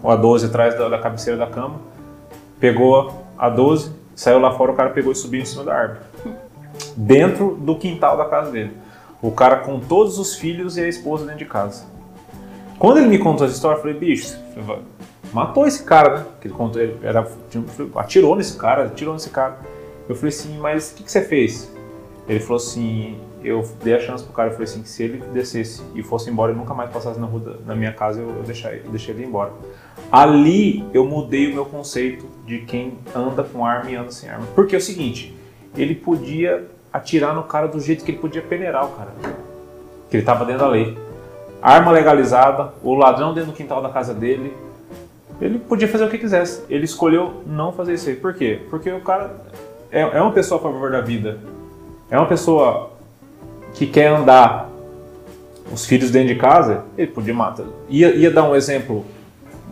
com 0.00 0.10
a 0.10 0.16
12 0.16 0.46
atrás 0.46 0.76
da, 0.76 0.88
da 0.88 0.98
cabeceira 0.98 1.38
da 1.38 1.46
cama, 1.46 1.76
pegou 2.58 3.24
a 3.38 3.48
12, 3.48 3.92
saiu 4.14 4.38
lá 4.38 4.50
fora, 4.52 4.72
o 4.72 4.74
cara 4.74 4.90
pegou 4.90 5.12
e 5.12 5.14
subiu 5.14 5.40
em 5.40 5.44
cima 5.44 5.64
da 5.64 5.74
árvore. 5.74 6.00
Dentro 6.96 7.54
do 7.60 7.76
quintal 7.76 8.16
da 8.16 8.24
casa 8.24 8.50
dele. 8.50 8.72
O 9.22 9.30
cara 9.30 9.56
com 9.58 9.78
todos 9.80 10.18
os 10.18 10.34
filhos 10.34 10.76
e 10.76 10.82
a 10.82 10.88
esposa 10.88 11.24
dentro 11.24 11.38
de 11.38 11.44
casa. 11.46 11.84
Quando 12.78 12.98
ele 12.98 13.08
me 13.08 13.18
contou 13.18 13.46
essa 13.46 13.54
história, 13.54 13.76
eu 13.78 13.80
falei, 13.80 13.98
bicho, 13.98 14.38
matou 15.32 15.66
esse 15.66 15.82
cara, 15.82 16.18
né? 16.18 16.26
Que 16.40 16.48
ele 16.48 16.54
contou, 16.54 16.80
ele 16.80 16.96
era, 17.02 17.26
atirou 17.96 18.36
nesse 18.36 18.56
cara, 18.56 18.84
atirou 18.84 19.14
nesse 19.14 19.30
cara. 19.30 19.58
Eu 20.08 20.14
falei 20.14 20.28
assim, 20.28 20.58
mas 20.58 20.92
o 20.92 20.94
que, 20.94 21.04
que 21.04 21.10
você 21.10 21.22
fez? 21.22 21.72
Ele 22.28 22.40
falou 22.40 22.56
assim, 22.56 23.18
eu 23.42 23.62
dei 23.82 23.94
a 23.94 24.00
chance 24.00 24.24
pro 24.24 24.32
cara, 24.32 24.48
eu 24.48 24.52
falei 24.52 24.64
assim, 24.64 24.82
que 24.82 24.88
se 24.88 25.02
ele 25.02 25.22
descesse 25.32 25.82
e 25.94 26.02
fosse 26.02 26.28
embora 26.28 26.52
e 26.52 26.54
nunca 26.54 26.74
mais 26.74 26.90
passasse 26.90 27.18
na 27.18 27.26
rua 27.26 27.58
na 27.64 27.74
minha 27.74 27.92
casa, 27.92 28.20
eu, 28.20 28.28
eu, 28.28 28.42
deixei, 28.42 28.82
eu 28.84 28.90
deixei 28.90 29.14
ele 29.14 29.24
embora. 29.24 29.52
Ali 30.10 30.84
eu 30.92 31.06
mudei 31.06 31.50
o 31.50 31.54
meu 31.54 31.64
conceito 31.64 32.26
de 32.44 32.58
quem 32.60 32.98
anda 33.14 33.42
com 33.42 33.64
arma 33.64 33.90
e 33.90 33.94
anda 33.94 34.10
sem 34.10 34.28
arma. 34.28 34.46
Porque 34.54 34.74
é 34.74 34.78
o 34.78 34.82
seguinte, 34.82 35.36
ele 35.76 35.94
podia 35.94 36.66
atirar 36.92 37.34
no 37.34 37.44
cara 37.44 37.68
do 37.68 37.80
jeito 37.80 38.04
que 38.04 38.10
ele 38.10 38.18
podia 38.18 38.42
peneirar 38.42 38.84
o 38.84 38.88
cara. 38.90 39.12
Que 40.10 40.16
ele 40.16 40.24
tava 40.24 40.44
dentro 40.44 40.62
da 40.62 40.68
lei. 40.68 40.96
Arma 41.60 41.90
legalizada, 41.90 42.72
o 42.82 42.94
ladrão 42.94 43.34
dentro 43.34 43.50
do 43.50 43.56
quintal 43.56 43.82
da 43.82 43.88
casa 43.88 44.14
dele. 44.14 44.56
Ele 45.40 45.58
podia 45.58 45.88
fazer 45.88 46.04
o 46.04 46.08
que 46.08 46.18
quisesse. 46.18 46.62
Ele 46.68 46.84
escolheu 46.84 47.42
não 47.46 47.72
fazer 47.72 47.94
isso 47.94 48.08
aí. 48.08 48.16
Por 48.16 48.34
quê? 48.34 48.60
Porque 48.70 48.90
o 48.90 49.00
cara 49.00 49.34
é, 49.90 50.00
é 50.00 50.20
uma 50.20 50.32
pessoa 50.32 50.58
a 50.60 50.62
favor 50.62 50.90
da 50.90 51.00
vida. 51.00 51.38
É 52.10 52.16
uma 52.16 52.26
pessoa 52.26 52.90
que 53.74 53.86
quer 53.86 54.08
andar 54.08 54.68
os 55.72 55.84
filhos 55.84 56.10
dentro 56.10 56.28
de 56.28 56.36
casa, 56.36 56.84
ele 56.96 57.10
podia 57.10 57.34
matar. 57.34 57.66
Ia, 57.88 58.14
ia 58.14 58.30
dar 58.30 58.44
um 58.44 58.54
exemplo 58.54 59.04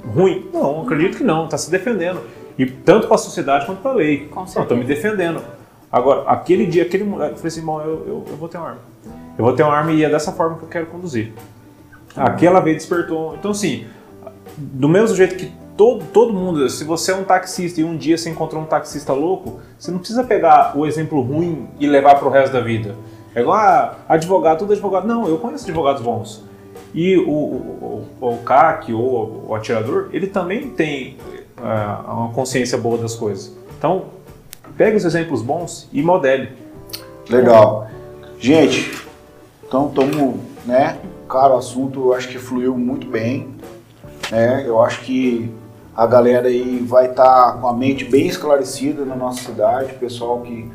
ruim? 0.05 0.49
Não, 0.53 0.83
acredito 0.83 1.17
que 1.17 1.25
não. 1.25 1.45
Está 1.45 1.57
se 1.57 1.71
defendendo. 1.71 2.21
E 2.59 2.67
tanto 2.67 3.07
para 3.07 3.17
a 3.17 3.19
sociedade 3.19 3.67
quanto 3.67 3.81
para 3.81 3.93
a 3.93 3.95
lei. 3.95 4.29
Com 4.29 4.41
Não, 4.41 4.63
estou 4.63 4.77
me 4.77 4.85
defendendo. 4.85 5.41
Agora, 5.91 6.29
aquele 6.29 6.67
dia, 6.67 6.83
aquele 6.83 7.05
eu 7.05 7.17
falei 7.17 7.33
assim, 7.45 7.65
bom, 7.65 7.81
eu, 7.81 8.05
eu, 8.07 8.25
eu 8.29 8.37
vou 8.37 8.49
ter 8.49 8.59
uma 8.59 8.69
arma. 8.69 8.81
Eu 9.39 9.45
vou 9.45 9.55
ter 9.55 9.63
uma 9.63 9.73
arma 9.73 9.93
e 9.93 10.05
é 10.05 10.11
dessa 10.11 10.33
forma 10.33 10.59
que 10.59 10.65
eu 10.65 10.69
quero 10.69 10.87
conduzir. 10.87 11.33
Aquela 12.17 12.61
vez 12.61 12.79
despertou. 12.79 13.35
Então, 13.35 13.51
assim, 13.51 13.87
do 14.57 14.89
mesmo 14.89 15.17
jeito 15.17 15.37
que 15.37 15.53
todo, 15.77 16.05
todo 16.13 16.33
mundo, 16.33 16.69
se 16.69 16.85
você 16.85 17.13
é 17.13 17.15
um 17.15 17.25
taxista 17.25 17.81
e 17.81 17.85
um 17.85 17.97
dia 17.97 18.17
você 18.17 18.31
encontrou 18.31 18.63
um 18.63 18.67
taxista 18.67 19.13
louco, 19.13 19.61
você 19.79 19.91
não 19.91 19.99
precisa 19.99 20.23
pegar 20.23 20.77
o 20.77 20.87
exemplo 20.87 21.21
ruim 21.21 21.69
e 21.79 21.87
levar 21.87 22.17
para 22.17 22.29
o 22.29 22.31
resto 22.31 22.53
da 22.53 22.61
vida. 22.61 22.95
É 23.35 23.41
igual 23.41 23.57
ah, 23.57 23.97
advogado, 24.09 24.61
todo 24.61 24.73
advogado. 24.73 25.07
Não, 25.07 25.27
eu 25.27 25.39
conheço 25.39 25.65
advogados 25.65 26.03
bons. 26.03 26.45
E 26.95 27.17
o, 27.17 27.29
o, 27.29 28.09
o, 28.21 28.29
o 28.29 28.39
CAC 28.39 28.93
ou 28.93 29.47
o 29.49 29.55
atirador, 29.55 30.09
ele 30.13 30.29
também 30.29 30.71
tem 30.71 31.17
ah, 31.61 32.05
uma 32.07 32.29
consciência 32.29 32.79
boa 32.79 32.97
das 32.97 33.17
coisas. 33.17 33.53
Então, 33.77 34.05
pegue 34.77 34.97
os 34.97 35.05
exemplos 35.05 35.43
bons 35.43 35.89
e 35.93 36.01
modele. 36.01 36.51
Legal. 37.29 37.89
Gente, 38.39 39.03
então 39.67 39.89
estamos, 39.89 40.37
né? 40.65 40.97
Cara, 41.35 41.55
o 41.55 41.57
assunto 41.59 41.99
eu 41.99 42.15
acho 42.15 42.29
que 42.29 42.39
fluiu 42.39 42.79
muito 42.79 43.09
bem. 43.09 43.49
Né? 44.31 44.63
Eu 44.65 44.81
acho 44.81 45.01
que 45.01 45.53
a 45.93 46.07
galera 46.07 46.47
aí 46.47 46.79
vai 46.87 47.11
estar 47.11 47.59
com 47.61 47.67
a 47.67 47.73
mente 47.73 48.05
bem 48.05 48.29
esclarecida 48.29 49.05
na 49.05 49.17
nossa 49.17 49.43
cidade, 49.43 49.95
pessoal 49.95 50.43
que 50.43 50.71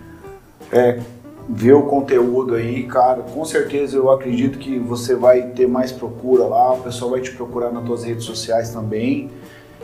é, 0.70 1.00
vê 1.48 1.72
o 1.72 1.84
conteúdo 1.84 2.56
aí, 2.56 2.84
cara, 2.84 3.22
com 3.22 3.46
certeza 3.46 3.96
eu 3.96 4.12
acredito 4.12 4.60
que 4.60 4.78
você 4.78 5.16
vai 5.16 5.44
ter 5.44 5.66
mais 5.66 5.94
procura 5.94 6.44
lá, 6.44 6.74
o 6.74 6.82
pessoal 6.82 7.12
vai 7.12 7.22
te 7.22 7.32
procurar 7.32 7.72
nas 7.72 7.86
tuas 7.86 8.04
redes 8.04 8.26
sociais 8.26 8.70
também. 8.72 9.32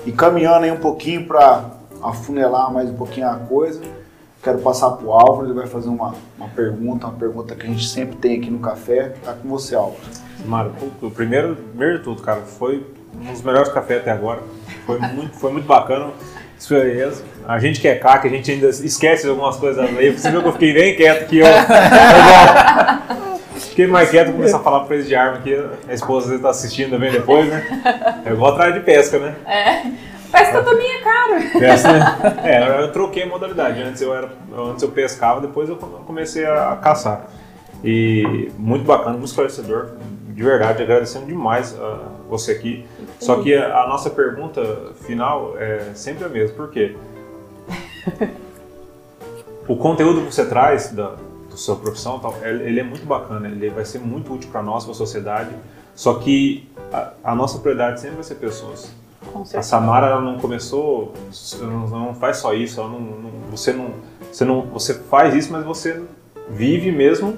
E 0.05 0.11
caminhando 0.11 0.65
aí 0.65 0.71
um 0.71 0.82
pouquinho 0.82 1.26
para 1.26 1.71
afunelar 2.03 2.69
mais 2.73 2.89
um 2.89 2.95
pouquinho 2.95 3.30
a 3.30 3.36
coisa, 3.36 3.80
quero 4.43 4.57
passar 4.57 4.91
pro 4.91 5.13
Álvaro, 5.13 5.47
ele 5.47 5.53
vai 5.53 5.67
fazer 5.67 5.88
uma, 5.88 6.13
uma 6.38 6.49
pergunta, 6.49 7.07
uma 7.07 7.15
pergunta 7.15 7.55
que 7.55 7.65
a 7.65 7.69
gente 7.69 7.88
sempre 7.88 8.17
tem 8.17 8.38
aqui 8.39 8.51
no 8.51 8.59
café. 8.59 9.13
Tá 9.23 9.32
com 9.32 9.47
você, 9.47 9.73
Álvaro. 9.73 10.24
Mário, 10.45 10.73
o 11.01 11.11
primeiro, 11.11 11.55
primeiro 11.55 11.97
de 11.99 12.03
tudo, 12.03 12.21
cara, 12.21 12.41
foi 12.41 12.85
um 13.19 13.31
dos 13.31 13.41
melhores 13.41 13.69
cafés 13.69 14.01
até 14.01 14.11
agora. 14.11 14.41
Foi 14.85 14.99
muito, 14.99 15.35
foi 15.37 15.51
muito 15.51 15.65
bacana. 15.65 16.11
Experiência. 16.57 17.25
A 17.47 17.59
gente 17.59 17.81
que 17.81 17.87
é 17.87 17.95
CAC, 17.95 18.27
a 18.27 18.29
gente 18.29 18.49
ainda 18.49 18.69
esquece 18.69 19.23
de 19.23 19.29
algumas 19.29 19.57
coisas 19.57 19.83
da 19.85 19.91
lei. 19.91 20.11
Você 20.11 20.31
viu 20.31 20.41
que 20.41 20.47
eu 20.47 20.53
fiquei 20.53 20.73
bem 20.73 20.95
quieto 20.95 21.23
aqui, 21.23 21.41
ó. 21.41 21.47
Eu 21.47 23.35
Fiquei 23.75 23.87
mais 23.87 24.09
quieto, 24.09 24.31
começar 24.31 24.57
a 24.57 24.61
falar 24.61 24.85
preço 24.85 25.07
de 25.07 25.15
arma 25.15 25.37
aqui. 25.37 25.53
A 25.87 25.93
esposa 25.93 26.25
às 26.25 26.29
vezes 26.29 26.41
tá 26.41 26.49
assistindo 26.49 26.91
também 26.91 27.11
depois, 27.11 27.49
né? 27.49 28.21
É 28.25 28.31
igual 28.31 28.53
atrás 28.53 28.73
de 28.73 28.79
pesca, 28.79 29.19
né? 29.19 29.35
Pesca 30.31 30.63
também 30.63 30.91
é 30.91 31.01
caro. 31.01 31.59
Pesca, 31.59 31.91
né? 31.91 32.17
É, 32.43 32.81
eu 32.81 32.91
troquei 32.93 33.23
a 33.23 33.27
modalidade. 33.27 33.81
Antes 33.81 34.01
eu, 34.01 34.15
era, 34.15 34.29
antes 34.57 34.81
eu 34.81 34.89
pescava, 34.89 35.41
depois 35.41 35.67
eu 35.67 35.75
comecei 35.75 36.45
a 36.45 36.77
caçar. 36.81 37.27
E 37.83 38.49
muito 38.57 38.85
bacana, 38.85 39.11
muito 39.11 39.27
esclarecedor. 39.27 39.89
De 40.36 40.43
verdade, 40.43 40.83
agradecendo 40.83 41.25
demais 41.25 41.73
a 41.79 42.09
você 42.29 42.51
aqui. 42.51 42.86
Só 43.21 43.41
que 43.41 43.55
a, 43.55 43.83
a 43.83 43.88
nossa 43.88 44.09
pergunta 44.09 44.91
final 45.07 45.57
é 45.57 45.93
sempre 45.95 46.25
a 46.25 46.29
mesma. 46.29 46.57
Por 46.57 46.69
quê? 46.69 46.93
o 49.65 49.77
conteúdo 49.77 50.25
que 50.25 50.33
você 50.33 50.45
traz 50.45 50.91
da, 50.91 51.15
do 51.49 51.55
sua 51.55 51.77
profissão, 51.77 52.19
tal, 52.19 52.36
ele 52.43 52.63
ele 52.65 52.79
é 52.81 52.83
muito 52.83 53.05
bacana. 53.05 53.47
Ele 53.47 53.69
vai 53.69 53.86
ser 53.86 53.99
muito 53.99 54.33
útil 54.33 54.49
para 54.51 54.61
nós, 54.61 54.83
para 54.83 54.91
a 54.91 54.95
sociedade. 54.95 55.51
Só 55.95 56.15
que 56.15 56.67
a, 56.91 57.13
a 57.23 57.33
nossa 57.33 57.59
prioridade 57.59 58.01
sempre 58.01 58.15
vai 58.15 58.23
ser 58.25 58.36
pessoas. 58.36 58.91
A. 59.55 59.61
Samara 59.61 60.19
não 60.19 60.38
começou, 60.38 61.13
não, 61.61 61.88
não 61.88 62.13
faz 62.13 62.38
só 62.38 62.53
isso, 62.53 62.79
ela 62.81 62.89
não, 62.89 62.99
não- 62.99 63.31
você 63.49 63.71
não, 63.71 63.91
você 64.29 64.43
não, 64.43 64.61
você 64.63 64.93
faz 64.93 65.33
isso, 65.33 65.51
mas 65.51 65.63
você 65.65 66.03
vive 66.49 66.91
mesmo 66.91 67.38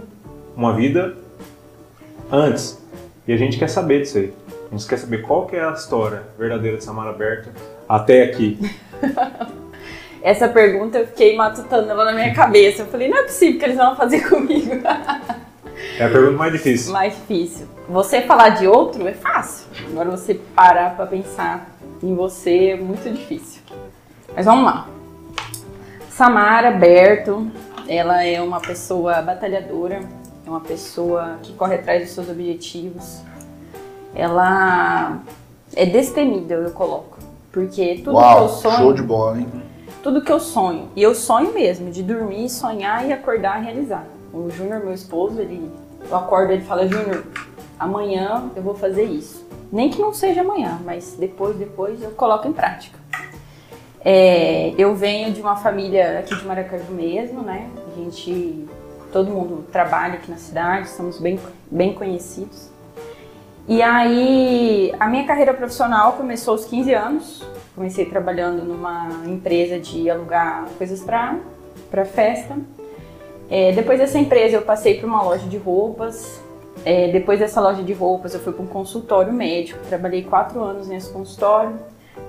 uma 0.56 0.74
vida 0.74 1.16
antes. 2.32 2.87
E 3.28 3.34
a 3.34 3.38
gente 3.38 3.58
quer 3.58 3.68
saber 3.68 4.02
disso 4.02 4.18
aí. 4.18 4.34
A 4.72 4.76
gente 4.76 4.88
quer 4.88 4.98
saber 4.98 5.22
qual 5.22 5.46
que 5.46 5.56
é 5.56 5.64
a 5.64 5.72
história 5.72 6.24
verdadeira 6.38 6.78
de 6.78 6.84
Samara 6.84 7.12
Berta 7.12 7.52
até 7.88 8.24
aqui. 8.24 8.58
Essa 10.22 10.48
pergunta 10.48 10.98
eu 10.98 11.08
fiquei 11.08 11.36
matutando 11.36 11.90
ela 11.90 12.06
na 12.06 12.14
minha 12.14 12.34
cabeça. 12.34 12.82
Eu 12.82 12.88
falei, 12.88 13.10
não 13.10 13.18
é 13.18 13.24
possível 13.24 13.60
que 13.60 13.66
eles 13.66 13.78
vão 13.78 13.96
fazer 13.96 14.28
comigo. 14.28 14.72
É 16.00 16.06
a 16.06 16.10
pergunta 16.10 16.38
mais 16.38 16.54
difícil. 16.54 16.92
Mais 16.92 17.14
difícil. 17.16 17.68
Você 17.88 18.22
falar 18.22 18.50
de 18.50 18.68
outro 18.68 19.08
é 19.08 19.14
fácil. 19.14 19.68
Agora 19.92 20.10
você 20.10 20.34
parar 20.34 20.96
pra 20.96 21.06
pensar 21.06 21.70
em 22.02 22.16
você 22.16 22.70
é 22.70 22.76
muito 22.76 23.10
difícil. 23.10 23.62
Mas 24.36 24.46
vamos 24.46 24.66
lá. 24.66 24.88
Samara 26.10 26.72
Berto, 26.72 27.50
ela 27.88 28.24
é 28.24 28.42
uma 28.42 28.60
pessoa 28.60 29.22
batalhadora, 29.22 30.02
é 30.48 30.50
uma 30.50 30.62
pessoa 30.62 31.38
que 31.44 31.54
corre 31.54 31.76
atrás 31.76 32.04
dos 32.04 32.12
seus 32.12 32.30
objetivos. 32.30 33.22
Ela 34.16 35.20
é 35.76 35.86
destemível, 35.86 36.64
eu 36.64 36.72
coloco. 36.72 37.18
Porque 37.52 37.96
tudo 37.96 38.04
que 38.04 38.10
eu 38.10 38.14
Uau, 38.14 38.50
sonho. 38.50 38.78
show 38.78 38.94
de 38.94 39.02
bola, 39.02 39.40
hein? 39.40 39.48
tudo 40.02 40.22
que 40.22 40.32
eu 40.32 40.40
sonho. 40.40 40.88
E 40.96 41.04
eu 41.04 41.14
sonho 41.14 41.54
mesmo, 41.54 41.92
de 41.92 42.02
dormir, 42.02 42.50
sonhar 42.50 43.06
e 43.06 43.12
acordar 43.12 43.62
realizar. 43.62 44.06
O 44.34 44.50
Júnior, 44.50 44.80
meu 44.80 44.94
esposo, 44.94 45.42
ele, 45.42 45.70
eu 46.10 46.16
acordo 46.16 46.54
ele 46.54 46.64
fala, 46.64 46.88
Júnior, 46.88 47.26
amanhã 47.78 48.50
eu 48.56 48.64
vou 48.64 48.74
fazer 48.74 49.04
isso. 49.04 49.46
Nem 49.70 49.90
que 49.90 50.00
não 50.00 50.14
seja 50.14 50.42
amanhã, 50.42 50.80
mas 50.86 51.18
depois, 51.20 51.58
depois 51.58 52.02
eu 52.02 52.12
coloco 52.12 52.48
em 52.48 52.54
prática. 52.54 52.98
É, 54.00 54.74
eu 54.78 54.96
venho 54.96 55.34
de 55.34 55.42
uma 55.42 55.58
família 55.58 56.20
aqui 56.20 56.34
de 56.34 56.46
Maracaju 56.46 56.94
mesmo, 56.94 57.42
né? 57.42 57.70
A 57.92 58.00
gente, 58.00 58.66
todo 59.18 59.32
mundo 59.32 59.66
trabalha 59.72 60.14
aqui 60.14 60.30
na 60.30 60.38
cidade, 60.38 60.90
somos 60.90 61.20
bem, 61.20 61.40
bem 61.72 61.92
conhecidos. 61.92 62.70
E 63.68 63.82
aí, 63.82 64.94
a 65.00 65.08
minha 65.08 65.26
carreira 65.26 65.56
profissional 65.56 66.14
começou 66.14 66.52
aos 66.52 66.66
15 66.66 66.94
anos. 66.94 67.44
Comecei 67.74 68.06
trabalhando 68.06 68.64
numa 68.64 69.10
empresa 69.26 69.80
de 69.80 70.08
alugar 70.08 70.68
coisas 70.78 71.04
para 71.04 72.06
festa. 72.06 72.56
É, 73.50 73.72
depois 73.72 73.98
dessa 73.98 74.20
empresa, 74.20 74.58
eu 74.58 74.62
passei 74.62 75.00
para 75.00 75.08
uma 75.08 75.24
loja 75.24 75.48
de 75.48 75.58
roupas. 75.58 76.40
É, 76.86 77.08
depois 77.08 77.40
dessa 77.40 77.60
loja 77.60 77.82
de 77.82 77.94
roupas, 77.94 78.36
eu 78.36 78.40
fui 78.40 78.54
para 78.54 78.62
um 78.62 78.68
consultório 78.68 79.34
médico. 79.34 79.80
Trabalhei 79.90 80.26
quatro 80.26 80.62
anos 80.62 80.88
nesse 80.88 81.12
consultório. 81.12 81.74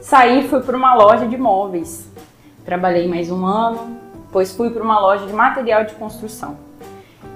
Saí 0.01 0.49
fui 0.49 0.63
para 0.63 0.75
uma 0.75 0.95
loja 0.95 1.29
de 1.29 1.37
móveis. 1.37 2.09
Trabalhei 2.65 3.07
mais 3.07 3.31
um 3.31 3.45
ano. 3.45 3.99
Depois 4.25 4.57
fui 4.57 4.71
para 4.71 4.83
uma 4.83 4.99
loja 4.99 5.27
de 5.27 5.35
material 5.35 5.85
de 5.85 5.95
construção. 5.95 6.68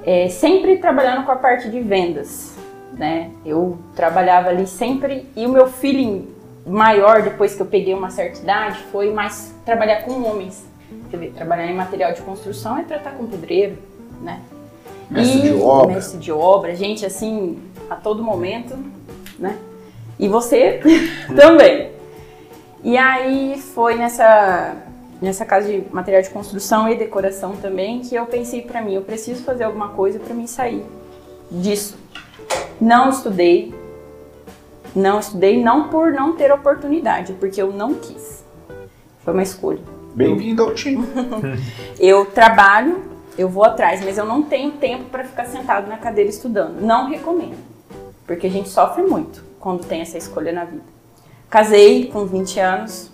É, 0.05 0.29
sempre 0.29 0.79
trabalhando 0.79 1.25
com 1.25 1.33
a 1.33 1.37
parte 1.37 1.71
de 1.71 1.81
vendas 1.81 2.53
né? 2.93 3.31
Eu 3.45 3.79
trabalhava 3.97 4.51
ali 4.51 4.67
sempre 4.67 5.29
e 5.35 5.47
o 5.47 5.49
meu 5.49 5.67
feeling 5.67 6.29
maior 6.67 7.23
depois 7.23 7.55
que 7.55 7.63
eu 7.63 7.67
peguei 7.67 7.95
uma 7.95 8.11
certa 8.11 8.41
idade 8.41 8.79
foi 8.93 9.13
mais 9.13 9.55
trabalhar 9.65 10.03
com 10.03 10.23
homens. 10.23 10.65
Quer 11.11 11.17
dizer, 11.17 11.33
trabalhar 11.33 11.67
em 11.67 11.75
material 11.75 12.13
de 12.13 12.21
construção 12.21 12.79
é 12.79 12.83
tratar 12.85 13.13
com 13.13 13.27
pedreiro, 13.27 13.79
né? 14.21 14.41
Mestre 15.11 15.39
e, 15.39 15.43
de 15.43 15.63
obra. 15.63 15.95
Mestre 15.95 16.19
de 16.19 16.33
obra, 16.33 16.75
gente 16.75 17.05
assim, 17.05 17.59
a 17.89 17.97
todo 17.97 18.23
momento, 18.23 18.79
né? 19.39 19.59
E 20.19 20.29
você 20.29 20.81
também. 21.35 21.91
E 22.85 22.97
aí 22.97 23.61
foi 23.75 23.97
nessa 23.97 24.77
nessa 25.23 25.47
casa 25.47 25.68
de 25.68 25.85
material 25.93 26.20
de 26.20 26.31
construção 26.31 26.89
e 26.89 26.97
decoração 26.97 27.57
também 27.57 28.01
que 28.01 28.14
eu 28.14 28.27
pensei 28.27 28.61
pra 28.61 28.83
mim, 28.83 28.95
eu 28.95 29.03
preciso 29.03 29.45
fazer 29.45 29.62
alguma 29.62 29.91
coisa 29.91 30.18
pra 30.18 30.35
mim 30.35 30.49
sair 30.49 30.85
disso. 31.49 31.97
Não 32.81 33.09
estudei, 33.09 33.73
não 34.95 35.20
estudei 35.20 35.62
não 35.62 35.89
por 35.89 36.11
não 36.12 36.35
ter 36.35 36.53
oportunidade, 36.53 37.35
porque 37.35 37.62
eu 37.62 37.73
não 37.73 37.95
quis. 37.95 38.45
Foi 39.20 39.33
uma 39.33 39.45
escolha. 39.45 39.81
Bem-vindo 40.12 40.62
ao 40.62 40.75
time. 40.75 41.07
Eu 41.99 42.27
trabalho, 42.27 43.03
eu 43.39 43.49
vou 43.49 43.64
atrás, 43.64 44.05
mas 44.05 44.18
eu 44.18 44.27
não 44.27 44.43
tenho 44.43 44.73
tempo 44.73 45.05
para 45.05 45.25
ficar 45.25 45.45
sentado 45.47 45.89
na 45.89 45.97
cadeira 45.97 46.29
estudando. 46.29 46.81
Não 46.81 47.09
recomendo, 47.09 47.57
porque 48.27 48.47
a 48.47 48.51
gente 48.51 48.68
sofre 48.68 49.03
muito 49.03 49.43
quando 49.61 49.87
tem 49.87 50.01
essa 50.01 50.18
escolha 50.18 50.53
na 50.53 50.64
vida. 50.64 50.83
Casei 51.49 52.07
com 52.07 52.27
20 52.27 52.61
anos, 52.61 53.12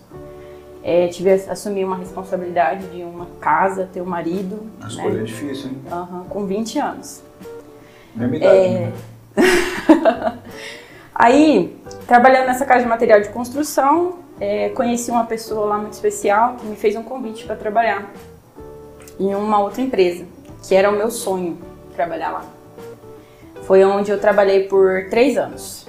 é, 0.83 1.07
tive 1.07 1.31
assumi 1.31 1.83
uma 1.83 1.97
responsabilidade 1.97 2.87
de 2.87 3.03
uma 3.03 3.27
casa, 3.41 3.89
ter 3.91 4.01
um 4.01 4.05
marido, 4.05 4.61
A 4.81 4.87
escolha 4.87 5.09
é 5.09 5.13
né? 5.17 5.23
difícil, 5.23 5.69
hein? 5.71 5.77
Aham, 5.91 6.25
com 6.29 6.45
20 6.45 6.79
anos. 6.79 7.21
Mesma 8.15 8.35
idade, 8.37 8.57
É. 8.57 8.69
né? 8.79 8.93
Aí, 11.13 11.77
trabalhando 12.07 12.47
nessa 12.47 12.65
casa 12.65 12.83
de 12.83 12.89
material 12.89 13.19
de 13.21 13.29
construção, 13.29 14.19
é, 14.39 14.69
conheci 14.69 15.11
uma 15.11 15.25
pessoa 15.25 15.65
lá 15.65 15.77
muito 15.77 15.93
especial 15.93 16.55
que 16.55 16.65
me 16.65 16.75
fez 16.75 16.95
um 16.95 17.03
convite 17.03 17.43
para 17.45 17.55
trabalhar 17.57 18.09
em 19.19 19.35
uma 19.35 19.59
outra 19.59 19.81
empresa, 19.81 20.23
que 20.65 20.73
era 20.73 20.89
o 20.89 20.93
meu 20.93 21.11
sonho 21.11 21.57
trabalhar 21.93 22.31
lá. 22.31 22.45
Foi 23.63 23.83
onde 23.83 24.09
eu 24.09 24.19
trabalhei 24.19 24.63
por 24.63 25.09
três 25.09 25.37
anos. 25.37 25.85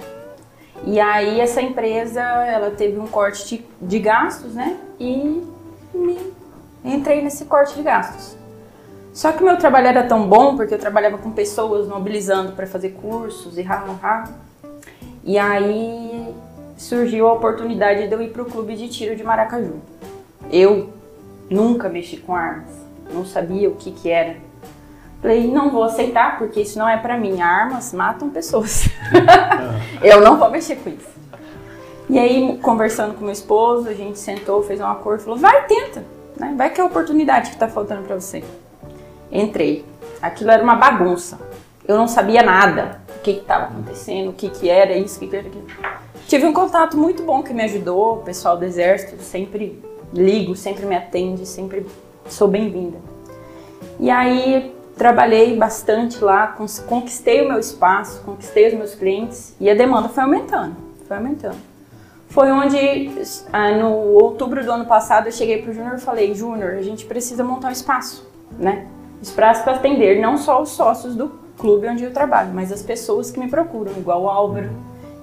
E 0.85 0.99
aí 0.99 1.39
essa 1.39 1.61
empresa, 1.61 2.21
ela 2.21 2.71
teve 2.71 2.99
um 2.99 3.07
corte 3.07 3.65
de, 3.81 3.99
gastos, 3.99 4.55
né? 4.55 4.77
E 4.99 5.43
me 5.93 6.17
entrei 6.83 7.21
nesse 7.21 7.45
corte 7.45 7.75
de 7.75 7.83
gastos. 7.83 8.35
Só 9.13 9.31
que 9.31 9.43
meu 9.43 9.57
trabalho 9.57 9.87
era 9.87 10.03
tão 10.03 10.27
bom, 10.27 10.55
porque 10.55 10.73
eu 10.73 10.79
trabalhava 10.79 11.17
com 11.17 11.31
pessoas 11.31 11.87
mobilizando 11.87 12.53
para 12.53 12.65
fazer 12.65 12.91
cursos 12.91 13.57
e 13.57 13.61
rá, 13.61 13.85
rá. 14.01 14.29
E 15.23 15.37
aí 15.37 16.33
surgiu 16.77 17.27
a 17.27 17.33
oportunidade 17.33 18.07
de 18.07 18.13
eu 18.13 18.21
ir 18.21 18.31
para 18.31 18.41
o 18.41 18.45
clube 18.45 18.75
de 18.75 18.87
tiro 18.87 19.15
de 19.15 19.23
Maracaju. 19.23 19.81
Eu 20.51 20.89
nunca 21.49 21.89
mexi 21.89 22.17
com 22.17 22.33
armas, 22.33 22.71
não 23.13 23.23
sabia 23.23 23.69
o 23.69 23.75
que 23.75 23.91
que 23.91 24.09
era. 24.09 24.37
Falei, 25.21 25.47
não 25.47 25.69
vou 25.69 25.83
aceitar, 25.83 26.39
porque 26.39 26.61
isso 26.61 26.79
não 26.79 26.89
é 26.89 26.97
para 26.97 27.15
mim. 27.15 27.41
Armas 27.41 27.93
matam 27.93 28.29
pessoas. 28.29 28.89
eu 30.01 30.19
não 30.21 30.37
vou 30.37 30.49
mexer 30.49 30.77
com 30.77 30.89
isso. 30.89 31.11
E 32.09 32.17
aí, 32.17 32.57
conversando 32.61 33.13
com 33.13 33.23
meu 33.23 33.31
esposo, 33.31 33.87
a 33.87 33.93
gente 33.93 34.17
sentou, 34.17 34.63
fez 34.63 34.81
um 34.81 34.85
acordo, 34.85 35.21
falou, 35.21 35.39
vai, 35.39 35.65
tenta, 35.67 36.03
né? 36.37 36.53
vai 36.57 36.71
que 36.71 36.81
é 36.81 36.83
a 36.83 36.87
oportunidade 36.87 37.51
que 37.51 37.57
tá 37.57 37.67
faltando 37.67 38.01
para 38.01 38.19
você. 38.19 38.43
Entrei. 39.31 39.85
Aquilo 40.21 40.49
era 40.49 40.63
uma 40.63 40.75
bagunça. 40.75 41.39
Eu 41.87 41.95
não 41.97 42.07
sabia 42.07 42.41
nada. 42.41 42.99
O 43.17 43.21
que 43.21 43.31
estava 43.31 43.65
acontecendo, 43.65 44.31
o 44.31 44.33
que, 44.33 44.49
que 44.49 44.69
era 44.69 44.97
isso, 44.97 45.17
o 45.17 45.19
que, 45.19 45.27
que 45.27 45.35
era 45.35 45.47
aquilo. 45.47 45.67
Tive 46.27 46.47
um 46.47 46.53
contato 46.53 46.97
muito 46.97 47.23
bom 47.23 47.43
que 47.43 47.53
me 47.53 47.63
ajudou, 47.63 48.15
o 48.15 48.23
pessoal 48.23 48.57
do 48.57 48.65
exército, 48.65 49.21
sempre 49.21 49.81
ligo, 50.11 50.55
sempre 50.55 50.85
me 50.85 50.95
atende, 50.95 51.45
sempre 51.45 51.85
sou 52.27 52.47
bem-vinda. 52.47 52.97
E 53.99 54.09
aí 54.09 54.73
trabalhei 54.97 55.57
bastante 55.57 56.23
lá, 56.23 56.55
conquistei 56.87 57.45
o 57.45 57.49
meu 57.49 57.59
espaço, 57.59 58.21
conquistei 58.23 58.67
os 58.67 58.73
meus 58.73 58.95
clientes 58.95 59.55
e 59.59 59.69
a 59.69 59.73
demanda 59.73 60.09
foi 60.09 60.23
aumentando, 60.23 60.75
foi 61.07 61.17
aumentando. 61.17 61.57
Foi 62.29 62.49
onde, 62.49 63.11
ah, 63.51 63.71
no 63.71 63.91
outubro 63.91 64.63
do 64.63 64.71
ano 64.71 64.85
passado, 64.85 65.27
eu 65.27 65.31
cheguei 65.33 65.61
pro 65.61 65.73
Júnior 65.73 65.95
e 65.95 65.99
falei, 65.99 66.33
Júnior, 66.33 66.75
a 66.75 66.81
gente 66.81 67.05
precisa 67.05 67.43
montar 67.43 67.67
um 67.67 67.71
espaço, 67.71 68.25
né? 68.57 68.87
Espaço 69.21 69.63
para 69.63 69.75
atender 69.75 70.21
não 70.21 70.37
só 70.37 70.61
os 70.61 70.69
sócios 70.69 71.13
do 71.13 71.29
clube 71.57 71.87
onde 71.89 72.03
eu 72.03 72.13
trabalho, 72.13 72.51
mas 72.53 72.71
as 72.71 72.81
pessoas 72.81 73.29
que 73.29 73.39
me 73.39 73.49
procuram, 73.49 73.91
igual 73.97 74.23
o 74.23 74.29
Álvaro, 74.29 74.69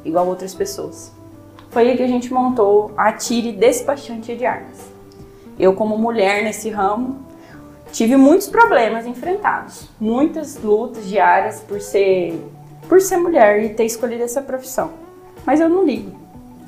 igual 0.05 0.27
outras 0.27 0.55
pessoas. 0.55 1.11
Foi 1.71 1.89
aí 1.89 1.97
que 1.97 2.03
a 2.03 2.09
gente 2.09 2.33
montou 2.33 2.93
a 2.97 3.13
Tire 3.13 3.53
Despachante 3.53 4.37
de 4.37 4.45
Armas. 4.45 4.79
Eu, 5.59 5.75
como 5.75 5.99
mulher 5.99 6.45
nesse 6.45 6.71
ramo, 6.71 7.19
tive 7.93 8.17
muitos 8.17 8.49
problemas 8.49 9.07
enfrentados, 9.07 9.89
muitas 10.01 10.57
lutas 10.63 11.07
diárias 11.07 11.61
por 11.61 11.81
ser, 11.81 12.41
por 12.89 13.01
ser 13.01 13.17
mulher 13.17 13.65
e 13.65 13.71
ter 13.71 13.85
escolhido 13.85 14.23
essa 14.23 14.43
profissão. 14.43 14.93
Mas 15.45 15.61
eu 15.61 15.69
não 15.69 15.85
ligo. 15.85 16.17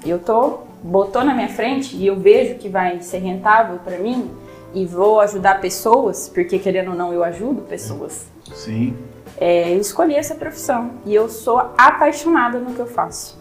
Eu 0.04 0.18
tô 0.18 0.60
botou 0.82 1.24
na 1.24 1.34
minha 1.34 1.48
frente 1.48 1.96
e 1.96 2.06
eu 2.06 2.16
vejo 2.16 2.54
que 2.54 2.68
vai 2.68 3.00
ser 3.00 3.18
rentável 3.18 3.78
para 3.84 3.98
mim 3.98 4.30
e 4.72 4.86
vou 4.86 5.20
ajudar 5.20 5.60
pessoas, 5.60 6.28
porque 6.28 6.58
querendo 6.58 6.90
ou 6.90 6.96
não 6.96 7.12
eu 7.12 7.22
ajudo 7.24 7.62
pessoas. 7.62 8.26
Sim. 8.54 8.96
É, 9.36 9.72
eu 9.74 9.80
escolhi 9.80 10.14
essa 10.14 10.34
profissão 10.34 10.92
e 11.04 11.14
eu 11.14 11.28
sou 11.28 11.58
apaixonada 11.58 12.58
no 12.58 12.74
que 12.74 12.80
eu 12.80 12.86
faço. 12.86 13.38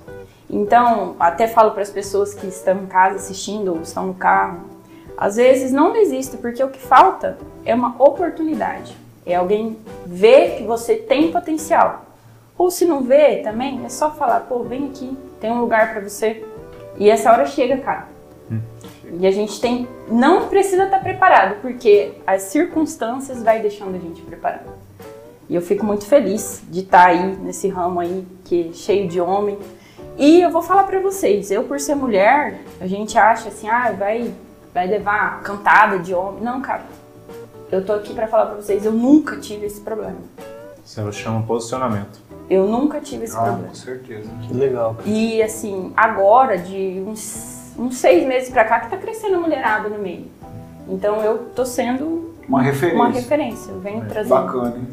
Então, 0.49 1.15
até 1.19 1.47
falo 1.47 1.71
para 1.71 1.83
as 1.83 1.91
pessoas 1.91 2.33
que 2.33 2.47
estão 2.47 2.83
em 2.83 2.87
casa 2.87 3.17
assistindo 3.17 3.73
ou 3.73 3.81
estão 3.81 4.07
no 4.07 4.15
carro, 4.15 4.61
às 5.19 5.35
vezes 5.35 5.73
não 5.73 5.91
desista, 5.91 6.37
porque 6.37 6.63
o 6.63 6.69
que 6.69 6.79
falta 6.79 7.37
é 7.65 7.75
uma 7.75 7.93
oportunidade. 8.01 8.95
É 9.25 9.35
alguém 9.35 9.77
ver 10.05 10.55
que 10.55 10.63
você 10.63 10.95
tem 10.95 11.29
potencial. 11.29 12.05
Ou 12.57 12.71
se 12.71 12.85
não 12.85 13.03
vê 13.03 13.41
também, 13.43 13.83
é 13.83 13.89
só 13.89 14.11
falar, 14.11 14.39
pô, 14.41 14.63
vem 14.63 14.85
aqui, 14.85 15.17
tem 15.41 15.51
um 15.51 15.59
lugar 15.59 15.91
para 15.91 16.01
você. 16.01 16.45
E 16.97 17.09
essa 17.09 17.33
hora 17.33 17.45
chega, 17.45 17.77
cara. 17.79 18.07
E 19.19 19.27
a 19.27 19.31
gente 19.31 19.59
tem, 19.59 19.89
não 20.07 20.47
precisa 20.47 20.85
estar 20.85 20.99
preparado, 20.99 21.59
porque 21.61 22.13
as 22.25 22.43
circunstâncias 22.43 23.43
vai 23.43 23.61
deixando 23.61 23.95
a 23.95 23.99
gente 23.99 24.21
preparado. 24.21 24.71
E 25.49 25.55
eu 25.55 25.61
fico 25.61 25.85
muito 25.85 26.05
feliz 26.05 26.61
de 26.69 26.79
estar 26.79 27.07
aí 27.07 27.35
nesse 27.37 27.67
ramo 27.67 27.99
aí 27.99 28.25
que 28.45 28.69
é 28.69 28.73
cheio 28.73 29.05
de 29.09 29.19
homem. 29.19 29.57
E 30.17 30.39
eu 30.39 30.49
vou 30.49 30.61
falar 30.61 30.83
pra 30.83 31.01
vocês, 31.01 31.51
eu 31.51 31.65
por 31.65 31.77
ser 31.77 31.95
mulher, 31.95 32.61
a 32.79 32.87
gente 32.87 33.17
acha 33.17 33.49
assim, 33.49 33.67
ah, 33.67 33.91
vai 33.91 34.33
vai 34.73 34.87
levar 34.87 35.41
cantada 35.41 35.99
de 35.99 36.13
homem. 36.13 36.41
Não, 36.43 36.61
cara. 36.61 36.83
Eu 37.71 37.85
tô 37.85 37.93
aqui 37.93 38.13
pra 38.13 38.27
falar 38.27 38.47
pra 38.47 38.55
vocês, 38.55 38.83
eu 38.85 38.91
nunca 38.91 39.37
tive 39.37 39.65
esse 39.67 39.79
problema. 39.81 40.17
Isso 40.83 41.11
chama 41.13 41.43
posicionamento. 41.43 42.19
Eu 42.49 42.67
nunca 42.67 42.99
tive 42.99 43.25
esse 43.25 43.35
Ah, 43.37 43.41
problema. 43.41 43.67
com 43.67 43.75
certeza. 43.75 44.27
Que 44.41 44.53
legal. 44.53 44.95
E 45.05 45.41
assim, 45.43 45.93
agora, 45.95 46.57
de 46.57 47.03
uns, 47.05 47.73
uns 47.77 47.97
seis 47.97 48.25
meses 48.25 48.49
pra 48.49 48.65
cá, 48.65 48.79
que 48.79 48.89
tá 48.89 48.97
crescendo 48.97 49.35
a 49.35 49.39
mulherada 49.39 49.87
no 49.87 49.99
meio. 49.99 50.25
Então 50.87 51.21
eu 51.21 51.37
tô 51.55 51.63
sendo 51.63 52.33
Uma 52.47 52.63
referência. 52.63 52.95
uma 52.99 53.09
referência, 53.09 53.71
eu 53.71 53.79
venho 53.79 54.03
trazendo. 54.07 54.29
Bacana, 54.33 54.77
hein? 54.77 54.87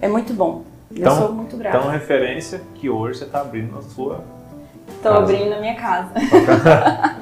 É 0.00 0.08
muito 0.08 0.32
bom. 0.32 0.64
Eu 0.90 0.96
Então- 0.98 1.16
sou 1.18 1.32
muito 1.32 1.54
grata. 1.58 1.76
Então, 1.76 1.90
referência 1.90 2.62
que 2.76 2.88
hoje 2.88 3.18
você 3.18 3.24
está 3.24 3.42
abrindo 3.42 3.76
a 3.78 3.82
sua 3.82 4.24
Estou 4.88 5.12
casa. 5.12 5.18
abrindo 5.24 5.50
na 5.50 5.60
minha 5.60 5.74
casa. 5.74 6.12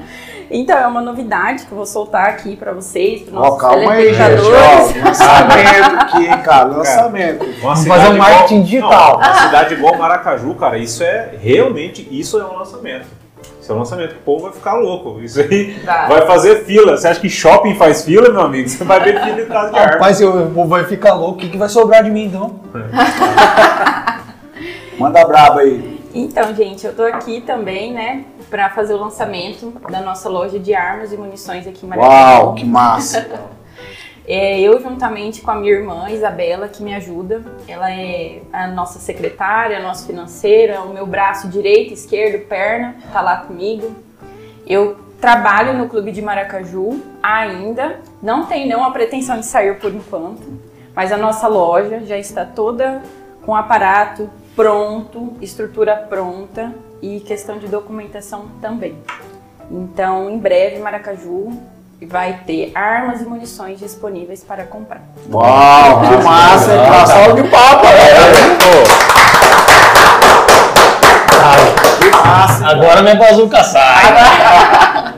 então, 0.51 0.77
é 0.79 0.87
uma 0.87 1.01
novidade 1.01 1.65
que 1.65 1.73
eu 1.73 1.77
vou 1.77 1.87
soltar 1.87 2.27
aqui 2.27 2.57
para 2.57 2.73
vocês, 2.73 3.23
para 3.23 3.39
Ó, 3.39 3.43
nossos 3.43 3.61
calma 3.61 3.93
aí, 3.93 4.13
gente. 4.15 4.43
Ó, 4.43 5.05
lançamento 5.07 5.97
aqui, 6.01 6.27
hein, 6.27 6.39
cara. 6.43 6.65
Lançamento. 6.67 7.47
Vamos 7.63 7.87
fazer 7.87 8.09
um 8.09 8.15
igual- 8.15 8.31
marketing 8.31 8.63
digital. 8.63 8.91
Não, 9.13 9.17
uma 9.17 9.35
cidade 9.35 9.75
igual 9.75 9.97
Maracaju, 9.97 10.55
cara, 10.55 10.79
isso 10.79 11.03
é 11.03 11.35
realmente, 11.41 12.07
isso 12.11 12.39
é 12.41 12.45
um 12.45 12.59
lançamento. 12.59 13.07
Isso 13.61 13.73
é 13.73 13.75
um 13.75 13.79
lançamento, 13.79 14.13
o 14.13 14.19
povo 14.19 14.45
vai 14.45 14.53
ficar 14.53 14.75
louco. 14.75 15.21
Isso 15.23 15.41
aí 15.41 15.73
Vai. 15.85 16.09
vai 16.09 16.27
fazer 16.27 16.65
fila. 16.65 16.97
Você 16.99 17.09
acha 17.09 17.19
que 17.21 17.31
shopping 17.31 17.75
faz 17.77 18.05
fila, 18.05 18.29
meu 18.31 18.43
amigo? 18.43 18.69
Você 18.69 18.85
vai 18.85 19.01
ver 19.01 19.19
fila 19.23 19.41
em 19.41 19.47
casa 19.47 19.71
de 19.71 19.77
árvore. 19.79 19.95
Rapaz, 19.95 20.21
eu, 20.21 20.39
eu 20.39 20.67
vai 20.67 20.85
ficar 20.85 21.15
louco. 21.15 21.39
O 21.39 21.41
que, 21.41 21.49
que 21.49 21.57
vai 21.57 21.69
sobrar 21.71 22.03
de 22.05 22.11
mim 22.11 22.25
então? 22.27 22.61
Manda 24.99 25.25
braba 25.27 25.61
aí. 25.61 25.94
Então, 26.15 26.55
gente, 26.55 26.87
eu 26.87 26.95
tô 26.95 27.03
aqui 27.03 27.41
também, 27.41 27.93
né, 27.93 28.25
para 28.49 28.71
fazer 28.71 28.95
o 28.95 28.99
lançamento 28.99 29.73
da 29.91 30.01
nossa 30.01 30.29
loja 30.29 30.61
de 30.61 30.73
armas 30.73 31.13
e 31.13 31.17
munições 31.17 31.67
aqui 31.67 31.85
em 31.85 31.89
Maracaju. 31.89 32.15
Uau, 32.15 32.55
que 32.55 32.65
massa. 32.65 33.27
É, 34.27 34.59
eu, 34.59 34.81
juntamente 34.81 35.43
com 35.43 35.51
a 35.51 35.55
minha 35.55 35.71
irmã, 35.71 36.09
Isabela, 36.09 36.67
que 36.67 36.83
me 36.83 36.95
ajuda. 36.95 37.43
Ela 37.69 37.93
é 37.93 38.41
a 38.51 38.67
nossa 38.69 38.99
secretária, 38.99 39.77
a 39.77 39.83
nossa 39.83 40.07
financeira, 40.07 40.81
o 40.81 40.95
meu 40.95 41.07
braço 41.07 41.47
direito, 41.49 41.93
esquerdo, 41.93 42.47
perna, 42.49 42.97
tá 43.13 43.21
lá 43.21 43.37
comigo. 43.37 43.95
Eu 44.67 44.97
trabalho 45.21 45.75
no 45.75 45.91
Clube 45.91 46.11
de 46.11 46.23
Maracaju 46.23 47.03
ainda. 47.23 48.01
Não 48.23 48.47
tenho 48.47 48.67
nenhuma 48.67 48.91
pretensão 48.93 49.39
de 49.39 49.45
sair 49.45 49.79
por 49.79 49.95
enquanto. 49.95 50.59
Mas 50.97 51.13
a 51.13 51.19
nossa 51.19 51.47
loja 51.47 52.01
já 52.07 52.17
está 52.17 52.47
toda 52.47 53.03
com 53.45 53.55
aparato 53.55 54.31
pronto, 54.57 55.35
estrutura 55.41 55.97
pronta 55.97 56.73
e 57.03 57.21
questão 57.21 57.59
de 57.59 57.67
documentação 57.67 58.47
também. 58.61 58.97
Então, 59.71 60.31
em 60.31 60.39
breve, 60.39 60.79
Maracaju 60.79 61.53
vai 62.03 62.41
ter 62.47 62.71
armas 62.75 63.23
e 63.23 63.25
munições 63.25 63.79
disponíveis 63.79 64.45
para 64.45 64.65
comprar. 64.65 65.03
Uau, 65.31 66.01
que 66.03 66.17
massa, 66.23 66.75
hein? 66.75 66.81
Uma 66.87 67.07
salva 67.07 67.43
de 67.43 67.49
papo, 67.49 67.87
Que 71.99 72.11
massa. 72.11 72.67
Agora 72.67 73.03
minha 73.03 73.15
bazuca 73.15 73.65
sai. 73.65 75.15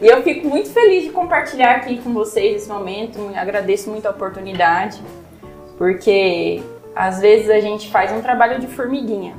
E 0.00 0.06
eu 0.06 0.22
fico 0.22 0.46
muito 0.46 0.70
feliz 0.70 1.02
de 1.04 1.10
compartilhar 1.10 1.76
aqui 1.76 1.98
com 1.98 2.14
vocês 2.14 2.62
esse 2.62 2.68
momento. 2.68 3.32
Agradeço 3.36 3.90
muito 3.90 4.06
a 4.06 4.10
oportunidade, 4.10 5.02
porque 5.76 6.62
às 6.94 7.20
vezes 7.20 7.50
a 7.50 7.60
gente 7.60 7.90
faz 7.90 8.12
um 8.12 8.20
trabalho 8.20 8.60
de 8.60 8.66
formiguinha. 8.66 9.34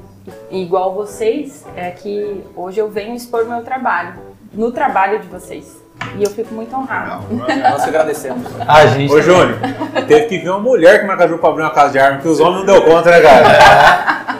E 0.51 0.61
igual 0.61 0.93
vocês, 0.93 1.65
é 1.75 1.91
que 1.91 2.43
hoje 2.55 2.79
eu 2.79 2.89
venho 2.89 3.15
expor 3.15 3.45
meu 3.45 3.63
trabalho, 3.63 4.13
no 4.53 4.71
trabalho 4.71 5.19
de 5.19 5.27
vocês. 5.27 5.81
E 6.17 6.23
eu 6.23 6.29
fico 6.29 6.53
muito 6.53 6.75
honrada. 6.75 7.19
Nós 7.29 7.83
que 7.83 7.89
agradecemos. 7.89 8.47
A 8.67 8.85
gente. 8.87 9.11
Ô, 9.13 9.21
Júnior, 9.21 9.59
teve 10.07 10.27
que 10.27 10.37
vir 10.37 10.49
uma 10.49 10.59
mulher 10.59 11.01
que 11.01 11.05
Maracaju 11.05 11.37
pra 11.37 11.49
abrir 11.49 11.63
uma 11.63 11.71
casa 11.71 11.91
de 11.91 11.99
arma, 11.99 12.19
que 12.19 12.27
os 12.27 12.39
homens 12.39 12.59
não 12.59 12.65
deu 12.65 12.81
conta, 12.83 13.11
né, 13.11 13.21
cara? 13.21 14.39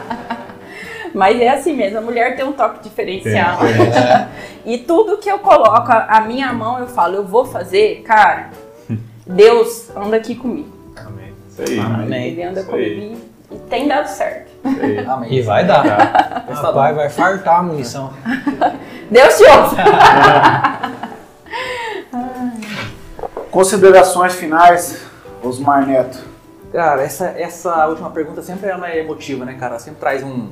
Mas 1.12 1.40
é 1.40 1.48
assim 1.48 1.74
mesmo, 1.74 1.98
a 1.98 2.00
mulher 2.00 2.36
tem 2.36 2.44
um 2.44 2.52
toque 2.52 2.82
diferencial. 2.82 3.58
E 4.64 4.76
tudo 4.76 5.16
que 5.16 5.30
eu 5.30 5.38
coloco 5.38 5.90
a 5.90 6.06
a 6.18 6.20
minha 6.20 6.52
mão, 6.52 6.78
eu 6.78 6.86
falo, 6.86 7.16
eu 7.16 7.24
vou 7.24 7.46
fazer, 7.46 8.02
cara, 8.02 8.50
Deus 9.26 9.90
anda 9.96 10.16
aqui 10.16 10.34
comigo. 10.34 10.79
Amém. 11.62 11.74
Isso 11.78 11.86
aí. 11.86 12.04
Amém. 12.04 12.28
Ele 12.28 12.42
anda 12.42 12.62
comigo 12.64 13.16
e 13.50 13.56
tem 13.68 13.88
dado 13.88 14.06
certo. 14.06 14.50
Amém. 15.08 15.32
E 15.32 15.42
vai 15.42 15.66
dar. 15.66 15.82
Tá. 15.82 16.44
Rapaz, 16.52 16.96
vai 16.96 17.10
fartar 17.10 17.60
a 17.60 17.62
munição. 17.62 18.12
Deus 19.10 19.36
te 19.36 19.44
ouça! 19.44 19.76
Considerações 23.50 24.34
finais, 24.34 25.04
Osmar 25.42 25.84
Neto. 25.84 26.30
Cara, 26.72 27.02
essa, 27.02 27.26
essa 27.36 27.86
última 27.88 28.10
pergunta 28.10 28.42
sempre 28.42 28.70
ela 28.70 28.88
é 28.88 29.00
emotiva, 29.00 29.44
né, 29.44 29.56
cara? 29.58 29.78
Sempre 29.80 29.98
traz 29.98 30.22
um, 30.22 30.50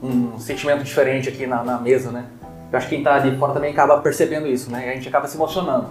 um 0.00 0.38
sentimento 0.38 0.84
diferente 0.84 1.28
aqui 1.28 1.44
na, 1.44 1.64
na 1.64 1.78
mesa, 1.78 2.12
né? 2.12 2.26
Eu 2.70 2.78
acho 2.78 2.88
que 2.88 2.94
quem 2.94 3.04
tá 3.04 3.18
de 3.18 3.36
fora 3.36 3.52
também 3.52 3.72
acaba 3.72 3.98
percebendo 3.98 4.46
isso, 4.46 4.70
né? 4.70 4.86
E 4.86 4.90
a 4.90 4.94
gente 4.94 5.08
acaba 5.08 5.26
se 5.26 5.36
emocionando. 5.36 5.88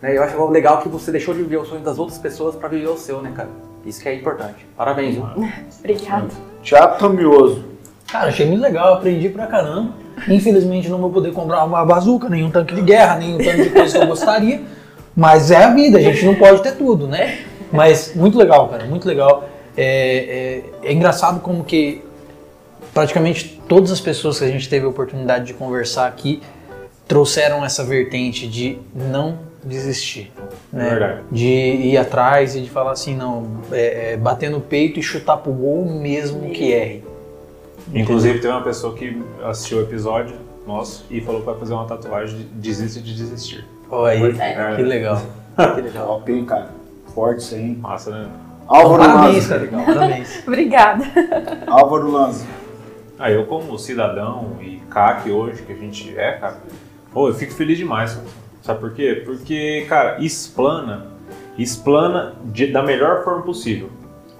Né? 0.00 0.16
Eu 0.16 0.22
acho 0.22 0.48
legal 0.48 0.80
que 0.80 0.88
você 0.88 1.10
deixou 1.12 1.34
de 1.34 1.42
viver 1.42 1.58
o 1.58 1.64
sonho 1.64 1.80
das 1.80 1.98
outras 1.98 2.18
pessoas 2.18 2.54
pra 2.56 2.68
viver 2.68 2.88
o 2.88 2.96
seu, 2.96 3.20
né, 3.20 3.32
cara? 3.34 3.48
Isso 3.84 4.02
que 4.02 4.08
é 4.08 4.14
importante. 4.14 4.66
Parabéns, 4.76 5.14
viu? 5.14 5.24
Obrigada. 5.78 6.28
Tiago 6.62 6.98
Tomioso. 6.98 7.64
Cara, 8.10 8.28
achei 8.28 8.46
muito 8.46 8.60
legal, 8.60 8.94
aprendi 8.94 9.28
pra 9.28 9.46
caramba. 9.46 9.94
Infelizmente 10.28 10.88
não 10.88 10.98
vou 10.98 11.10
poder 11.10 11.32
comprar 11.32 11.64
uma 11.64 11.84
bazuca, 11.84 12.28
nem 12.28 12.44
um 12.44 12.50
tanque 12.50 12.74
de 12.74 12.82
guerra, 12.82 13.16
nem 13.16 13.34
um 13.34 13.38
tanto 13.38 13.62
de 13.62 13.70
coisa 13.70 13.96
que 13.98 14.04
eu 14.04 14.08
gostaria. 14.08 14.60
Mas 15.16 15.50
é 15.50 15.64
a 15.64 15.72
vida, 15.72 15.98
a 15.98 16.02
gente 16.02 16.24
não 16.24 16.34
pode 16.34 16.62
ter 16.62 16.72
tudo, 16.72 17.06
né? 17.06 17.44
Mas 17.72 18.14
muito 18.14 18.36
legal, 18.36 18.68
cara, 18.68 18.84
muito 18.84 19.06
legal. 19.06 19.48
É, 19.76 20.62
é- 20.82 20.88
é 20.88 20.92
engraçado 20.92 21.40
como 21.40 21.62
que 21.64 22.02
praticamente 22.92 23.60
todas 23.68 23.90
as 23.92 24.00
pessoas 24.00 24.38
que 24.38 24.44
a 24.44 24.48
gente 24.48 24.68
teve 24.68 24.84
a 24.84 24.88
oportunidade 24.88 25.46
de 25.46 25.54
conversar 25.54 26.06
aqui 26.08 26.42
trouxeram 27.06 27.64
essa 27.64 27.84
vertente 27.84 28.46
de 28.48 28.78
não 28.94 29.38
desistir. 29.64 30.32
Né? 30.72 30.88
Verdade. 30.90 31.20
De 31.30 31.46
ir 31.46 31.96
atrás 31.98 32.54
e 32.56 32.60
de 32.62 32.70
falar 32.70 32.92
assim, 32.92 33.16
não, 33.16 33.60
é, 33.72 34.12
é, 34.12 34.16
bater 34.16 34.50
no 34.50 34.60
peito 34.60 34.98
e 34.98 35.02
chutar 35.02 35.36
pro 35.38 35.52
gol 35.52 35.84
mesmo 35.84 36.50
que 36.50 36.72
erre. 36.72 37.04
Inclusive, 37.92 38.38
teve 38.38 38.52
uma 38.52 38.62
pessoa 38.62 38.94
que 38.94 39.20
assistiu 39.44 39.78
o 39.78 39.82
episódio 39.82 40.36
nosso 40.66 41.04
e 41.10 41.20
falou 41.20 41.40
que 41.40 41.46
vai 41.46 41.58
fazer 41.58 41.74
uma 41.74 41.86
tatuagem 41.86 42.38
de 42.38 42.44
desiste 42.44 43.00
de 43.00 43.14
desistir. 43.14 43.64
Olha 43.90 44.12
aí, 44.12 44.38
É. 44.38 44.76
que 44.76 44.82
legal. 44.82 45.20
Que 45.74 45.80
legal. 45.82 46.22
Cara. 46.46 46.70
Forte 47.12 47.40
isso 47.40 47.54
aí, 47.54 47.60
hein? 47.62 47.78
Massa, 47.80 48.10
né? 48.12 48.28
Álvaro 48.66 49.02
Parabéns, 49.02 49.48
Lanza. 49.48 49.66
cara. 49.66 49.82
Parabéns. 49.84 50.42
Obrigada. 50.46 51.04
Álvaro 51.66 52.10
Lanza. 52.10 52.46
Ah, 53.18 53.30
eu 53.30 53.44
como 53.46 53.76
cidadão 53.78 54.56
e 54.62 54.76
CAC 54.88 55.30
hoje, 55.30 55.62
que 55.62 55.72
a 55.72 55.76
gente 55.76 56.16
é, 56.16 56.32
cara, 56.32 56.56
pô, 57.12 57.28
eu 57.28 57.34
fico 57.34 57.52
feliz 57.52 57.76
demais. 57.76 58.18
Sabe 58.70 58.78
por 58.80 58.92
quê? 58.92 59.20
Porque, 59.24 59.84
cara, 59.88 60.18
explana, 60.20 61.06
explana 61.58 62.34
de- 62.44 62.68
da 62.68 62.80
melhor 62.84 63.24
forma 63.24 63.42
possível. 63.42 63.90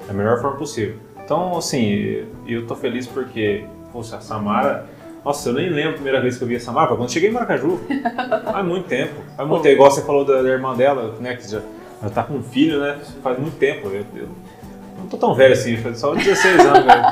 Da 0.06 0.12
melhor 0.12 0.40
forma 0.40 0.56
possível. 0.56 0.94
Então, 1.24 1.58
assim, 1.58 2.24
eu 2.46 2.64
tô 2.64 2.76
feliz 2.76 3.08
porque, 3.08 3.64
poxa, 3.92 4.18
a 4.18 4.20
Samara... 4.20 4.86
Nossa, 5.24 5.48
eu 5.48 5.52
nem 5.52 5.68
lembro 5.68 5.90
a 5.90 5.94
primeira 5.94 6.20
vez 6.20 6.38
que 6.38 6.44
eu 6.44 6.48
vi 6.48 6.54
a 6.54 6.60
Samara, 6.60 6.86
quando 6.90 7.02
eu 7.02 7.08
cheguei 7.08 7.28
em 7.28 7.32
Maracaju. 7.32 7.80
Faz 8.52 8.64
muito 8.64 8.86
tempo. 8.86 9.14
Faz 9.36 9.48
muito 9.48 9.62
tempo. 9.62 9.74
Igual 9.74 9.90
você 9.90 10.02
falou 10.02 10.24
da, 10.24 10.42
da 10.42 10.48
irmã 10.48 10.76
dela, 10.76 11.16
né, 11.20 11.34
que 11.34 11.50
já, 11.50 11.60
já 12.00 12.08
tá 12.10 12.22
com 12.22 12.34
um 12.34 12.42
filho, 12.44 12.80
né? 12.80 12.98
Faz 13.24 13.36
muito 13.36 13.56
tempo. 13.58 13.88
Eu, 13.88 14.04
eu 14.14 14.28
não 14.96 15.06
tô 15.08 15.16
tão 15.16 15.34
velho 15.34 15.54
assim, 15.54 15.76
faz 15.76 15.98
só 15.98 16.14
16 16.14 16.60
anos, 16.60 16.84
velho. 16.84 17.02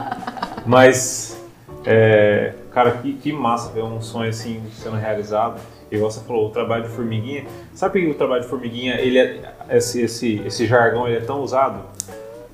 Mas, 0.64 1.36
é, 1.84 2.54
cara, 2.72 2.92
que, 2.92 3.12
que 3.14 3.32
massa 3.32 3.72
ver 3.72 3.82
um 3.82 4.00
sonho 4.00 4.30
assim 4.30 4.62
sendo 4.72 4.96
realizado. 4.96 5.60
Igual 5.90 6.10
você 6.10 6.20
falou, 6.20 6.46
o 6.46 6.50
trabalho 6.50 6.84
de 6.84 6.90
formiguinha. 6.90 7.46
Sabe 7.74 7.92
por 7.92 8.06
que 8.06 8.10
o 8.10 8.14
trabalho 8.14 8.42
de 8.42 8.48
formiguinha, 8.48 9.00
ele 9.00 9.18
é, 9.18 9.52
esse, 9.70 10.02
esse, 10.02 10.42
esse 10.46 10.66
jargão 10.66 11.06
ele 11.06 11.16
é 11.16 11.20
tão 11.20 11.40
usado? 11.40 11.82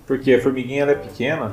Porque 0.07 0.35
a 0.35 0.41
formiguinha 0.41 0.83
ela 0.83 0.93
é 0.93 0.97
pequena, 0.97 1.53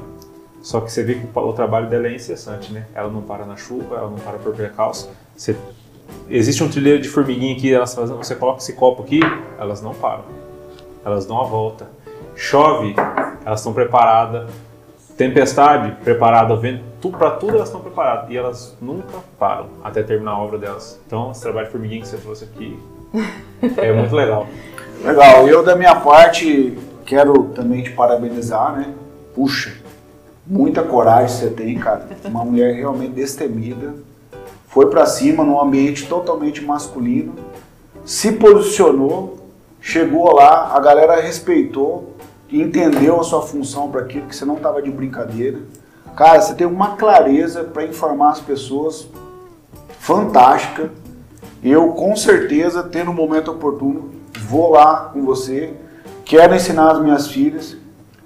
só 0.61 0.79
que 0.81 0.91
você 0.91 1.03
vê 1.03 1.15
que 1.15 1.25
o, 1.25 1.39
o 1.39 1.53
trabalho 1.53 1.89
dela 1.89 2.07
é 2.07 2.15
incessante, 2.15 2.71
né? 2.71 2.85
Ela 2.93 3.09
não 3.09 3.21
para 3.21 3.45
na 3.45 3.55
chuva, 3.55 3.95
ela 3.95 4.09
não 4.09 4.19
para 4.19 4.37
por 4.37 4.55
percalço. 4.55 5.09
Você, 5.35 5.55
existe 6.29 6.63
um 6.63 6.69
trilheiro 6.69 7.01
de 7.01 7.09
formiguinha 7.09 7.55
aqui, 7.55 7.73
elas 7.73 7.95
fazem, 7.95 8.15
você 8.15 8.35
coloca 8.35 8.59
esse 8.59 8.73
copo 8.73 9.01
aqui, 9.01 9.19
elas 9.57 9.81
não 9.81 9.93
param. 9.93 10.25
Elas 11.03 11.25
dão 11.25 11.39
a 11.41 11.45
volta. 11.45 11.89
Chove, 12.35 12.93
elas 13.43 13.59
estão 13.59 13.73
preparadas. 13.73 14.49
Tempestade, 15.17 15.95
preparada, 16.03 16.55
vento, 16.55 16.83
para 17.09 17.31
tudo 17.31 17.55
elas 17.55 17.69
estão 17.69 17.81
preparadas. 17.81 18.29
E 18.29 18.37
elas 18.37 18.77
nunca 18.81 19.19
param 19.39 19.67
até 19.83 20.03
terminar 20.03 20.31
a 20.31 20.39
obra 20.39 20.57
delas. 20.57 20.99
Então, 21.07 21.31
esse 21.31 21.41
trabalho 21.41 21.65
de 21.65 21.71
formiguinha 21.71 22.01
que 22.01 22.07
você 22.07 22.17
trouxe 22.17 22.43
aqui 22.43 22.77
é 23.77 23.93
muito 23.93 24.15
legal. 24.15 24.47
Legal, 25.03 25.47
eu 25.47 25.63
da 25.63 25.75
minha 25.75 25.95
parte 25.95 26.77
quero 27.05 27.45
também 27.55 27.81
te 27.81 27.91
parabenizar, 27.91 28.75
né? 28.77 28.93
Puxa, 29.33 29.73
muita 30.45 30.83
coragem 30.83 31.29
você 31.29 31.49
tem, 31.49 31.77
cara. 31.77 32.07
Uma 32.25 32.45
mulher 32.45 32.75
realmente 32.75 33.13
destemida. 33.13 33.95
Foi 34.67 34.89
pra 34.89 35.05
cima 35.05 35.43
num 35.43 35.59
ambiente 35.59 36.07
totalmente 36.07 36.63
masculino, 36.63 37.33
se 38.05 38.31
posicionou, 38.33 39.37
chegou 39.81 40.33
lá, 40.33 40.73
a 40.73 40.79
galera 40.79 41.19
respeitou, 41.19 42.15
entendeu 42.49 43.19
a 43.19 43.23
sua 43.23 43.41
função 43.41 43.91
para 43.91 44.01
aquilo, 44.01 44.27
que 44.27 44.35
você 44.35 44.45
não 44.45 44.55
tava 44.55 44.81
de 44.81 44.89
brincadeira. 44.89 45.59
Cara, 46.15 46.41
você 46.41 46.53
tem 46.53 46.67
uma 46.67 46.95
clareza 46.95 47.63
para 47.63 47.85
informar 47.85 48.31
as 48.31 48.39
pessoas 48.39 49.07
fantástica. 49.99 50.91
Eu, 51.63 51.89
com 51.89 52.15
certeza, 52.15 52.83
tendo 52.83 53.11
o 53.11 53.13
momento 53.13 53.51
oportuno, 53.51 54.11
vou 54.47 54.71
lá 54.71 55.11
com 55.13 55.23
você. 55.23 55.73
Quero 56.25 56.55
ensinar 56.55 56.91
as 56.91 57.01
minhas 57.01 57.27
filhas. 57.27 57.77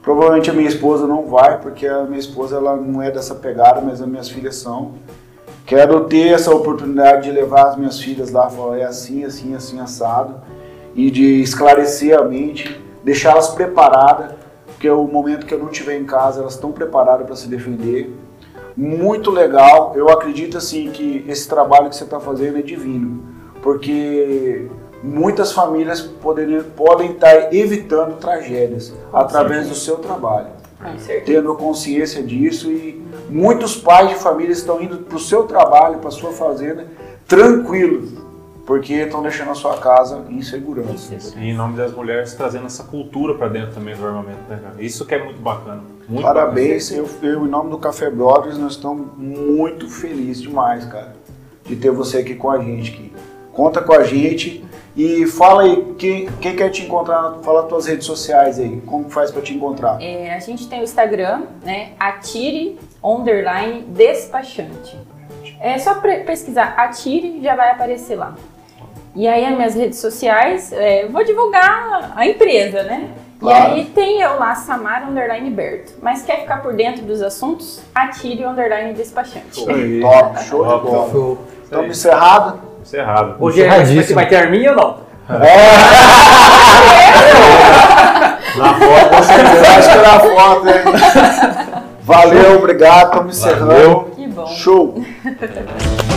Provavelmente 0.02 0.50
a 0.50 0.54
minha 0.54 0.68
esposa 0.68 1.08
não 1.08 1.26
vai, 1.26 1.60
porque 1.60 1.88
a 1.88 2.04
minha 2.04 2.20
esposa 2.20 2.58
ela 2.58 2.76
não 2.76 3.02
é 3.02 3.10
dessa 3.10 3.36
pegada, 3.36 3.82
mas 3.82 4.02
as 4.02 4.08
minhas 4.08 4.30
filhas 4.30 4.56
são. 4.56 4.94
Quero 5.66 6.02
ter 6.06 6.32
essa 6.32 6.54
oportunidade 6.54 7.24
de 7.24 7.32
levar 7.32 7.70
as 7.70 7.76
minhas 7.76 8.00
filhas 8.00 8.32
lá, 8.32 8.48
falar, 8.48 8.78
é 8.78 8.84
assim, 8.84 9.24
assim, 9.24 9.56
assim, 9.56 9.80
assado, 9.80 10.36
e 10.94 11.10
de 11.10 11.42
esclarecer 11.42 12.16
a 12.18 12.24
mente, 12.24 12.80
deixá-las 13.04 13.50
preparadas, 13.50 14.32
porque 14.76 14.90
o 14.90 15.08
momento 15.08 15.46
que 15.46 15.54
eu 15.54 15.60
não 15.60 15.72
estiver 15.72 15.98
em 15.98 16.04
casa, 16.04 16.42
elas 16.42 16.54
estão 16.54 16.72
preparadas 16.72 17.26
para 17.26 17.36
se 17.36 17.48
defender. 17.48 18.14
Muito 18.76 19.32
legal, 19.32 19.94
eu 19.96 20.10
acredito 20.10 20.58
assim 20.58 20.92
que 20.92 21.24
esse 21.30 21.48
trabalho 21.48 21.90
que 21.90 21.96
você 21.96 22.04
está 22.04 22.20
fazendo 22.20 22.60
é 22.60 22.62
divino, 22.62 23.24
porque 23.64 24.68
muitas 25.02 25.54
famílias 25.54 26.02
poderiam, 26.02 26.64
podem 26.76 27.12
estar 27.12 27.54
evitando 27.54 28.18
tragédias 28.18 28.94
através 29.14 29.70
do 29.70 29.76
seu 29.76 29.98
trabalho. 29.98 30.48
Com 30.78 31.00
certeza. 31.00 31.26
tendo 31.26 31.56
consciência 31.56 32.22
disso 32.22 32.70
e 32.70 33.02
muitos 33.30 33.78
pais 33.78 34.10
de 34.10 34.16
família 34.16 34.52
estão 34.52 34.82
indo 34.82 34.98
para 34.98 35.16
o 35.16 35.20
seu 35.20 35.44
trabalho, 35.44 36.00
para 36.00 36.12
sua 36.12 36.32
fazenda, 36.32 36.86
tranquilos, 37.26 38.12
porque 38.66 38.94
estão 38.94 39.22
deixando 39.22 39.52
a 39.52 39.56
sua 39.56 39.78
casa 39.78 40.26
em 40.30 40.42
segurança. 40.42 41.16
E 41.38 41.50
em 41.50 41.54
nome 41.54 41.78
das 41.78 41.94
mulheres, 41.94 42.34
trazendo 42.34 42.66
essa 42.66 42.84
cultura 42.84 43.36
pra 43.36 43.48
dentro 43.48 43.76
também 43.76 43.96
do 43.96 44.06
armamento, 44.06 44.42
né, 44.50 44.60
cara? 44.62 44.76
Isso 44.80 45.06
que 45.06 45.14
é 45.14 45.24
muito 45.24 45.40
bacana. 45.40 45.84
Muito 46.10 46.24
Parabéns, 46.24 46.92
eu, 46.92 47.08
eu, 47.22 47.46
em 47.46 47.50
nome 47.50 47.70
do 47.70 47.78
Café 47.78 48.10
Brothers, 48.10 48.58
nós 48.58 48.74
estamos 48.74 49.08
muito 49.16 49.88
felizes 49.88 50.42
demais, 50.42 50.84
cara, 50.86 51.14
de 51.64 51.76
ter 51.76 51.92
você 51.92 52.20
aqui 52.20 52.34
com 52.36 52.50
a 52.50 52.58
gente. 52.58 52.92
Aqui. 52.92 53.14
Conta 53.54 53.82
com 53.82 53.94
a 53.94 54.04
gente 54.04 54.66
e 54.96 55.28
fala 55.28 55.64
aí, 55.64 55.94
quem, 55.98 56.26
quem 56.42 56.56
quer 56.56 56.70
te 56.70 56.84
encontrar, 56.84 57.38
fala 57.44 57.62
as 57.62 57.68
tuas 57.68 57.86
redes 57.86 58.06
sociais 58.06 58.60
aí, 58.60 58.82
como 58.86 59.10
faz 59.10 59.32
para 59.32 59.42
te 59.42 59.54
encontrar. 59.54 60.02
É, 60.02 60.34
a 60.34 60.40
gente 60.40 60.68
tem 60.68 60.82
o 60.82 60.84
Instagram, 60.84 61.44
né? 61.64 61.92
Atire 62.00 62.80
underline 63.04 63.84
despachante. 63.90 64.98
É 65.60 65.78
só 65.78 65.96
pesquisar 66.26 66.76
Atire 66.78 67.40
já 67.42 67.56
vai 67.56 67.72
aparecer 67.72 68.16
lá. 68.16 68.36
E 69.16 69.28
aí 69.28 69.46
as 69.46 69.56
minhas 69.56 69.76
redes 69.76 70.00
sociais, 70.00 70.74
é, 70.74 71.08
vou 71.08 71.24
divulgar 71.24 72.12
a 72.16 72.28
empresa, 72.28 72.84
né? 72.84 73.10
Claro. 73.40 73.72
E 73.72 73.80
aí 73.80 73.86
tem 73.86 74.22
eu 74.22 74.38
lá, 74.38 74.56
Samara 74.56 75.06
underline 75.06 75.50
Berto. 75.50 75.94
Mas 76.02 76.24
quer 76.24 76.42
ficar 76.42 76.62
por 76.62 76.74
dentro 76.74 77.04
dos 77.04 77.22
assuntos? 77.22 77.82
Atire 77.94 78.44
underline 78.46 78.94
despachante. 78.94 79.70
Aí. 79.70 80.02
Top, 80.02 80.44
show 80.44 80.64
de 80.64 80.84
bola. 80.86 81.12
Show. 81.12 81.38
Estamos 81.64 81.98
encerrados. 81.98 82.60
Isso 82.84 82.96
é 82.96 83.00
errado. 83.00 83.36
Hoje 83.40 83.64
é, 83.64 83.68
vai, 83.68 83.86
vai 83.86 84.28
ter 84.28 84.36
arminha 84.36 84.72
ou 84.72 84.78
não? 84.78 85.06
Na 88.56 88.74
foto, 88.74 89.10
com 89.10 89.24
certeza. 89.24 89.78
Acho 89.78 89.92
que 89.92 89.98
era 89.98 90.12
a 90.12 90.20
foto, 90.20 90.68
hein? 90.68 90.76
Valeu, 92.04 92.60
obrigado, 92.60 93.06
estamos 93.12 93.38
encerrando. 93.40 94.12
Que 94.16 94.28
bom. 94.28 94.46
Show! 94.48 95.04